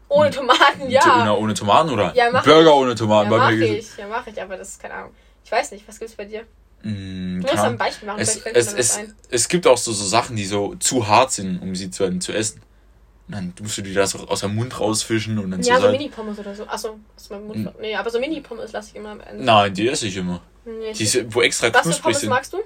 ohne 0.09 0.29
Tomaten, 0.29 0.89
ja. 0.89 1.01
Döner 1.01 1.37
ohne 1.39 1.53
Tomaten 1.55 1.89
oder 1.89 2.13
Ja, 2.15 2.29
mach 2.31 2.43
Burger 2.43 2.75
ohne 2.75 2.93
Tomaten. 2.95 3.31
ja, 3.31 3.37
bei 3.37 3.43
mach 3.43 3.51
ich. 3.51 3.97
Ja, 3.97 4.07
mach 4.07 4.27
ich, 4.27 4.39
aber 4.41 4.57
das 4.57 4.69
ist 4.69 4.81
keine 4.81 4.93
Ahnung. 4.93 5.15
Ich 5.43 5.51
weiß 5.51 5.71
nicht, 5.71 5.87
was 5.87 5.97
gibt's 5.99 6.13
bei 6.15 6.25
dir? 6.25 6.43
Mm, 6.83 7.41
Du 7.41 7.47
musst 7.47 7.57
Ahnung. 7.57 7.77
Beispiel 7.77 8.07
machen, 8.07 8.19
es, 8.19 8.37
es, 8.45 8.73
es, 8.73 8.99
es 9.29 9.47
gibt 9.47 9.65
auch 9.67 9.77
so, 9.77 9.91
so 9.91 10.05
Sachen, 10.05 10.35
die 10.35 10.45
so 10.45 10.75
zu 10.75 11.07
hart 11.07 11.31
sind, 11.31 11.59
um 11.61 11.75
sie 11.75 11.89
zu, 11.89 12.19
zu 12.19 12.31
essen. 12.33 12.61
Und 13.37 13.59
dann 13.59 13.63
musst 13.65 13.77
du 13.77 13.81
dir 13.81 13.93
das 13.93 14.15
aus 14.15 14.41
dem 14.41 14.55
Mund 14.55 14.79
rausfischen 14.79 15.39
und 15.39 15.51
dann 15.51 15.61
Ja, 15.63 15.75
so 15.75 15.81
Seite- 15.81 15.91
Mini-Pommes 15.97 16.39
oder 16.39 16.53
so. 16.55 16.65
Achso, 16.67 16.99
aus 17.15 17.29
meinem 17.29 17.47
Mund. 17.47 17.65
Hm. 17.67 17.73
Nee, 17.81 17.95
aber 17.95 18.09
so 18.09 18.19
Mini-Pommes 18.19 18.71
lasse 18.71 18.89
ich 18.91 18.95
immer 18.95 19.09
am 19.09 19.19
Ende. 19.21 19.43
Nein, 19.43 19.73
die 19.73 19.87
esse 19.87 20.07
ich 20.07 20.15
immer. 20.17 20.41
Nee, 20.65 20.91
ich- 20.91 20.97
Die, 20.97 21.05
sind- 21.05 21.33
wo 21.33 21.41
extra 21.41 21.67
was 21.67 21.77
für 21.77 21.83
knusprig 21.83 22.01
Pommes 22.03 22.19
sind. 22.21 22.29
magst 22.29 22.53
du? 22.53 22.57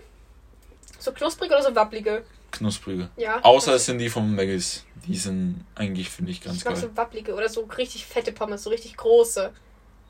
So 0.99 1.11
knusprig 1.11 1.49
oder 1.51 1.63
so 1.63 1.74
wabblige? 1.76 2.24
Knusprige. 2.51 3.09
Ja. 3.18 3.43
Außer 3.43 3.74
es 3.76 3.86
sind 3.86 3.99
die 3.99 4.09
vom 4.09 4.36
Maggis. 4.36 4.84
Die 5.05 5.15
sind 5.15 5.63
eigentlich, 5.76 6.09
finde 6.09 6.32
ich, 6.32 6.41
ganz 6.41 6.57
Ich 6.57 6.65
mag 6.65 6.74
geil. 6.74 6.84
so 6.84 6.97
wabblige 6.97 7.34
oder 7.34 7.47
so 7.49 7.61
richtig 7.78 8.05
fette 8.05 8.32
Pommes, 8.32 8.63
so 8.63 8.70
richtig 8.70 8.97
große. 8.97 9.51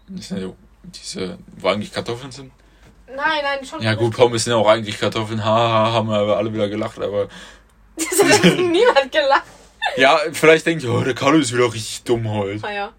Das 0.09 0.27
sind 0.29 0.39
ja 0.41 0.53
diese, 0.83 1.37
wo 1.57 1.67
eigentlich 1.67 1.91
Kartoffeln 1.91 2.31
sind. 2.31 2.51
Nein, 3.07 3.17
nein, 3.43 3.65
schon. 3.65 3.81
Ja 3.81 3.93
gut, 3.95 4.15
Pommes 4.15 4.43
sind 4.43 4.51
ja 4.51 4.57
auch 4.57 4.67
eigentlich 4.67 4.99
Kartoffeln. 4.99 5.43
Haha, 5.43 5.91
haben 5.93 6.09
wir 6.09 6.17
aber 6.17 6.37
alle 6.37 6.53
wieder 6.53 6.67
gelacht. 6.69 6.99
Aber 6.99 7.27
Das 7.97 8.23
hat 8.23 8.43
niemand 8.57 9.11
gelacht. 9.11 9.43
Ja, 9.95 10.19
vielleicht 10.33 10.65
denkt 10.65 10.83
ihr, 10.83 10.91
oh, 10.91 11.01
der 11.01 11.15
Carlo 11.15 11.37
ist 11.39 11.53
wieder 11.53 11.65
richtig 11.73 12.03
dumm 12.03 12.29
heute. 12.29 12.59
Naja. 12.61 12.91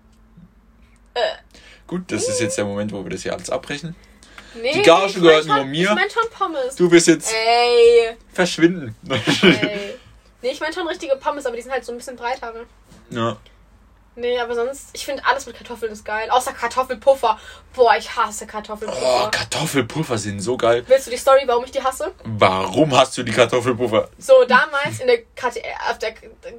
Gut, 1.87 2.03
das 2.13 2.29
ist 2.29 2.41
jetzt 2.41 2.57
der 2.59 2.65
Moment, 2.65 2.93
wo 2.93 3.03
wir 3.03 3.11
das 3.11 3.23
hier 3.23 3.33
alles 3.33 3.51
abbrechen. 3.51 3.95
Nee, 4.55 4.73
Die 4.73 4.83
Gage 4.83 5.07
ich 5.07 5.15
mein 5.17 5.23
gehört 5.23 5.45
schon- 5.47 5.57
nur 5.57 5.65
mir. 5.65 5.89
Ich 5.89 5.95
mein 5.95 6.11
schon 6.11 6.31
Pommes. 6.31 6.77
Du 6.77 6.91
wirst 6.91 7.07
jetzt 7.09 7.33
Ey, 7.35 8.17
verschwinden. 8.33 8.95
ey. 9.11 9.95
Nee, 10.43 10.51
ich 10.53 10.61
mein 10.61 10.73
schon 10.73 10.87
richtige 10.87 11.17
Pommes, 11.17 11.45
aber 11.47 11.57
die 11.57 11.63
sind 11.63 11.73
halt 11.73 11.85
so 11.85 11.93
ein 11.93 11.99
bisschen 11.99 12.17
breiter. 12.17 12.53
Ne? 12.53 12.67
ja. 13.11 13.37
Nee, 14.19 14.39
aber 14.41 14.55
sonst, 14.57 14.89
ich 14.95 15.05
finde 15.05 15.25
alles 15.25 15.47
mit 15.47 15.57
Kartoffeln 15.57 15.93
ist 15.93 16.05
geil. 16.05 16.29
Außer 16.31 16.53
Kartoffelpuffer. 16.53 17.39
Boah, 17.73 17.97
ich 17.97 18.17
hasse 18.17 18.45
Oh, 18.45 18.47
Kartoffelpuffer. 18.49 19.31
Kartoffelpuffer 19.31 20.19
sind 20.19 20.41
so 20.41 20.57
geil. 20.57 20.83
Willst 20.89 21.07
du 21.07 21.11
die 21.13 21.17
Story, 21.17 21.43
warum 21.47 21.65
ich 21.65 21.71
die 21.71 21.83
hasse? 21.83 22.13
Warum 22.25 22.97
hast 22.97 23.17
du 23.17 23.23
die 23.23 23.31
Kartoffelpuffer? 23.33 24.09
So, 24.19 24.45
damals 24.49 24.99
in 25.01 25.07
der 25.07 25.19
KTR, 25.37 25.91
auf 25.91 25.99
der 25.99 26.15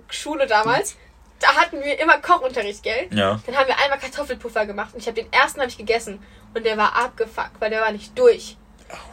Schule 0.09 0.47
damals, 0.47 0.95
da 1.39 1.49
hatten 1.55 1.83
wir 1.83 1.99
immer 1.99 2.17
Kochunterricht, 2.19 2.81
gell? 2.81 3.07
Ja. 3.11 3.41
Dann 3.45 3.57
haben 3.57 3.67
wir 3.67 3.77
einmal 3.77 3.99
Kartoffelpuffer 3.99 4.65
gemacht 4.65 4.93
und 4.93 5.01
ich 5.01 5.07
habe 5.07 5.21
den 5.21 5.31
ersten 5.33 5.59
habe 5.59 5.69
ich 5.69 5.77
gegessen 5.77 6.23
und 6.53 6.65
der 6.65 6.77
war 6.77 6.95
abgefuckt, 6.95 7.59
weil 7.59 7.69
der 7.69 7.81
war 7.81 7.91
nicht 7.91 8.17
durch. 8.17 8.57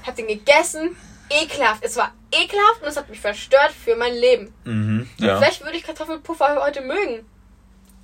Ich 0.02 0.06
habe 0.06 0.16
den 0.16 0.28
gegessen, 0.28 0.96
ekelhaft. 1.30 1.84
Es 1.84 1.96
war 1.96 2.12
ekelhaft 2.32 2.82
und 2.82 2.88
es 2.88 2.96
hat 2.96 3.08
mich 3.08 3.20
verstört 3.20 3.72
für 3.72 3.96
mein 3.96 4.14
Leben. 4.14 4.54
Mhm. 4.64 5.10
Ja. 5.18 5.38
Vielleicht 5.38 5.64
würde 5.64 5.76
ich 5.76 5.82
Kartoffelpuffer 5.84 6.62
heute 6.64 6.80
mögen. 6.80 7.26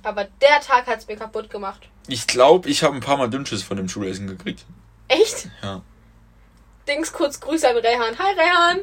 Aber 0.03 0.25
der 0.25 0.59
Tag 0.59 0.85
hat 0.87 0.99
es 0.99 1.07
mir 1.07 1.15
kaputt 1.15 1.49
gemacht. 1.49 1.87
Ich 2.07 2.27
glaube, 2.27 2.69
ich 2.69 2.83
habe 2.83 2.93
ein 2.93 2.99
paar 2.99 3.17
Mal 3.17 3.29
Dünnschiss 3.29 3.63
von 3.63 3.77
dem 3.77 3.87
Schulessen 3.87 4.27
gekriegt. 4.27 4.65
Echt? 5.07 5.47
Ja. 5.61 5.81
Dings 6.87 7.13
kurz 7.13 7.39
Grüße 7.39 7.69
an 7.69 7.77
Rehan. 7.77 8.19
Hi 8.19 8.33
Rehan! 8.33 8.79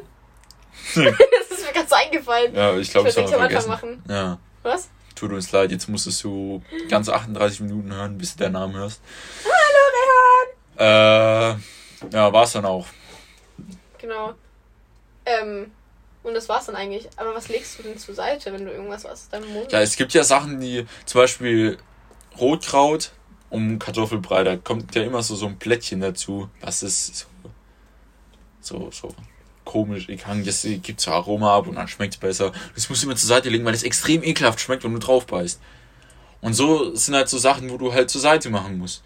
das 0.95 1.57
ist 1.57 1.65
mir 1.65 1.73
ganz 1.73 1.91
eingefallen. 1.91 2.55
Ja, 2.55 2.75
ich 2.75 2.89
glaube, 2.89 3.09
Ich 3.09 3.17
habe 3.17 3.27
vergessen. 3.27 3.71
Anfang 3.71 4.01
Ja. 4.09 4.39
Was? 4.63 4.89
Tut 5.15 5.31
uns 5.31 5.51
leid, 5.51 5.71
jetzt 5.71 5.87
musstest 5.87 6.23
du 6.23 6.63
ganz 6.89 7.07
38 7.07 7.59
Minuten 7.61 7.93
hören, 7.93 8.17
bis 8.17 8.35
du 8.35 8.43
deinen 8.43 8.53
Namen 8.53 8.75
hörst. 8.75 9.01
Hallo 9.43 10.79
Rehan! 10.79 11.59
Äh, 12.09 12.15
ja, 12.15 12.33
war's 12.33 12.53
dann 12.53 12.65
auch. 12.65 12.87
Genau. 13.99 14.33
Ähm, 15.25 15.71
und 16.23 16.33
das 16.33 16.47
war's 16.49 16.65
dann 16.65 16.75
eigentlich. 16.75 17.09
Aber 17.15 17.33
was 17.33 17.47
legst 17.49 17.79
du 17.79 17.83
denn 17.83 17.97
zur 17.97 18.15
Seite, 18.15 18.53
wenn 18.53 18.65
du 18.65 18.71
irgendwas 18.71 19.05
aus 19.05 19.29
deinem 19.29 19.51
Mund 19.53 19.71
Ja, 19.71 19.81
es 19.81 19.95
gibt 19.95 20.13
ja 20.13 20.23
Sachen, 20.23 20.59
die 20.59 20.85
zum 21.05 21.21
Beispiel 21.21 21.77
Rotkraut 22.39 23.11
um 23.49 23.79
Kartoffelbrei, 23.79 24.43
da 24.43 24.55
kommt 24.55 24.95
ja 24.95 25.03
immer 25.03 25.21
so, 25.23 25.35
so 25.35 25.45
ein 25.45 25.59
Plättchen 25.59 25.99
dazu. 25.99 26.49
Das 26.61 26.83
ist 26.83 27.15
so, 27.17 27.27
so, 28.61 28.91
so 28.91 29.15
komisch. 29.65 30.07
Ich 30.09 30.21
kann, 30.21 30.43
das 30.45 30.65
gibt 30.81 31.01
so 31.01 31.11
Aroma 31.11 31.57
ab 31.57 31.67
und 31.67 31.75
dann 31.75 31.87
schmeckt 31.87 32.19
besser. 32.19 32.51
Das 32.75 32.89
musst 32.89 33.03
du 33.03 33.07
immer 33.07 33.15
zur 33.15 33.27
Seite 33.27 33.49
legen, 33.49 33.65
weil 33.65 33.73
das 33.73 33.83
extrem 33.83 34.23
ekelhaft 34.23 34.59
schmeckt, 34.59 34.83
wenn 34.83 34.93
du 34.93 34.99
drauf 34.99 35.25
beißt. 35.25 35.59
Und 36.41 36.53
so 36.53 36.95
sind 36.95 37.15
halt 37.15 37.29
so 37.29 37.37
Sachen, 37.37 37.69
wo 37.69 37.77
du 37.77 37.93
halt 37.93 38.09
zur 38.09 38.21
Seite 38.21 38.49
machen 38.49 38.77
musst. 38.77 39.03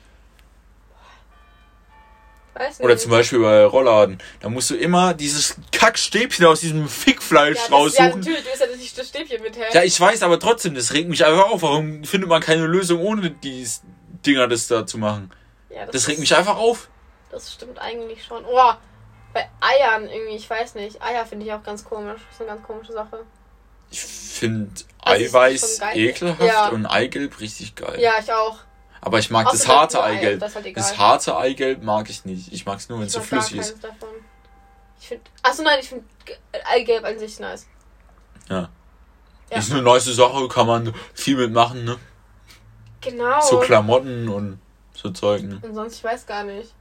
Weiß 2.56 2.80
nicht. 2.80 2.86
Oder 2.86 2.98
zum 2.98 3.12
Beispiel 3.12 3.40
bei 3.40 3.66
Rollladen. 3.66 4.18
Da 4.40 4.50
musst 4.50 4.70
du 4.70 4.76
immer 4.76 5.14
dieses 5.14 5.56
Kackstäbchen 5.74 6.46
aus 6.46 6.62
diesem 6.62 6.88
Fickfleisch 6.88 7.58
ja, 7.58 7.62
das, 7.64 7.70
ja, 7.70 7.76
raussuchen. 7.76 8.20
natürlich, 8.22 8.44
du 8.46 8.50
isst 8.50 8.62
ja 8.62 8.68
nicht 8.78 8.98
das 8.98 9.08
Stäbchen 9.10 9.42
mit, 9.44 9.58
hä? 9.58 9.64
Ja, 9.74 9.84
ich 9.84 10.00
weiß, 10.00 10.24
aber 10.24 10.40
trotzdem, 10.40 10.74
das 10.74 10.94
regt 10.94 11.10
mich 11.10 11.26
einfach 11.26 11.50
auf. 11.50 11.62
Warum 11.64 12.04
findet 12.06 12.30
man 12.30 12.42
keine 12.42 12.66
Lösung, 12.66 13.02
ohne 13.02 13.30
die 13.30 13.68
Dinger 14.26 14.48
das 14.48 14.68
da 14.68 14.86
zu 14.88 14.98
machen? 14.98 15.32
Ja, 15.70 15.86
Das 15.86 15.96
ist- 15.96 16.08
regt 16.08 16.20
mich 16.20 16.34
einfach 16.36 16.56
auf. 16.58 16.90
Das 17.30 17.52
stimmt 17.52 17.78
eigentlich 17.80 18.24
schon. 18.24 18.46
Oh, 18.46 18.72
bei 19.34 19.50
Eiern 19.60 20.08
irgendwie, 20.08 20.38
ich 20.38 20.50
weiß 20.50 20.76
nicht. 20.76 21.02
Eier 21.02 21.26
finde 21.26 21.46
ich 21.46 21.52
auch 21.52 21.64
ganz 21.64 21.84
komisch. 21.84 22.22
Das 22.26 22.36
ist 22.36 22.42
eine 22.42 22.52
ganz 22.52 22.64
komische 22.66 22.94
Sache. 22.94 23.26
Ich 23.92 24.00
finde 24.02 24.72
Also, 25.02 25.24
ist 25.24 25.36
Eiweiß 25.36 25.80
ekelhaft 25.96 26.42
Ja. 26.42 26.70
und 26.70 26.86
Eigelb 26.86 27.40
richtig 27.42 27.76
geil. 27.76 27.98
Ja, 28.00 28.14
ich 28.24 28.32
auch. 28.32 28.60
Aber 29.06 29.20
ich 29.20 29.30
mag 29.30 29.46
Außer 29.46 29.58
das 29.58 29.68
harte 29.68 30.04
Ei, 30.04 30.18
Eigelb. 30.18 30.40
das 30.40 30.56
halt. 30.56 30.76
Das 30.76 30.98
harte 30.98 31.38
Eigelb 31.38 31.84
mag 31.84 32.10
ich 32.10 32.26
nicht. 32.26 32.52
Ich 32.52 32.66
mag 32.66 32.80
es 32.80 32.90
nur, 32.90 33.00
wenn 33.00 33.06
es 33.06 33.14
so 33.14 33.22
flüssig 33.22 33.58
ist. 33.60 33.84
davon. 33.84 34.10
Ich 35.00 35.08
finde. 35.10 35.24
Achso, 35.44 35.62
nein, 35.62 35.78
ich 35.80 35.90
finde 35.90 36.06
Eigelb 36.66 37.06
an 37.06 37.20
sich 37.20 37.40
nice. 37.40 37.68
Ja. 38.50 38.68
Ja. 39.52 39.58
Ist 39.60 39.72
eine 39.72 39.84
nice 39.84 40.06
Sache, 40.06 40.48
kann 40.48 40.66
man 40.66 40.92
viel 41.14 41.38
mitmachen, 41.38 41.86
ne? 41.86 42.00
Genau. 43.02 43.40
So 43.42 43.60
Klamotten 43.60 44.28
und 44.28 44.60
so 44.96 45.12
Zeug, 45.12 45.44
ne? 45.44 45.60
Und 45.62 45.76
sonst, 45.76 45.98
ich 45.98 46.04
weiß 46.04 46.26
gar 46.26 46.44
nicht. 46.44 46.74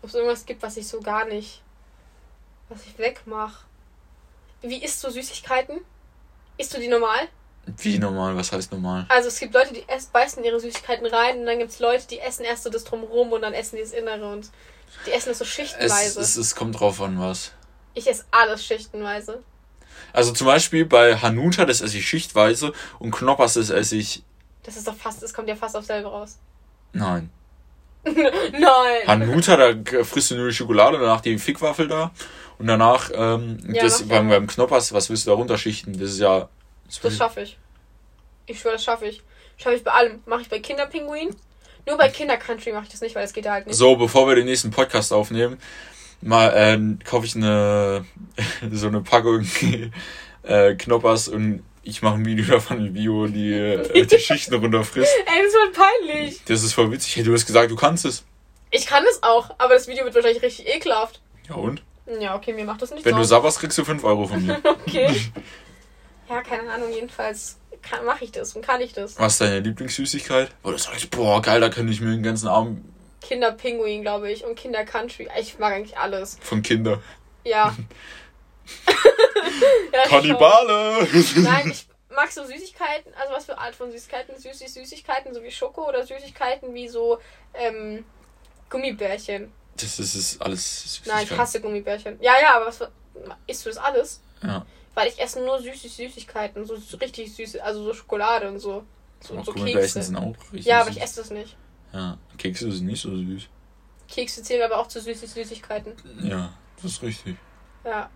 Ob 0.00 0.08
es 0.08 0.14
irgendwas 0.14 0.46
gibt, 0.46 0.62
was 0.62 0.78
ich 0.78 0.88
so 0.88 1.00
gar 1.00 1.26
nicht. 1.26 1.60
Was 2.70 2.86
ich 2.86 2.96
wegmache. 2.98 3.66
Wie 4.62 4.82
isst 4.82 5.04
du 5.04 5.10
Süßigkeiten? 5.10 5.82
Isst 6.56 6.72
du 6.72 6.80
die 6.80 6.88
normal? 6.88 7.28
Wie 7.78 7.98
normal? 7.98 8.36
Was 8.36 8.52
heißt 8.52 8.72
normal? 8.72 9.06
Also 9.08 9.28
es 9.28 9.38
gibt 9.38 9.54
Leute, 9.54 9.72
die 9.72 9.88
essen, 9.88 10.08
beißen 10.12 10.42
ihre 10.42 10.58
Süßigkeiten 10.58 11.06
rein 11.06 11.38
und 11.40 11.46
dann 11.46 11.58
gibt 11.58 11.70
es 11.70 11.78
Leute, 11.78 12.06
die 12.08 12.18
essen 12.18 12.44
erst 12.44 12.64
so 12.64 12.70
das 12.70 12.84
drumrum 12.84 13.32
und 13.32 13.42
dann 13.42 13.54
essen 13.54 13.76
die 13.76 13.82
das 13.82 13.92
Innere 13.92 14.32
und 14.32 14.50
die 15.06 15.12
essen 15.12 15.28
das 15.30 15.38
so 15.38 15.44
Es, 15.44 15.50
schichtenweise. 15.50 16.20
es, 16.20 16.36
es 16.36 16.54
kommt 16.56 16.78
drauf 16.80 17.00
an, 17.00 17.18
was. 17.20 17.52
ich 17.94 18.08
esse 18.08 18.24
alles 18.32 18.64
schichtenweise. 18.64 19.42
Also 20.12 20.32
zum 20.32 20.46
Beispiel 20.46 20.84
bei 20.84 21.16
Hanuta, 21.16 21.64
das 21.64 21.80
esse 21.80 21.98
ich 21.98 22.06
schichtweise 22.08 22.72
und 22.98 23.12
Knoppers, 23.12 23.54
das 23.54 23.70
esse 23.70 23.96
ich. 23.96 24.22
Das 24.64 24.76
ist 24.76 24.86
doch 24.86 24.96
fast, 24.96 25.22
das 25.22 25.32
kommt 25.32 25.48
ja 25.48 25.56
fast 25.56 25.76
auf 25.76 25.84
selber 25.84 26.10
raus. 26.10 26.38
Nein. 26.92 27.30
Nein! 28.04 29.06
Hanuta, 29.06 29.56
da 29.56 30.04
frisst 30.04 30.32
du 30.32 30.34
nur 30.36 30.48
die 30.48 30.54
Schokolade, 30.54 30.98
danach 30.98 31.20
die 31.20 31.38
Fickwaffel 31.38 31.86
da 31.86 32.10
und 32.58 32.66
danach 32.66 33.10
ähm, 33.14 33.58
Ja, 33.72 33.84
das 33.84 34.02
beim, 34.08 34.28
beim 34.28 34.46
Knoppers, 34.48 34.92
was 34.92 35.08
willst 35.08 35.26
du 35.26 35.30
da 35.30 35.36
runterschichten? 35.36 35.92
Das 35.92 36.10
ist 36.10 36.18
ja. 36.18 36.48
Das 37.02 37.16
schaffe 37.16 37.42
ich. 37.42 37.58
Ich 38.46 38.60
schwöre, 38.60 38.74
das 38.74 38.84
schaffe 38.84 39.06
ich. 39.06 39.22
Schaffe 39.56 39.76
ich 39.76 39.84
bei 39.84 39.92
allem. 39.92 40.22
Mache 40.26 40.42
ich 40.42 40.48
bei 40.48 40.58
Kinderpinguin. 40.58 41.34
Nur 41.86 41.96
bei 41.96 42.08
Kindercountry 42.08 42.72
mache 42.72 42.84
ich 42.84 42.90
das 42.90 43.00
nicht, 43.00 43.14
weil 43.14 43.22
das 43.22 43.32
geht 43.32 43.48
halt 43.48 43.66
nicht. 43.66 43.76
So, 43.76 43.96
bevor 43.96 44.28
wir 44.28 44.34
den 44.36 44.44
nächsten 44.44 44.70
Podcast 44.70 45.12
aufnehmen, 45.12 45.58
mal 46.20 46.48
äh, 46.48 47.04
kaufe 47.04 47.26
ich 47.26 47.34
eine 47.34 48.04
so 48.72 48.86
eine 48.86 49.00
Packung 49.00 49.46
äh, 50.42 50.74
Knoppers 50.74 51.28
und 51.28 51.62
ich 51.84 52.00
mache 52.02 52.14
ein 52.14 52.24
Video 52.24 52.44
davon, 52.44 52.84
wie 52.84 52.90
Bio 52.90 53.26
die, 53.26 53.52
äh, 53.52 54.06
die 54.06 54.18
Schichten 54.20 54.54
runterfrisst. 54.54 55.12
Ey, 55.26 55.42
das 55.44 55.52
wird 55.52 55.72
peinlich. 55.74 56.44
Das 56.44 56.62
ist 56.62 56.72
voll 56.74 56.90
witzig. 56.92 57.16
Hey, 57.16 57.24
du 57.24 57.32
hast 57.32 57.46
gesagt, 57.46 57.70
du 57.70 57.76
kannst 57.76 58.04
es. 58.04 58.24
Ich 58.70 58.86
kann 58.86 59.04
es 59.10 59.22
auch, 59.22 59.50
aber 59.58 59.74
das 59.74 59.88
Video 59.88 60.04
wird 60.04 60.14
wahrscheinlich 60.14 60.42
richtig 60.42 60.68
ekelhaft. 60.68 61.20
Ja 61.48 61.56
und? 61.56 61.82
Ja, 62.20 62.36
okay, 62.36 62.52
mir 62.52 62.64
macht 62.64 62.82
das 62.82 62.90
nicht 62.90 63.04
Wenn 63.04 63.16
du 63.16 63.22
so. 63.22 63.30
sabberst, 63.30 63.58
kriegst 63.60 63.76
du 63.78 63.84
5 63.84 64.02
Euro 64.04 64.26
von 64.26 64.44
mir. 64.44 64.60
Okay. 64.64 65.32
Ja, 66.28 66.42
keine 66.42 66.70
Ahnung, 66.70 66.92
jedenfalls 66.92 67.58
mache 68.04 68.24
ich 68.24 68.32
das 68.32 68.54
und 68.54 68.64
kann 68.64 68.80
ich 68.80 68.92
das. 68.92 69.18
Was 69.18 69.34
ist 69.34 69.40
deine 69.40 69.60
Lieblingssüßigkeit? 69.60 70.50
Wo 70.62 70.70
du 70.70 70.78
sagst, 70.78 71.10
boah, 71.10 71.42
geil, 71.42 71.60
da 71.60 71.68
könnte 71.68 71.92
ich 71.92 72.00
mir 72.00 72.10
den 72.10 72.22
ganzen 72.22 72.48
Abend 72.48 72.84
Kinderpinguin, 73.22 74.02
glaube 74.02 74.30
ich, 74.30 74.44
und 74.44 74.56
Kindercountry. 74.56 75.28
Ich 75.40 75.58
mag 75.58 75.72
eigentlich 75.72 75.96
alles. 75.96 76.38
von 76.40 76.62
Kinder. 76.62 77.00
Ja. 77.44 77.74
ja 79.92 80.02
Kannibale! 80.04 81.06
Nein, 81.36 81.70
ich 81.70 81.86
mag 82.14 82.30
so 82.30 82.44
Süßigkeiten. 82.44 83.12
Also 83.14 83.32
was 83.32 83.46
für 83.46 83.58
Art 83.58 83.74
von 83.74 83.90
Süßigkeiten? 83.90 84.36
Süßig 84.38 84.72
Süßigkeiten, 84.72 85.34
so 85.34 85.42
wie 85.42 85.50
Schoko 85.50 85.88
oder 85.88 86.04
Süßigkeiten 86.04 86.74
wie 86.74 86.88
so 86.88 87.18
ähm, 87.54 88.04
Gummibärchen. 88.68 89.52
Das 89.76 89.98
ist, 89.98 90.14
ist 90.14 90.42
alles 90.42 90.82
Süßigkeit. 90.82 91.14
Nein, 91.14 91.24
ich 91.30 91.38
hasse 91.38 91.60
Gummibärchen. 91.60 92.18
Ja, 92.20 92.34
ja, 92.40 92.56
aber 92.56 92.66
was 92.66 92.80
isst 93.46 93.64
du 93.64 93.70
das 93.70 93.78
alles? 93.78 94.20
Ja. 94.42 94.66
Weil 94.94 95.08
ich 95.08 95.18
esse 95.18 95.40
nur 95.42 95.60
süße 95.60 95.88
Süßigkeiten, 95.88 96.64
so 96.66 96.74
richtig 96.96 97.34
süße, 97.34 97.62
also 97.62 97.82
so 97.84 97.94
Schokolade 97.94 98.48
und 98.48 98.58
so. 98.58 98.84
So, 99.20 99.38
Auch 99.38 99.44
so 99.44 99.52
Gummibärchen 99.52 99.80
Kekse. 99.80 100.02
sind 100.02 100.16
auch 100.16 100.34
richtig 100.52 100.66
Ja, 100.66 100.80
aber 100.80 100.90
ich 100.90 101.00
esse 101.00 101.20
das 101.20 101.30
nicht. 101.30 101.56
Ja, 101.92 102.18
Kekse 102.36 102.70
sind 102.72 102.86
nicht 102.86 103.00
so 103.00 103.14
süß. 103.16 103.44
Kekse 104.08 104.42
zählen 104.42 104.62
aber 104.62 104.78
auch 104.78 104.88
zu 104.88 105.00
süße 105.00 105.26
Süßigkeiten. 105.26 105.94
Ja, 106.22 106.52
das 106.76 106.92
ist 106.92 107.02
richtig. 107.02 107.36
Ja. 107.84 108.10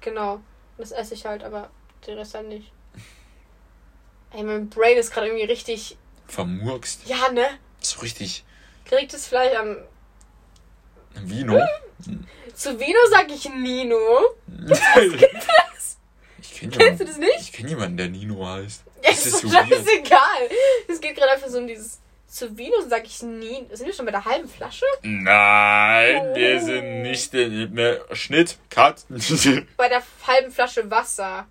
Genau. 0.00 0.40
Das 0.78 0.92
esse 0.92 1.14
ich 1.14 1.26
halt, 1.26 1.42
aber 1.44 1.70
den 2.06 2.18
Rest 2.18 2.34
dann 2.34 2.48
nicht. 2.48 2.72
Ey, 4.32 4.42
mein 4.42 4.68
Brain 4.68 4.96
ist 4.96 5.12
gerade 5.12 5.26
irgendwie 5.28 5.44
richtig. 5.44 5.96
Vermurkst. 6.26 7.06
Ja, 7.06 7.30
ne? 7.32 7.46
So 7.80 8.00
richtig. 8.00 8.44
Kriegt 8.84 9.12
es 9.12 9.26
vielleicht 9.26 9.56
am. 9.56 9.76
Vino. 11.14 11.60
Zu 12.54 12.78
Vino 12.78 12.98
sag 13.10 13.30
ich 13.30 13.48
Nino. 13.48 13.96
ich 14.70 14.80
kenne 15.18 15.40
Kennst 16.60 16.76
du 16.76 16.80
jemanden, 16.84 17.06
das 17.06 17.16
nicht? 17.18 17.40
ich 17.40 17.52
kenn 17.52 17.68
jemanden, 17.68 17.96
der 17.96 18.08
Nino 18.08 18.46
heißt. 18.46 18.82
Ja, 19.02 19.10
Das 19.10 19.26
ist 19.26 19.44
ist 19.44 19.52
scheißegal. 19.52 20.48
Es 20.88 21.00
geht 21.00 21.16
gerade 21.16 21.32
einfach 21.32 21.48
so 21.48 21.58
um 21.58 21.66
dieses. 21.66 21.98
Zu 22.28 22.48
sag 22.88 23.04
ich 23.06 23.22
Nino. 23.22 23.66
Sind 23.72 23.86
wir 23.86 23.92
schon 23.92 24.04
bei 24.06 24.12
der 24.12 24.24
halben 24.24 24.48
Flasche? 24.48 24.84
Nein, 25.02 26.32
wir 26.34 26.60
Oh. 26.62 26.64
sind 26.64 27.02
nicht 27.02 27.32
mehr 27.72 28.04
Schnitt, 28.12 28.56
Cut. 28.70 29.04
Bei 29.76 29.88
der 29.88 30.00
halben 30.26 30.52
Flasche 30.52 30.88
Wasser. 30.90 31.48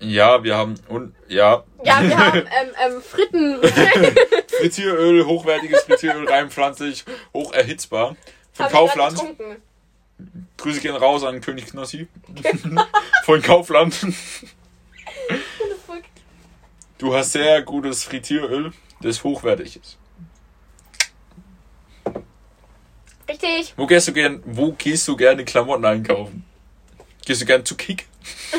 ja, 0.00 0.42
wir 0.42 0.56
haben 0.56 0.74
und 0.88 1.14
ja. 1.28 1.62
Ja, 1.84 2.02
wir 2.02 2.18
haben 2.26 2.38
ähm, 2.38 2.70
ähm, 2.86 3.00
Fritten. 3.02 3.60
Frittieröl, 4.58 5.24
hochwertiges 5.26 5.82
Frittieröl, 5.84 6.28
rein 6.28 6.50
pflanzlich, 6.50 7.04
hoch 7.32 7.52
erhitzbar. 7.52 8.16
Grad 8.56 8.72
Kaufland. 8.72 9.22
Grüße 10.56 10.80
gehen 10.80 10.96
raus 10.96 11.24
an 11.24 11.40
König 11.40 11.66
Knossi. 11.66 12.08
Von 13.24 13.42
Kaufland. 13.42 13.94
Du 16.98 17.14
hast 17.14 17.32
sehr 17.32 17.62
gutes 17.62 18.04
Frittieröl, 18.04 18.72
das 19.02 19.22
hochwertig 19.22 19.76
ist. 19.76 19.98
Richtig. 23.28 23.74
Wo 23.76 23.86
gehst 23.86 24.08
du 24.08 24.12
gern, 24.12 24.42
wo 24.46 24.72
gehst 24.72 25.06
du 25.08 25.16
gerne 25.16 25.44
Klamotten 25.44 25.84
einkaufen? 25.84 26.44
Gehst 27.24 27.42
du 27.42 27.46
gern 27.46 27.64
zu 27.64 27.76
Kick? 27.76 28.06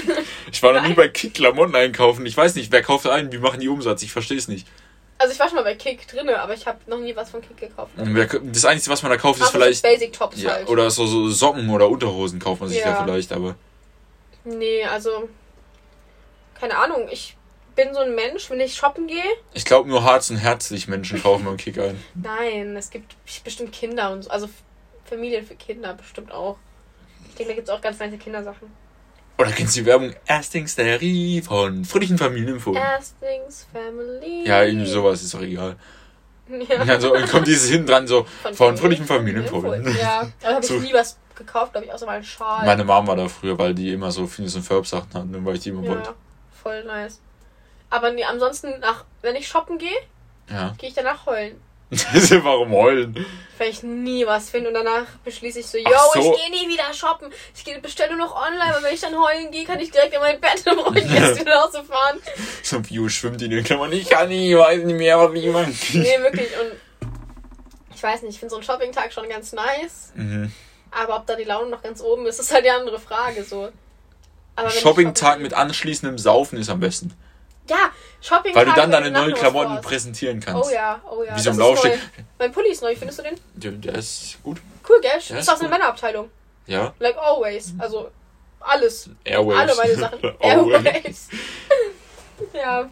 Ich 0.49 0.63
war 0.63 0.71
noch 0.71 0.87
nie 0.87 0.93
bei 0.93 1.09
Kick 1.09 1.33
Klamotten 1.33 1.75
einkaufen. 1.75 2.25
Ich 2.25 2.37
weiß 2.37 2.55
nicht, 2.55 2.71
wer 2.71 2.81
kauft 2.81 3.05
ein, 3.05 3.33
wie 3.33 3.37
machen 3.37 3.59
die 3.59 3.67
Umsatz? 3.67 4.01
Ich 4.01 4.13
verstehe 4.13 4.37
es 4.37 4.47
nicht. 4.47 4.65
Also 5.19 5.33
ich 5.33 5.39
war 5.39 5.47
schon 5.47 5.55
mal 5.55 5.63
bei 5.63 5.75
Kick 5.75 6.07
drinne, 6.07 6.39
aber 6.39 6.53
ich 6.53 6.67
habe 6.67 6.77
noch 6.87 6.99
nie 6.99 7.15
was 7.15 7.31
von 7.31 7.41
Kick 7.41 7.57
gekauft. 7.57 7.91
Das 7.95 8.65
Einzige, 8.65 8.91
was 8.93 9.01
man 9.01 9.11
da 9.11 9.17
kauft, 9.17 9.39
ist 9.39 9.47
so 9.47 9.51
vielleicht. 9.53 9.81
Basic 9.81 10.13
Tops 10.13 10.41
Ja, 10.41 10.51
halt. 10.51 10.67
oder 10.69 10.91
so, 10.91 11.05
so 11.07 11.27
Socken 11.29 11.69
oder 11.69 11.89
Unterhosen 11.89 12.39
kauft 12.39 12.61
man 12.61 12.69
sich 12.69 12.79
ja, 12.79 12.89
Ja. 12.89 13.03
vielleicht, 13.03 13.31
aber. 13.33 13.55
Nee, 14.43 14.83
also 14.85 15.27
keine 16.59 16.77
Ahnung. 16.77 17.07
Ich 17.11 17.35
bin 17.75 17.93
so 17.93 17.99
ein 17.99 18.15
Mensch, 18.15 18.49
wenn 18.49 18.59
ich 18.59 18.75
shoppen 18.75 19.07
gehe. 19.07 19.23
Ich 19.53 19.65
glaube, 19.65 19.89
nur 19.89 20.03
Harz 20.03 20.29
und 20.29 20.37
herzlich 20.37 20.87
Menschen 20.87 21.21
kaufen 21.23 21.45
beim 21.45 21.57
Kick 21.57 21.77
ein. 21.79 22.03
Nein, 22.15 22.75
es 22.75 22.89
gibt 22.89 23.15
bestimmt 23.43 23.71
Kinder 23.71 24.11
und 24.11 24.23
so. 24.23 24.29
Also 24.29 24.49
Familien 25.05 25.45
für 25.45 25.55
Kinder 25.55 25.93
bestimmt 25.93 26.31
auch. 26.31 26.57
Ich 27.29 27.35
denke, 27.35 27.51
da 27.51 27.55
gibt 27.55 27.69
es 27.69 27.73
auch 27.73 27.81
ganz 27.81 27.99
nice 27.99 28.17
Kindersachen. 28.19 28.71
Oder 29.37 29.51
kennst 29.51 29.75
du 29.75 29.81
die 29.81 29.85
Werbung 29.85 30.13
Erstlingssterie 30.25 31.41
von 31.43 31.85
Fröhlichen 31.85 32.17
Familienforen? 32.17 32.77
Erstings 32.81 33.67
Family. 33.71 34.47
Ja, 34.47 34.63
irgendwie 34.63 34.87
sowas, 34.87 35.21
ist 35.21 35.33
doch 35.33 35.41
egal. 35.41 35.75
Ja. 36.49 36.79
Und 36.81 36.87
dann 36.87 37.01
so, 37.01 37.11
kommt 37.29 37.45
dieses 37.45 37.69
hinten 37.69 37.87
dran 37.87 38.07
so, 38.07 38.25
von 38.53 38.77
fröhlichen 38.77 39.05
Familienforen. 39.05 39.83
Ja, 39.97 40.27
da 40.41 40.47
habe 40.53 40.61
ich 40.61 40.67
So. 40.67 40.75
nie 40.79 40.93
was 40.93 41.17
gekauft, 41.35 41.73
glaube 41.73 41.85
ich, 41.85 41.93
außer 41.93 42.05
mal 42.05 42.13
einen 42.13 42.23
Schal. 42.23 42.65
Meine 42.65 42.83
Mom 42.83 43.05
war 43.05 43.15
da 43.15 43.27
früher, 43.27 43.57
weil 43.59 43.75
die 43.75 43.91
immer 43.91 44.11
so 44.11 44.25
Phineas 44.25 44.55
und 44.55 44.63
Ferb 44.63 44.87
Sachen 44.87 45.13
hatten, 45.13 45.35
und 45.35 45.45
weil 45.45 45.55
ich 45.55 45.61
die 45.61 45.69
immer 45.69 45.85
wollte. 45.85 46.09
ja, 46.09 46.15
voll 46.63 46.83
nice. 46.85 47.19
Aber 47.89 48.11
nee, 48.11 48.23
ansonsten, 48.23 48.79
nach, 48.79 49.03
wenn 49.21 49.35
ich 49.35 49.47
shoppen 49.47 49.77
gehe, 49.77 49.89
Ja. 50.49 50.73
gehe 50.77 50.89
ich 50.89 50.95
danach 50.95 51.25
heulen. 51.25 51.59
Warum 52.43 52.71
heulen? 52.71 53.25
Weil 53.57 53.69
ich 53.69 53.81
nie 53.81 54.25
was 54.25 54.49
finde 54.49 54.67
und 54.69 54.73
danach 54.73 55.05
beschließe 55.23 55.61
ich 55.61 55.67
so, 55.67 55.77
yo, 55.77 55.89
so. 56.13 56.19
ich 56.19 56.41
gehe 56.41 56.51
nie 56.51 56.67
wieder 56.71 56.93
shoppen. 56.93 57.31
Ich 57.55 57.63
gehe 57.63 57.79
bestelle 57.79 58.15
nur 58.15 58.27
noch 58.27 58.35
online, 58.35 58.75
aber 58.75 58.83
wenn 58.83 58.93
ich 58.93 58.99
dann 58.99 59.15
heulen 59.15 59.49
gehe, 59.51 59.63
kann 59.63 59.79
ich 59.79 59.89
direkt 59.89 60.13
in 60.13 60.19
mein 60.19 60.39
Bett 60.39 60.63
und 60.85 60.97
ich 60.97 61.09
erst 61.09 61.39
wieder 61.39 61.55
nach 61.55 61.65
Hause 61.65 61.83
fahren. 61.83 62.19
So 62.61 62.81
Bio 62.81 63.07
schwimmt 63.07 63.41
in 63.41 63.51
den 63.51 63.63
Klammern. 63.63 63.91
Ich 63.93 64.09
kann 64.09 64.27
nicht, 64.27 64.49
ich 64.49 64.57
weiß 64.57 64.83
nicht 64.83 64.97
mehr, 64.97 65.17
was 65.17 65.33
ich 65.33 65.47
mache. 65.47 65.71
Nee, 65.93 66.19
wirklich. 66.19 66.49
Und 66.59 66.73
ich 67.95 68.03
weiß 68.03 68.21
nicht, 68.23 68.33
ich 68.33 68.39
finde 68.39 68.51
so 68.51 68.57
einen 68.57 68.65
Shopping-Tag 68.65 69.13
schon 69.13 69.29
ganz 69.29 69.53
nice. 69.53 70.11
Mhm. 70.13 70.51
Aber 70.91 71.15
ob 71.15 71.25
da 71.25 71.35
die 71.35 71.45
Laune 71.45 71.69
noch 71.69 71.81
ganz 71.81 72.01
oben 72.01 72.25
ist, 72.27 72.39
ist 72.39 72.53
halt 72.53 72.65
die 72.65 72.69
andere 72.69 72.99
Frage. 72.99 73.43
So. 73.43 73.69
Shopping-Tag 74.69 75.39
mit 75.39 75.53
anschließendem 75.53 76.17
Saufen 76.17 76.59
ist 76.59 76.69
am 76.69 76.79
besten. 76.79 77.13
Ja, 77.69 77.91
Shopping-Tag. 78.21 78.55
Weil 78.55 78.65
du 78.65 78.73
dann 78.79 78.91
deine 78.91 79.11
neuen 79.11 79.33
Klamotten 79.33 79.73
Stores. 79.73 79.85
präsentieren 79.85 80.39
kannst. 80.39 80.69
Oh 80.69 80.73
ja, 80.73 81.01
oh 81.09 81.23
ja. 81.23 81.35
Wie 81.35 81.39
so 81.39 81.51
Laufsteg. 81.51 81.93
neu. 81.93 81.99
Mein 82.39 82.51
Pulli 82.51 82.69
ist 82.71 82.81
neu, 82.81 82.95
findest 82.95 83.19
du 83.19 83.23
den? 83.23 83.35
Der, 83.55 83.71
der 83.71 83.95
ist 83.95 84.37
gut. 84.43 84.61
Cool, 84.87 85.01
gell? 85.01 85.11
Ja, 85.27 85.37
ist 85.37 85.49
aus 85.49 85.59
der. 85.59 85.69
Männerabteilung. 85.69 86.29
Ja. 86.65 86.93
Like 86.99 87.17
always. 87.17 87.73
Also 87.77 88.09
alles. 88.59 89.09
Airwaves. 89.23 89.59
Alle 89.59 89.75
meine 89.75 89.95
Sachen. 89.95 90.19
Airwaves. 90.39 91.27
ja. 92.53 92.89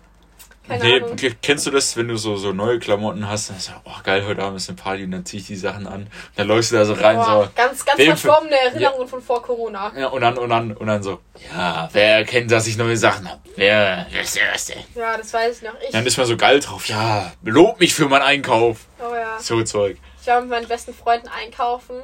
Keine 0.67 0.83
nee, 0.83 0.95
Ahnung. 0.97 1.15
kennst 1.41 1.67
du 1.67 1.71
das, 1.71 1.95
wenn 1.95 2.07
du 2.07 2.17
so, 2.17 2.35
so 2.37 2.51
neue 2.51 2.79
Klamotten 2.79 3.29
hast? 3.29 3.49
Dann 3.49 3.59
sagst 3.59 3.69
du, 3.85 3.89
oh 3.89 4.01
geil, 4.03 4.25
heute 4.25 4.41
Abend 4.41 4.57
ist 4.57 4.67
eine 4.69 4.77
Party 4.77 5.03
und 5.03 5.11
dann 5.11 5.25
zieh 5.25 5.37
ich 5.37 5.47
die 5.47 5.55
Sachen 5.55 5.85
an. 5.85 6.07
Dann 6.35 6.47
läufst 6.47 6.71
du 6.71 6.75
da 6.75 6.85
so 6.85 6.93
rein, 6.93 7.17
Boah, 7.17 7.45
so. 7.45 7.49
ganz, 7.55 7.85
ganz 7.85 8.01
verschwommene 8.01 8.55
Erinnerungen 8.59 9.07
von 9.07 9.21
vor 9.21 9.41
Corona. 9.43 9.91
Ja, 9.97 10.07
und 10.07 10.21
dann, 10.21 10.37
und 10.37 10.49
dann, 10.49 10.75
und 10.75 10.87
dann 10.87 11.03
so, 11.03 11.19
ja, 11.53 11.89
wer 11.93 12.17
erkennt, 12.17 12.51
dass 12.51 12.65
ich 12.67 12.77
neue 12.77 12.97
Sachen 12.97 13.29
habe? 13.29 13.41
Wer, 13.55 14.07
wer 14.09 14.21
ist 14.21 14.35
der 14.35 14.49
Erste? 14.49 14.73
Ja, 14.95 15.17
das 15.17 15.33
weiß 15.33 15.57
ich 15.57 15.63
noch. 15.63 15.79
Ich, 15.81 15.91
Dann 15.91 16.05
ist 16.05 16.17
man 16.17 16.25
so 16.25 16.35
geil 16.35 16.59
drauf, 16.59 16.87
ja, 16.87 17.31
lob 17.43 17.79
mich 17.79 17.93
für 17.93 18.07
meinen 18.07 18.23
Einkauf. 18.23 18.87
oh 18.99 19.13
ja. 19.13 19.39
So 19.39 19.61
Zeug. 19.63 19.97
Ich 20.21 20.27
war 20.27 20.41
mit 20.41 20.49
meinen 20.49 20.67
besten 20.67 20.93
Freunden 20.93 21.27
einkaufen. 21.27 21.97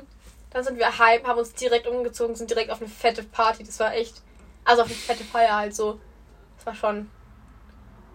Dann 0.51 0.64
sind 0.64 0.78
wir 0.78 0.99
heim, 0.99 1.26
haben 1.26 1.39
uns 1.39 1.53
direkt 1.53 1.88
umgezogen, 1.88 2.36
sind 2.36 2.49
direkt 2.49 2.70
auf 2.70 2.82
eine 2.82 2.89
fette 2.89 3.24
Party. 3.24 3.64
Das 3.64 3.80
war 3.80 3.93
echt. 3.95 4.22
Also 4.64 4.84
auf 4.84 4.88
eine 4.88 4.95
fette 4.95 5.24
Feier 5.24 5.55
halt 5.55 5.74
so. 5.74 5.99
Das 6.57 6.66
war 6.68 6.76
schon 6.76 7.09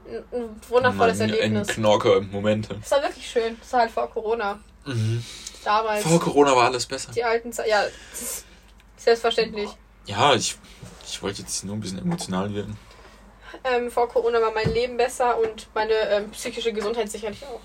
ein, 0.09 0.24
ein 0.32 0.61
wundervolles 0.68 1.20
ein, 1.20 1.30
ein 1.30 1.34
Erlebnis. 1.36 1.68
Knorker 1.68 2.16
im 2.16 2.30
Momente. 2.30 2.74
Das 2.80 2.90
war 2.92 3.02
wirklich 3.02 3.28
schön. 3.28 3.57
Das 3.61 3.72
war 3.72 3.80
halt 3.80 3.90
vor 3.90 4.11
Corona. 4.11 4.59
Mhm. 4.84 5.24
Damals. 5.64 6.02
Vor 6.04 6.20
Corona 6.20 6.54
war 6.54 6.64
alles 6.66 6.86
besser. 6.86 7.11
Die 7.12 7.24
alten 7.24 7.52
Zeiten. 7.52 7.70
Ja, 7.70 7.84
selbstverständlich. 8.96 9.70
Ja, 10.07 10.34
ich, 10.34 10.57
ich 11.07 11.22
wollte 11.22 11.42
jetzt 11.42 11.64
nur 11.64 11.74
ein 11.74 11.80
bisschen 11.80 11.98
emotional 11.98 12.54
werden. 12.54 12.76
Ähm, 13.64 13.90
vor 13.90 14.09
Corona 14.09 14.40
war 14.40 14.52
mein 14.52 14.72
Leben 14.72 14.96
besser 14.96 15.38
und 15.40 15.68
meine 15.74 15.92
ähm, 16.11 16.30
psychische 16.30 16.72
Gesundheit 16.72 17.11
sicherlich 17.11 17.44
auch. 17.46 17.61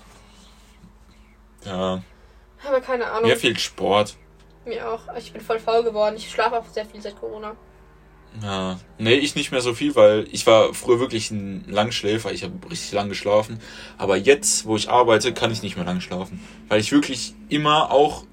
Ja, 1.64 2.02
Aber 2.66 2.80
keine 2.80 3.06
Ahnung. 3.10 3.28
mir 3.28 3.36
fehlt 3.36 3.60
Sport. 3.60 4.16
Mir 4.64 4.88
auch. 4.88 5.00
Ich 5.16 5.32
bin 5.32 5.40
voll 5.40 5.58
faul 5.60 5.82
geworden. 5.82 6.16
Ich 6.16 6.30
schlafe 6.30 6.58
auch 6.58 6.66
sehr 6.66 6.86
viel 6.86 7.00
seit 7.00 7.18
Corona. 7.18 7.54
Ja, 8.40 8.78
nee, 8.98 9.14
ich 9.14 9.34
nicht 9.34 9.52
mehr 9.52 9.60
so 9.60 9.74
viel, 9.74 9.94
weil 9.94 10.26
ich 10.32 10.46
war 10.46 10.72
früher 10.72 11.00
wirklich 11.00 11.30
ein 11.30 11.64
Langschläfer. 11.68 12.32
Ich 12.32 12.42
habe 12.44 12.54
richtig 12.70 12.92
lang 12.92 13.08
geschlafen. 13.08 13.60
Aber 13.98 14.16
jetzt, 14.16 14.64
wo 14.64 14.76
ich 14.76 14.88
arbeite, 14.88 15.34
kann 15.34 15.50
ich 15.50 15.62
nicht 15.62 15.76
mehr 15.76 15.84
lang 15.84 16.00
schlafen. 16.00 16.42
Weil 16.68 16.80
ich 16.80 16.92
wirklich 16.92 17.34
immer 17.50 17.90
auch 17.90 18.24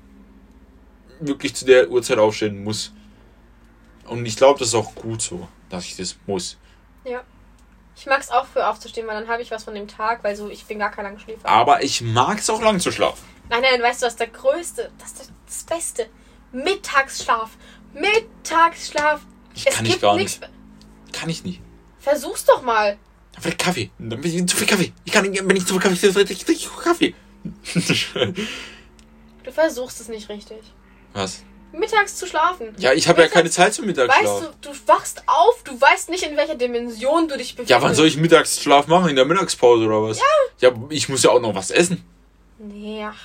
wirklich 1.20 1.54
zu 1.54 1.66
der 1.66 1.89
Uhrzeit 1.89 2.18
aufstehen 2.18 2.64
muss. 2.64 2.93
Und 4.06 4.26
ich 4.26 4.38
glaube, 4.38 4.60
das 4.60 4.70
ist 4.70 4.76
auch 4.76 4.95
gut 4.95 5.22
so, 5.22 5.47
dass 5.70 5.86
ich 5.86 5.97
das 5.97 6.16
muss. 6.26 6.58
Ja. 7.04 7.22
Ich 7.95 8.06
mag 8.06 8.22
es 8.22 8.32
auch 8.32 8.45
früh 8.45 8.62
aufzustehen, 8.62 9.06
weil 9.08 9.20
dann 9.20 9.28
habe 9.28 9.41
ich 9.41 9.52
was 9.52 9.66
von 9.66 9.76
dem 9.76 9.88
Tag, 9.88 10.24
weil 10.24 10.34
so 10.34 10.50
ich 10.50 10.64
bin 10.66 10.80
gar 10.80 10.89
kein 10.89 11.04
Langschläfer. 11.04 11.47
Aber 11.47 11.84
ich 11.84 12.02
mag 12.02 12.39
es 12.39 12.50
auch 12.50 12.62
lang 12.62 12.80
zu 12.80 12.93
schlafen. 12.93 13.26
Nein, 13.50 13.62
nein, 13.62 13.82
weißt 13.82 14.02
du, 14.02 14.06
was 14.06 14.16
der 14.16 14.28
größte, 14.28 14.89
das 15.00 15.12
ist 15.12 15.32
das 15.45 15.64
Beste. 15.64 16.08
Mittagsschlaf. 16.54 17.58
Mittagsschlaf. 17.93 19.22
Ich 19.68 19.74
kann 19.74 19.86
ich 19.86 19.99
gar 19.99 20.16
nicht. 20.16 20.39
Kann 21.12 21.30
ich 21.30 21.43
nicht. 21.43 21.62
Versuch's 21.99 22.45
doch 22.45 22.62
mal. 22.62 22.97
Dann 23.34 23.43
will 23.43 23.51
ich 23.51 23.57
Kaffee. 23.57 23.91
Dann 23.99 24.24
will 24.24 24.34
ich 24.34 24.47
zu 24.47 24.57
viel 24.57 24.68
Kaffee. 24.68 24.93
Ich 25.05 25.12
kann 25.12 25.30
nicht, 25.30 25.47
wenn 25.47 25.55
ich 25.55 25.66
zu 25.66 25.74
viel 25.74 25.82
Kaffee, 25.82 25.95
ich 25.95 26.45
trinke 26.45 26.51
ich 26.53 26.70
Kaffee. 26.84 27.16
Du 29.41 29.51
versuchst 29.51 30.01
es 30.01 30.10
nicht 30.10 30.30
richtig. 30.30 30.57
Was? 31.14 31.43
Mittags 31.72 32.16
zu 32.18 32.28
schlafen. 32.28 32.76
Ja, 32.78 32.93
ich 32.93 33.07
habe 33.07 33.22
ja 33.22 33.28
keine 33.28 33.49
Zeit 33.49 33.74
zum 33.74 33.86
Mittagsschlaf. 33.86 34.41
Weißt 34.41 34.53
du, 34.62 34.70
du 34.70 34.78
wachst 34.88 35.24
auf, 35.28 35.64
du 35.64 35.80
weißt 35.80 36.10
nicht, 36.10 36.24
in 36.24 36.36
welcher 36.36 36.55
Dimension 36.55 37.28
du 37.28 37.38
dich 37.38 37.51
befindest. 37.51 37.70
Ja, 37.70 37.82
wann 37.82 37.93
soll 37.95 38.07
ich 38.07 38.18
Mittagsschlaf 38.18 38.88
machen? 38.88 39.10
In 39.10 39.16
der 39.16 39.26
Mittagspause 39.26 39.86
oder 39.86 40.03
was? 40.03 40.20
Ja. 40.20 40.70
Ja, 40.70 40.76
ich 40.89 41.10
muss 41.10 41.24
ja 41.24 41.30
auch 41.30 41.39
noch 41.39 41.55
was 41.55 41.72
essen. 41.72 42.03
Nee, 42.57 43.05
ach. 43.05 43.16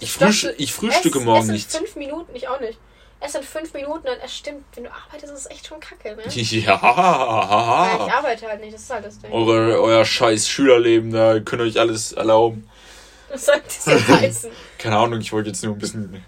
Ich, 0.00 0.12
dachte, 0.14 0.26
frühsch 0.32 0.46
ich 0.58 0.72
frühstücke 0.72 1.18
ess, 1.18 1.24
morgen 1.24 1.46
in 1.48 1.54
nichts. 1.54 1.76
fünf 1.76 1.96
Minuten, 1.96 2.34
ich 2.34 2.48
auch 2.48 2.60
nicht. 2.60 2.78
Erst 3.20 3.36
in 3.36 3.42
fünf 3.42 3.72
Minuten, 3.72 4.04
dann 4.04 4.18
es 4.24 4.36
stimmt, 4.36 4.64
wenn 4.74 4.84
du 4.84 4.90
arbeitest, 4.92 5.32
ist 5.32 5.40
es 5.40 5.50
echt 5.50 5.66
schon 5.66 5.80
kacke, 5.80 6.14
ne? 6.16 6.22
Ja, 6.28 6.28
ich 6.28 6.52
Ja, 6.52 6.74
arbeite 6.74 8.46
halt 8.46 8.60
nicht, 8.60 8.74
das 8.74 8.82
ist 8.82 8.90
halt 8.90 9.06
das 9.06 9.18
Ding. 9.18 9.32
Eure, 9.32 9.80
euer 9.80 10.04
scheiß 10.04 10.48
Schülerleben, 10.48 11.12
da 11.12 11.40
könnt 11.40 11.62
ihr 11.62 11.66
euch 11.66 11.80
alles 11.80 12.12
erlauben. 12.12 12.68
Was 13.30 13.46
soll 13.46 13.60
das 13.64 13.84
denn 13.84 14.08
heißen? 14.20 14.50
Keine 14.78 14.98
Ahnung, 14.98 15.20
ich 15.20 15.32
wollte 15.32 15.48
jetzt 15.48 15.64
nur 15.64 15.74
ein 15.74 15.78
bisschen 15.78 16.24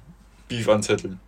Beef 0.49 0.69
anzetteln. 0.69 1.21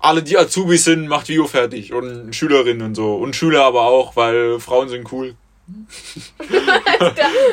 Alle, 0.00 0.22
die 0.22 0.36
Azubis 0.36 0.84
sind, 0.84 1.08
macht 1.08 1.28
Video 1.28 1.46
fertig. 1.46 1.94
Und 1.94 2.34
Schülerinnen 2.34 2.86
und 2.88 2.94
so. 2.94 3.14
Und 3.14 3.34
Schüler 3.34 3.64
aber 3.64 3.82
auch, 3.86 4.16
weil 4.16 4.60
Frauen 4.60 4.88
sind 4.90 5.10
cool. 5.12 5.34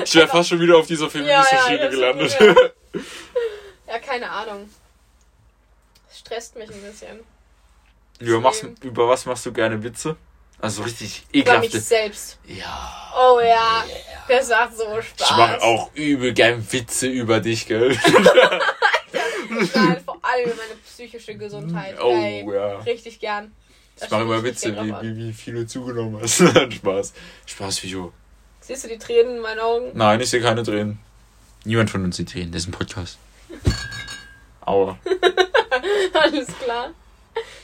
Ich 0.04 0.16
wäre 0.16 0.28
fast 0.28 0.50
schon 0.50 0.60
wieder 0.60 0.76
auf 0.78 0.86
dieser 0.88 1.10
feministischen 1.10 1.58
Ja, 1.58 1.72
ja, 1.72 1.78
Schiene 1.78 1.90
gelandet. 1.90 2.38
Ja, 3.88 4.00
keine 4.00 4.30
Ahnung. 4.30 4.70
Das 6.22 6.28
stresst 6.28 6.56
mich 6.56 6.70
ein 6.70 6.82
bisschen. 6.82 7.20
über, 8.20 8.40
machst, 8.40 8.66
über 8.82 9.08
was 9.08 9.26
machst 9.26 9.46
du 9.46 9.52
gerne 9.54 9.82
Witze? 9.84 10.16
Also 10.60 10.84
richtig 10.84 11.24
Über 11.32 11.58
mich 11.58 11.70
ekelhafte. 11.70 11.80
selbst. 11.80 12.38
Ja. 12.46 13.14
Oh 13.18 13.40
ja, 13.40 13.84
das 14.28 14.50
macht 14.50 14.78
so 14.78 14.84
Spaß. 14.84 15.30
Ich 15.32 15.36
mache 15.36 15.62
auch 15.64 15.90
übel 15.96 16.34
gern 16.34 16.66
Witze 16.72 17.08
über 17.08 17.40
dich, 17.40 17.66
gell? 17.66 17.98
Total, 19.50 20.00
vor 20.02 20.20
allem 20.22 20.46
über 20.46 20.56
meine 20.56 20.76
psychische 20.86 21.36
Gesundheit. 21.36 22.00
Oh, 22.00 22.14
Ey, 22.14 22.46
ja. 22.54 22.78
Richtig 22.82 23.20
gern. 23.20 23.52
Da 23.98 24.06
Ich 24.06 24.12
mache 24.12 24.22
immer 24.22 24.44
Witze, 24.44 24.76
wie, 24.76 24.94
wie, 25.02 25.18
wie 25.18 25.34
viel 25.34 25.56
du 25.56 25.66
zugenommen 25.66 26.22
hast. 26.22 26.40
Nein, 26.42 26.72
Spaß. 26.72 27.14
Spaß, 27.48 27.84
Video. 27.84 28.14
Siehst 28.62 28.84
du 28.84 28.88
die 28.88 29.00
Tränen 29.00 29.38
in 29.38 29.42
meinen 29.42 29.60
Augen? 29.60 29.92
Nein, 29.94 30.22
ich 30.22 30.30
sehe 30.30 30.42
keine 30.42 30.62
Tränen. 30.62 31.00
Niemand 31.66 31.90
von 31.90 32.04
uns 32.04 32.18
sieht 32.18 32.30
Tränen. 32.30 32.52
Das 32.52 32.62
ist 32.62 32.68
ein 32.68 32.72
Podcast. 32.72 33.18
Aua. 34.66 34.98
Alles 36.14 36.48
klar. 36.64 36.92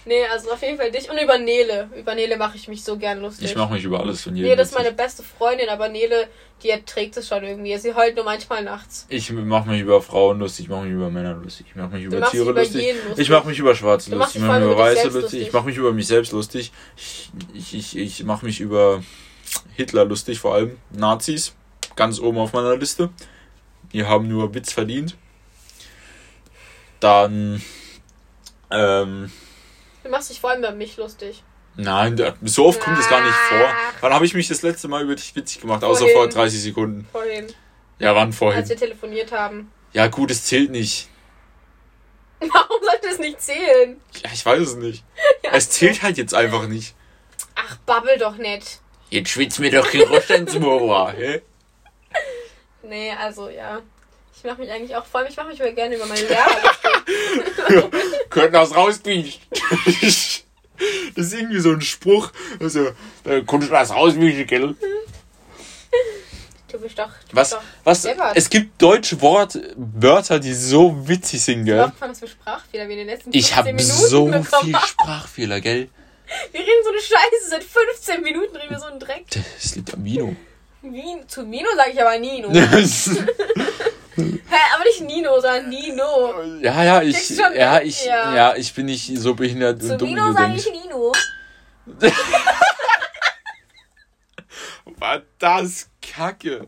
Nee, 0.05 0.23
also 0.31 0.51
auf 0.51 0.61
jeden 0.61 0.77
Fall 0.77 0.91
dich. 0.91 1.09
Und 1.09 1.17
über 1.17 1.37
Nele. 1.37 1.89
Über 1.97 2.15
Nele 2.15 2.37
mache 2.37 2.55
ich 2.55 2.69
mich 2.69 2.81
so 2.83 2.97
gern 2.97 3.19
lustig. 3.21 3.49
Ich 3.49 3.55
mache 3.57 3.73
mich 3.73 3.83
über 3.83 3.99
alles 3.99 4.21
von 4.21 4.35
jedem. 4.35 4.57
Das 4.57 4.69
ist 4.69 4.73
meine 4.75 4.93
beste 4.93 5.21
Freundin, 5.21 5.67
aber 5.67 5.89
Nele, 5.89 6.29
die 6.63 6.69
erträgt 6.69 7.17
es 7.17 7.27
schon 7.27 7.43
irgendwie. 7.43 7.77
Sie 7.77 7.93
heult 7.93 8.15
nur 8.15 8.23
manchmal 8.23 8.63
nachts. 8.63 9.05
Ich 9.09 9.29
mache 9.31 9.69
mich 9.69 9.81
über 9.81 10.01
Frauen 10.01 10.39
lustig, 10.39 10.65
ich 10.65 10.69
mache 10.69 10.83
mich 10.83 10.93
über 10.93 11.09
Männer 11.09 11.33
lustig, 11.33 11.65
ich 11.69 11.75
mache 11.75 11.95
mich 11.95 12.05
über 12.05 12.21
Tiere 12.29 12.51
über 12.51 12.61
lustig. 12.61 12.95
lustig. 12.95 13.19
Ich 13.19 13.29
mache 13.29 13.47
mich 13.49 13.59
über 13.59 13.75
Schwarze 13.75 14.15
lustig, 14.15 14.41
ich 14.41 14.47
mache 14.47 14.59
mich 14.61 14.71
über 14.71 14.77
Weiße 14.77 15.07
lustig. 15.09 15.41
ich 15.41 15.51
mache 15.51 15.65
mich 15.65 15.77
über 15.77 15.91
mich 15.91 16.07
selbst 16.07 16.31
lustig. 16.31 16.71
Ich, 16.95 17.29
ich, 17.53 17.73
ich, 17.73 17.97
ich 17.97 18.23
mache 18.23 18.45
mich 18.45 18.61
über 18.61 19.03
Hitler 19.75 20.05
lustig, 20.05 20.39
vor 20.39 20.55
allem 20.55 20.77
Nazis, 20.91 21.53
ganz 21.97 22.19
oben 22.19 22.37
auf 22.37 22.53
meiner 22.53 22.77
Liste. 22.77 23.09
Die 23.91 24.05
haben 24.05 24.29
nur 24.29 24.53
Witz 24.53 24.71
verdient. 24.71 25.17
Dann, 26.99 27.61
ähm, 28.71 29.31
Du 30.03 30.09
machst 30.09 30.29
dich 30.29 30.39
vor 30.39 30.51
allem 30.51 30.59
über 30.59 30.71
mich 30.71 30.97
lustig. 30.97 31.43
nein, 31.75 32.17
so 32.43 32.65
oft 32.67 32.79
kommt 32.79 32.97
es 32.99 33.09
gar 33.09 33.21
nicht 33.23 33.35
vor. 33.49 33.69
Wann 34.01 34.13
habe 34.13 34.25
ich 34.25 34.33
mich 34.33 34.47
das 34.47 34.61
letzte 34.61 34.87
Mal 34.87 35.03
über 35.03 35.15
dich 35.15 35.35
witzig 35.35 35.61
gemacht? 35.61 35.83
Außer 35.83 35.99
Vorhin. 36.07 36.15
vor 36.15 36.27
30 36.29 36.61
Sekunden. 36.61 37.07
Vorhin, 37.11 37.47
Ja, 37.99 38.15
wann 38.15 38.27
als 38.29 38.37
vorhin? 38.37 38.67
wir 38.69 38.77
telefoniert 38.77 39.31
haben. 39.31 39.71
Ja 39.93 40.07
gut, 40.07 40.31
es 40.31 40.45
zählt 40.45 40.71
nicht. 40.71 41.07
Warum 42.39 42.81
sollte 42.83 43.07
es 43.09 43.19
nicht 43.19 43.41
zählen? 43.41 43.99
Ja, 44.23 44.29
ich 44.33 44.45
weiß 44.45 44.61
es 44.61 44.75
nicht. 44.75 45.03
Es 45.51 45.69
zählt 45.69 46.01
halt 46.03 46.17
jetzt 46.17 46.33
einfach 46.33 46.67
nicht. 46.67 46.93
Ach, 47.55 47.77
babbel 47.85 48.17
doch 48.17 48.35
nicht. 48.35 48.79
Jetzt 49.09 49.29
schwitzt 49.29 49.59
mir 49.59 49.71
doch 49.71 49.89
kein 49.89 50.01
Rost 50.01 50.29
ins 50.29 50.53
Moor, 50.59 51.11
hä? 51.13 51.41
Nee, 52.83 53.11
also 53.11 53.49
ja. 53.49 53.81
Ich 54.35 54.43
mache 54.43 54.61
mich 54.61 54.69
eigentlich 54.71 54.95
auch, 54.95 55.05
vor 55.05 55.19
allem 55.21 55.29
ich 55.29 55.35
mache 55.37 55.47
mich 55.47 55.61
aber 55.61 55.71
gerne 55.71 55.95
über 55.95 56.05
meine 56.05 56.21
Lehrer 56.21 56.45
Könnten 58.29 58.53
das 58.53 58.75
rauskriegen. 58.75 59.33
Das 61.15 61.25
ist 61.25 61.33
irgendwie 61.33 61.59
so 61.59 61.71
ein 61.71 61.81
Spruch. 61.81 62.31
Also, 62.59 62.91
da 63.23 63.41
kommst 63.41 63.67
du 63.67 63.71
das 63.73 63.89
rauswischen, 63.89 64.45
gell? 64.45 64.75
Du 66.71 66.77
bist 66.79 66.99
doch. 66.99 67.09
Du 67.29 67.35
Was, 67.35 67.49
Bist 67.49 67.53
doch 67.53 67.61
was, 67.83 68.01
deppert. 68.03 68.37
es 68.37 68.47
gibt 68.47 68.79
deutsche 68.79 69.19
Wort, 69.21 69.57
Wörter, 69.75 70.37
die 70.39 70.53
so 70.53 71.07
witzig 71.07 71.41
sind, 71.41 71.65
gell? 71.65 71.77
Man, 71.99 72.09
dass 72.09 72.21
wir 72.21 72.27
Sprachfehler 72.27 72.87
wie 72.87 72.91
in 72.93 72.97
den 72.99 73.07
letzten 73.07 73.31
15 73.31 73.39
Ich 73.39 73.55
habe 73.55 73.73
Minuten 73.73 73.89
so 73.91 74.25
bekommen 74.25 74.45
viel? 74.65 74.75
Sprachfehler, 74.85 75.61
gell? 75.61 75.89
Wir 76.51 76.59
reden 76.59 76.83
so 76.83 76.89
eine 76.91 76.99
Scheiße. 76.99 77.49
Seit 77.49 77.63
15 77.63 78.21
Minuten 78.21 78.55
reden 78.55 78.69
wir 78.69 78.79
so 78.79 78.85
einen 78.85 78.99
Dreck. 78.99 79.25
Das 79.31 79.75
liegt 79.75 79.93
am 79.95 80.03
Vino. 80.05 80.35
Vin 80.83 81.27
zu 81.27 81.41
Mino 81.43 81.69
sage 81.75 81.91
ich 81.93 82.01
aber 82.01 82.19
Nino. 82.19 82.49
Hä, 84.17 84.55
aber 84.73 84.83
nicht 84.83 85.01
Nino, 85.01 85.39
sondern 85.39 85.69
Nino. 85.69 86.41
ja, 86.61 86.83
ja, 86.83 87.01
ich, 87.03 87.27
schon 87.27 87.53
ja, 87.55 87.79
ich, 87.81 88.05
Ja. 88.05 88.35
ja, 88.35 88.55
ich 88.55 88.73
bin 88.73 88.87
nicht 88.87 89.15
so 89.17 89.35
behindert 89.35 89.81
Zu 89.81 89.91
und 89.93 90.01
dumm, 90.01 90.15
du 90.15 90.33
sage 90.33 90.55
ich 90.55 90.71
Nino. 90.71 91.11
War 94.99 95.21
das 95.37 95.89
Kacke? 96.01 96.67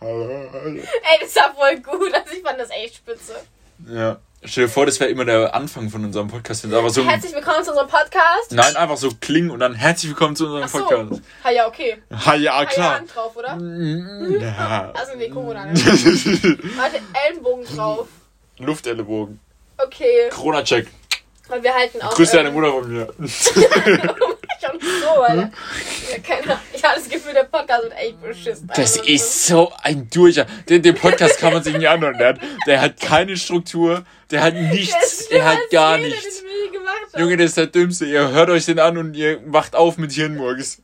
Hallo, 0.00 0.50
hallo. 0.52 0.80
Ey, 0.80 1.18
das 1.20 1.36
war 1.36 1.54
voll 1.54 1.76
gut. 1.80 2.12
Also 2.14 2.34
ich 2.34 2.42
fand 2.42 2.58
das 2.58 2.70
echt 2.70 2.96
spitze. 2.96 3.36
Ja. 3.86 4.20
Stell 4.44 4.64
dir 4.66 4.70
vor, 4.70 4.86
das 4.86 5.00
wäre 5.00 5.10
immer 5.10 5.24
der 5.24 5.52
Anfang 5.52 5.90
von 5.90 6.04
unserem 6.04 6.28
Podcast. 6.28 6.64
Einfach 6.64 6.90
so 6.90 7.04
Herzlich 7.04 7.34
willkommen 7.34 7.64
zu 7.64 7.70
unserem 7.70 7.88
Podcast. 7.88 8.52
Nein, 8.52 8.76
einfach 8.76 8.96
so 8.96 9.10
klingen 9.20 9.50
und 9.50 9.58
dann 9.58 9.74
herzlich 9.74 10.10
willkommen 10.10 10.36
zu 10.36 10.44
unserem 10.46 10.62
Ach 10.62 10.68
so. 10.68 10.78
Podcast. 10.78 11.22
Ha, 11.42 11.50
ja, 11.50 11.66
okay. 11.66 11.96
Ha, 12.12 12.34
ja, 12.36 12.54
Ha, 12.54 12.62
ja, 12.62 12.64
klar. 12.66 13.00
Drauf, 13.12 13.36
oder? 13.36 13.58
Ja. 14.40 14.92
Also, 14.94 15.16
nee, 15.16 15.28
mal 15.28 15.54
da. 15.54 15.64
Warte, 15.66 17.00
Ellenbogen 17.26 17.64
drauf. 17.66 18.08
Luftellenbogen. 18.58 19.40
Okay. 19.76 20.28
Corona-Check. 20.30 20.86
Weil 21.48 21.62
wir 21.64 21.74
halten 21.74 22.00
auch. 22.02 22.14
Grüß 22.14 22.30
deine 22.30 22.50
ähm, 22.50 22.54
Mutter 22.54 22.72
von 22.72 22.92
mir. 22.92 23.12
So, 24.80 25.22
Alter. 25.22 25.50
Ja, 26.10 26.18
keine. 26.26 26.60
Ich 26.72 26.84
habe 26.84 26.94
das 26.96 27.08
Gefühl, 27.08 27.32
der 27.34 27.44
Podcast 27.44 27.82
wird 27.84 27.94
echt 27.96 28.22
beschissen. 28.22 28.66
Das 28.74 28.98
Also, 28.98 29.02
ist 29.12 29.46
so 29.46 29.72
ein 29.82 30.08
Durcher. 30.10 30.46
Den, 30.68 30.82
den 30.82 30.94
Podcast 30.94 31.38
kann 31.38 31.52
man 31.52 31.62
sich 31.62 31.76
nicht 31.76 31.88
anhören. 31.88 32.16
Der 32.18 32.28
hat, 32.28 32.38
der 32.66 32.80
hat 32.80 33.00
keine 33.00 33.36
Struktur. 33.36 34.04
Der 34.30 34.42
hat 34.42 34.54
Der 34.54 34.62
nichts. 34.62 35.20
ist 35.22 35.32
Er 35.32 35.44
hat 35.44 35.58
gar 35.70 35.96
jeder, 35.96 36.08
nichts. 36.08 36.42
haben. 37.12 37.20
Junge, 37.22 37.36
das 37.36 37.46
ist 37.46 37.56
der 37.56 37.66
Dümmste. 37.66 38.04
Ihr 38.06 38.30
hört 38.30 38.50
euch 38.50 38.66
den 38.66 38.78
an 38.78 38.98
und 38.98 39.14
ihr 39.14 39.40
wacht 39.46 39.74
auf 39.74 39.96
mit 39.98 40.12
Hirnmurks. 40.12 40.82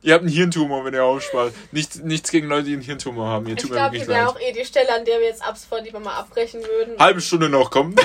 Ihr 0.00 0.14
habt 0.14 0.22
einen 0.22 0.32
Hirntumor, 0.32 0.84
wenn 0.84 0.94
ihr 0.94 1.04
aufspart. 1.04 1.52
Nichts, 1.72 1.96
nichts 1.96 2.30
gegen 2.30 2.46
Leute, 2.48 2.64
die 2.68 2.72
einen 2.74 2.82
Hirntumor 2.82 3.26
haben. 3.28 3.46
Ihr 3.48 3.56
Ich 3.58 3.64
glaube, 3.68 3.96
hier 3.96 4.06
wäre 4.06 4.28
auch 4.28 4.38
eh 4.40 4.52
die 4.52 4.64
Stelle, 4.64 4.94
an 4.94 5.04
der 5.04 5.18
wir 5.18 5.26
jetzt 5.26 5.42
ab 5.44 5.58
sofort 5.58 5.84
lieber 5.84 5.98
mal 5.98 6.14
abbrechen 6.16 6.60
würden. 6.62 6.96
Halbe 7.00 7.20
Stunde 7.20 7.48
noch 7.48 7.68
kommen. 7.70 7.96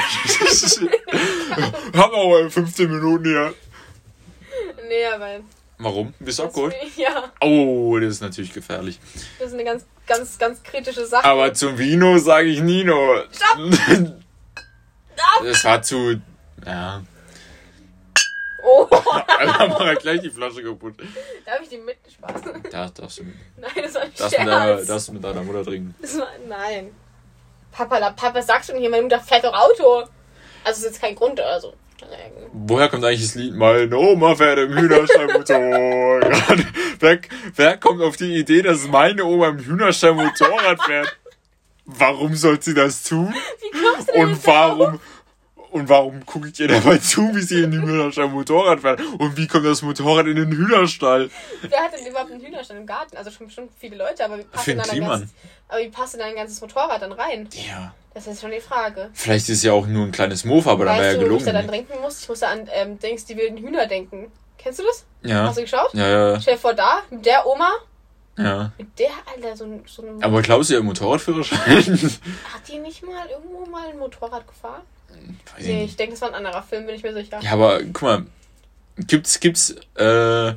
haben 1.96 2.12
wir 2.12 2.18
aber 2.40 2.50
15 2.50 2.90
Minuten 2.92 3.26
hier. 3.26 3.54
Nee, 4.94 5.06
aber. 5.08 5.39
Warum? 5.80 6.14
Bist 6.20 6.39
du 6.39 6.44
abgeholt? 6.44 6.76
Ja, 6.98 7.32
Oh, 7.41 7.98
das 8.00 8.12
ist 8.12 8.22
natürlich 8.22 8.54
gefährlich. 8.54 9.00
das 9.39 9.48
ist 9.50 9.54
eine 9.54 9.64
ganz 9.64 9.86
ganz, 10.06 10.38
ganz 10.38 10.62
kritische 10.62 11.06
Sache. 11.06 11.24
Aber 11.26 11.54
zum 11.54 11.78
Vino 11.78 12.18
sage 12.18 12.50
ich 12.50 12.62
Nino. 12.62 13.24
Stopp! 13.32 14.14
Das 15.44 15.64
war 15.66 15.82
zu. 15.82 16.22
Ja. 16.66 17.02
Oh, 18.66 18.88
Alter, 18.89 19.68
mach 19.68 19.80
halt 19.82 20.00
gleich 20.00 20.22
die 20.22 20.30
Flasche 20.30 20.64
kaputt. 20.64 20.96
darf 21.46 21.60
ich 21.62 21.68
die 21.68 21.78
mit 21.80 21.98
Spaß? 22.10 22.41
Da 22.72 22.88
darfst 22.89 23.20
du, 23.20 23.24
Nein, 23.58 23.72
das 23.76 23.94
war 23.96 24.04
ein 24.04 24.12
darfst 24.18 24.39
mit 24.39 24.48
deiner, 24.48 24.66
Scherz. 24.78 24.88
darfst 24.88 25.12
mit 25.14 25.24
deiner 25.26 25.41
Mutter 25.44 25.66
trinken. 25.66 25.94
Das 26.02 26.18
war, 26.18 26.30
nein. 26.48 26.96
Papa, 27.74 27.98
la, 27.98 28.12
Papa, 28.12 28.41
sagst 28.41 28.70
du 28.70 28.78
hier? 28.78 28.89
Meine 28.89 29.04
Mutter 29.04 29.20
fährt 29.20 29.44
doch 29.44 29.54
Auto. 29.54 29.96
Also, 29.98 30.10
das 30.64 30.78
ist 30.78 30.86
jetzt 30.86 31.02
kein 31.02 31.14
Grund 31.14 31.34
oder 31.41 31.60
so. 31.60 31.74
Woher 32.54 32.88
kommt 32.88 33.04
eigentlich 33.04 33.22
das 33.22 33.36
Lied? 33.36 33.56
Meine 33.56 33.97
Oma 33.97 34.36
fährt 34.36 34.60
im 34.60 34.78
Hühnerstall-Motorrad. 34.78 36.60
wer, 36.99 37.20
wer 37.56 37.78
kommt 37.78 38.01
auf 38.01 38.16
die 38.16 38.36
Idee, 38.36 38.62
dass 38.62 38.88
meine 38.88 39.26
Oma 39.26 39.49
im 39.49 39.60
Hühnerstall-Motorrad 39.60 40.82
fährt? 40.84 41.18
Warum 41.86 42.36
soll 42.36 42.62
sie 42.62 42.74
das 42.74 43.04
tun? 43.04 43.34
Und 44.14 44.45
warum, 44.47 44.99
und 45.72 45.89
warum 45.89 46.24
gucke 46.26 46.49
ich 46.49 46.60
ihr 46.60 46.68
dabei 46.68 46.99
zu, 46.99 47.36
wie 47.36 47.41
sie 47.41 47.64
in 47.64 47.72
den 47.72 47.82
Hühnerstall 47.82 48.28
Motorrad 48.28 48.82
fährt? 48.82 49.01
Und 49.01 49.36
wie 49.36 49.47
kommt 49.47 49.66
das 49.66 49.82
Motorrad 49.82 50.28
in 50.28 50.36
den 50.36 50.51
Hühnerstall? 50.51 51.32
Wer 51.64 51.80
hat 51.80 51.93
denn 51.97 52.06
überhaupt 52.06 52.32
einen 52.32 52.41
Hühnerstall 52.41 52.78
im 52.78 52.86
Garten? 52.86 53.18
Also 53.18 53.32
schon, 53.32 53.49
schon 53.49 53.68
viele 53.80 53.97
Leute, 53.97 54.24
aber 54.24 54.38
wie 54.38 54.43
passt, 54.43 54.68
denn 54.68 54.78
den 54.78 54.88
dann 54.88 54.95
ein 54.95 55.10
ganzes, 55.10 55.36
aber 55.68 55.80
wie 55.82 55.89
passt 55.89 56.14
denn 56.14 56.20
dann 56.20 56.30
ein 56.30 56.36
ganzes 56.36 56.62
Motorrad 56.62 57.01
dann 57.01 57.12
rein? 57.14 57.49
Ja. 57.68 57.95
Das 58.14 58.28
ist 58.28 58.41
schon 58.41 58.51
die 58.51 58.59
Frage. 58.59 59.09
Vielleicht 59.14 59.49
ist 59.49 59.57
es 59.57 59.64
ja 59.64 59.74
auch 59.74 59.88
nur 59.88 60.05
ein 60.05 60.11
kleines 60.11 60.45
Mofa, 60.45 60.72
aber 60.72 60.86
dann 60.86 60.97
wäre 60.97 61.07
weißt 61.07 61.22
ja 61.22 61.24
du, 61.28 61.32
wo 61.32 61.38
ich 61.38 61.43
da 61.43 61.51
dann 61.51 61.66
gelungen. 61.66 61.88
denken 61.88 62.01
muss? 62.03 62.22
Ich 62.22 62.30
muss 62.30 62.39
da 62.39 62.49
an 62.49 62.70
ähm, 62.72 62.99
Dings, 62.99 63.26
die 63.26 63.36
wilden 63.36 63.57
Hühner 63.57 63.88
denken. 63.88 64.32
Kennst 64.57 64.80
du 64.80 64.84
das? 64.84 65.05
Ja. 65.24 65.47
Hast 65.47 65.57
du 65.57 65.61
geschaut? 65.61 65.93
Ja, 65.93 66.07
ja, 66.07 66.41
Stell 66.41 66.53
dir 66.53 66.59
vor, 66.59 66.74
da, 66.74 66.99
mit 67.09 67.26
der 67.26 67.45
Oma, 67.45 67.72
ja. 68.38 68.72
mit 68.78 68.97
der, 68.99 69.09
Alter, 69.34 69.57
so 69.57 69.66
ein, 69.66 69.84
so 69.88 70.03
ein 70.03 70.24
Aber 70.24 70.41
glaubst 70.41 70.70
du, 70.70 70.76
ihr 70.76 70.84
Motorradführerschein? 70.84 71.59
Hat 72.53 72.68
die 72.72 72.80
nicht 72.80 73.03
mal 73.03 73.28
irgendwo 73.30 73.66
mal 73.66 73.89
ein 73.89 73.97
Motorrad 73.97 74.47
gefahren? 74.47 74.84
Weiß 75.09 75.59
ich 75.59 75.68
Nee, 75.68 75.84
ich 75.86 75.95
denke, 75.95 76.14
das 76.14 76.22
war 76.22 76.30
ein 76.30 76.36
anderer 76.36 76.64
Film, 76.64 76.86
bin 76.86 76.95
ich 76.95 77.03
mir 77.03 77.14
sicher. 77.14 77.39
Ja, 77.41 77.51
aber 77.51 77.80
guck 77.84 78.01
mal, 78.03 78.26
gibt's, 78.97 79.39
gibt's 79.39 79.76
äh, 79.97 80.53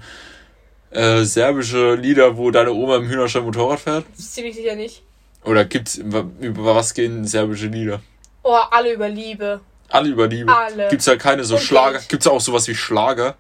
äh, 0.91 1.25
serbische 1.25 1.95
Lieder, 1.95 2.37
wo 2.37 2.51
deine 2.51 2.73
Oma 2.73 2.97
im 2.97 3.09
Hühnerstall 3.09 3.43
Motorrad 3.43 3.81
fährt? 3.81 4.05
Das 4.13 4.21
ist 4.21 4.35
ziemlich 4.35 4.55
sicher 4.57 4.77
nicht. 4.77 5.03
Oder 5.47 5.65
gibt's, 5.65 5.97
über 5.97 6.75
was 6.75 6.93
gehen 6.95 7.25
serbische 7.25 7.67
Lieder? 7.69 8.01
Oh, 8.43 8.53
alle 8.71 8.93
über 8.93 9.09
Liebe. 9.09 9.61
Alle 9.89 10.09
über 10.09 10.27
Liebe. 10.27 10.55
Alle. 10.55 10.89
Gibt's 10.89 11.07
ja 11.07 11.17
keine 11.17 11.45
so 11.45 11.55
Und 11.57 11.63
Schlager. 11.63 11.99
Geld. 11.99 12.09
Gibt's 12.09 12.27
auch 12.27 12.41
sowas 12.41 12.67
wie 12.69 12.75
Schlager? 12.75 13.37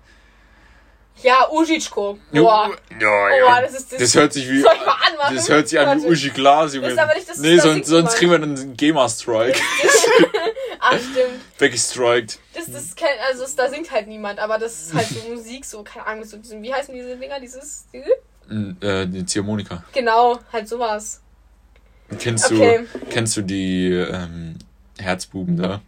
Ja, 1.22 1.48
Uschitschko. 1.50 2.18
Boah. 2.32 2.70
Ja, 3.00 3.08
Oh, 3.08 3.60
das 3.62 3.74
ist 3.74 3.92
das. 3.92 3.98
Das 3.98 4.14
hört 4.14 4.32
sich 4.34 4.48
wie. 4.50 4.60
Soll 4.60 4.72
ich 4.78 4.84
mal 4.86 4.96
anmachen? 5.10 5.34
Das 5.36 5.48
hört 5.48 5.68
sich 5.68 5.78
an 5.78 6.02
wie. 6.02 6.06
Uschi 6.06 6.30
Glas, 6.30 6.74
Junge. 6.74 6.88
Ist 6.88 6.98
aber 6.98 7.14
nicht 7.14 7.28
das- 7.28 7.38
nee, 7.38 7.56
das 7.56 7.64
sonst, 7.64 7.86
sonst 7.88 8.16
kriegen 8.16 8.30
wir 8.32 8.38
dann 8.38 8.54
einen 8.56 8.76
GEMA-Strike. 8.76 9.58
Ah, 10.78 10.92
stimmt. 10.98 11.40
Weggestrikt. 11.58 12.38
Das, 12.54 12.66
das 12.70 12.94
kennt, 12.94 13.10
also 13.28 13.42
das, 13.42 13.56
da 13.56 13.68
singt 13.68 13.90
halt 13.90 14.06
niemand, 14.08 14.38
aber 14.38 14.58
das 14.58 14.82
ist 14.82 14.94
halt 14.94 15.06
so 15.08 15.28
Musik, 15.34 15.64
so, 15.64 15.82
keine 15.82 16.06
Ahnung, 16.06 16.24
so, 16.24 16.36
wie 16.60 16.72
heißen 16.72 16.94
diese 16.94 17.16
Dinger, 17.16 17.40
dieses, 17.40 17.86
diese? 17.92 18.86
Äh, 18.86 19.06
die 19.06 19.24
Ziehharmonika. 19.24 19.82
Genau, 19.92 20.38
halt 20.52 20.68
sowas. 20.68 21.22
Kennst 22.18 22.46
Okay. 22.52 22.80
du, 22.92 23.06
kennst 23.10 23.36
du 23.36 23.42
die 23.42 23.90
ähm, 23.90 24.56
Herzbuben 24.98 25.56
da? 25.56 25.80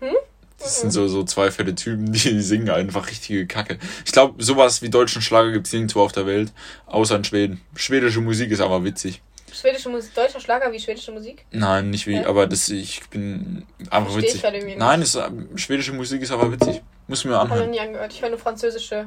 Hm? 0.00 0.14
Das 0.58 0.80
sind 0.80 0.90
so, 0.90 1.06
so 1.08 1.24
zwei 1.24 1.50
fette 1.50 1.74
Typen, 1.74 2.12
die 2.12 2.40
singen 2.40 2.70
einfach 2.70 3.08
richtige 3.10 3.46
Kacke. 3.46 3.78
Ich 4.04 4.12
glaube, 4.12 4.42
sowas 4.42 4.80
wie 4.82 4.88
deutschen 4.90 5.20
Schlager 5.22 5.52
gibt's 5.52 5.72
nirgendwo 5.72 6.00
auf 6.02 6.12
der 6.12 6.26
Welt, 6.26 6.52
außer 6.86 7.16
in 7.16 7.24
Schweden. 7.24 7.60
Schwedische 7.76 8.20
Musik 8.20 8.50
ist 8.50 8.60
aber 8.60 8.84
witzig. 8.84 9.20
Schwedische 9.52 9.88
Musik, 9.88 10.14
deutscher 10.14 10.40
Schlager 10.40 10.72
wie 10.72 10.80
schwedische 10.80 11.12
Musik? 11.12 11.44
Nein, 11.52 11.90
nicht 11.90 12.06
wie, 12.08 12.14
Ja. 12.14 12.26
aber 12.26 12.46
das, 12.48 12.68
ich 12.70 13.02
bin 13.10 13.64
einfach 13.90 14.10
Versteh 14.10 14.26
ich 14.28 14.34
witzig. 14.34 14.44
irgendwie 14.44 14.66
nicht. 14.66 14.78
Nein, 14.78 15.00
das, 15.00 15.14
ähm, 15.14 15.48
schwedische 15.56 15.92
Musik 15.92 16.22
ist 16.22 16.32
aber 16.32 16.50
witzig. 16.50 16.82
Muss 17.06 17.24
mir 17.24 17.34
Habe 17.36 17.46
ich 17.48 17.52
anhören. 17.52 17.70
nie 17.70 17.78
angehört. 17.80 18.12
Ich 18.12 18.20
höre 18.22 18.30
nur 18.30 18.38
französische. 18.38 19.06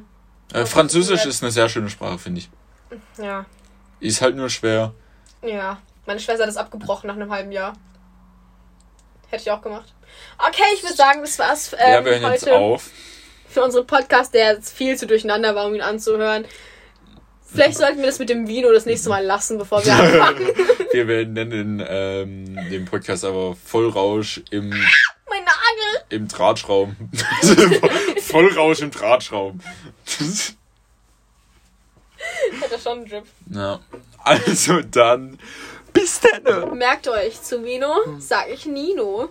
Äh, 0.54 0.66
Französisch 0.66 1.26
ist 1.26 1.44
eine 1.44 1.52
sehr 1.52 1.68
schöne 1.68 1.90
Sprache, 1.90 2.18
finde 2.20 2.40
ich. 2.40 2.50
Ja. 3.22 3.46
Ist 4.00 4.22
halt 4.22 4.36
nur 4.38 4.50
schwer. 4.50 4.94
Ja. 5.42 5.80
Meine 6.08 6.20
Schwester 6.22 6.44
hat 6.44 6.50
das 6.50 6.58
abgebrochen 6.58 7.08
nach 7.08 7.16
einem 7.16 7.32
halben 7.32 7.52
Jahr. 7.52 7.74
Hätte 9.30 9.44
ich 9.44 9.52
auch 9.52 9.62
gemacht. 9.62 9.94
Okay, 10.40 10.64
ich 10.74 10.82
würde 10.82 10.96
sagen, 10.96 11.20
das 11.22 11.38
war's 11.38 11.74
ähm, 11.74 11.80
ja, 11.80 12.06
wir 12.06 12.20
hören 12.20 12.32
jetzt 12.32 12.46
heute 12.46 12.56
auf. 12.56 12.90
für 13.50 13.62
unseren 13.62 13.86
Podcast, 13.86 14.34
der 14.34 14.54
jetzt 14.54 14.74
viel 14.74 14.98
zu 14.98 15.06
durcheinander 15.06 15.54
war, 15.54 15.66
um 15.66 15.76
ihn 15.76 15.82
anzuhören. 15.82 16.46
Vielleicht 17.46 17.78
sollten 17.78 18.00
wir 18.00 18.06
das 18.06 18.20
mit 18.20 18.30
dem 18.30 18.48
Vino 18.48 18.72
das 18.72 18.86
nächste 18.86 19.10
Mal 19.10 19.24
lassen, 19.26 19.58
bevor 19.58 19.84
wir 19.86 19.94
anfangen. 19.94 20.48
Wir 20.94 21.08
werden 21.08 21.34
nennen 21.34 21.84
ähm, 21.86 22.56
den 22.70 22.86
Podcast 22.86 23.26
aber 23.26 23.56
Vollrausch 23.56 24.42
im, 24.50 24.70
mein 24.70 25.44
Nagel! 25.44 26.06
im 26.10 26.28
Drahtschraum. 26.30 26.96
Vollrausch 28.22 28.80
im 28.80 28.92
Drahtschraum. 28.92 29.60
Hat 32.62 32.72
er 32.72 32.80
schon 32.80 33.00
einen 33.00 33.10
Drip. 33.10 33.26
ja. 33.52 33.80
Also 34.24 34.82
dann, 34.82 35.40
bis 35.94 36.20
dann. 36.20 36.78
Merkt 36.78 37.08
euch, 37.08 37.42
zu 37.42 37.64
Vino 37.64 37.94
sag 38.20 38.50
ich 38.50 38.66
Nino. 38.66 39.30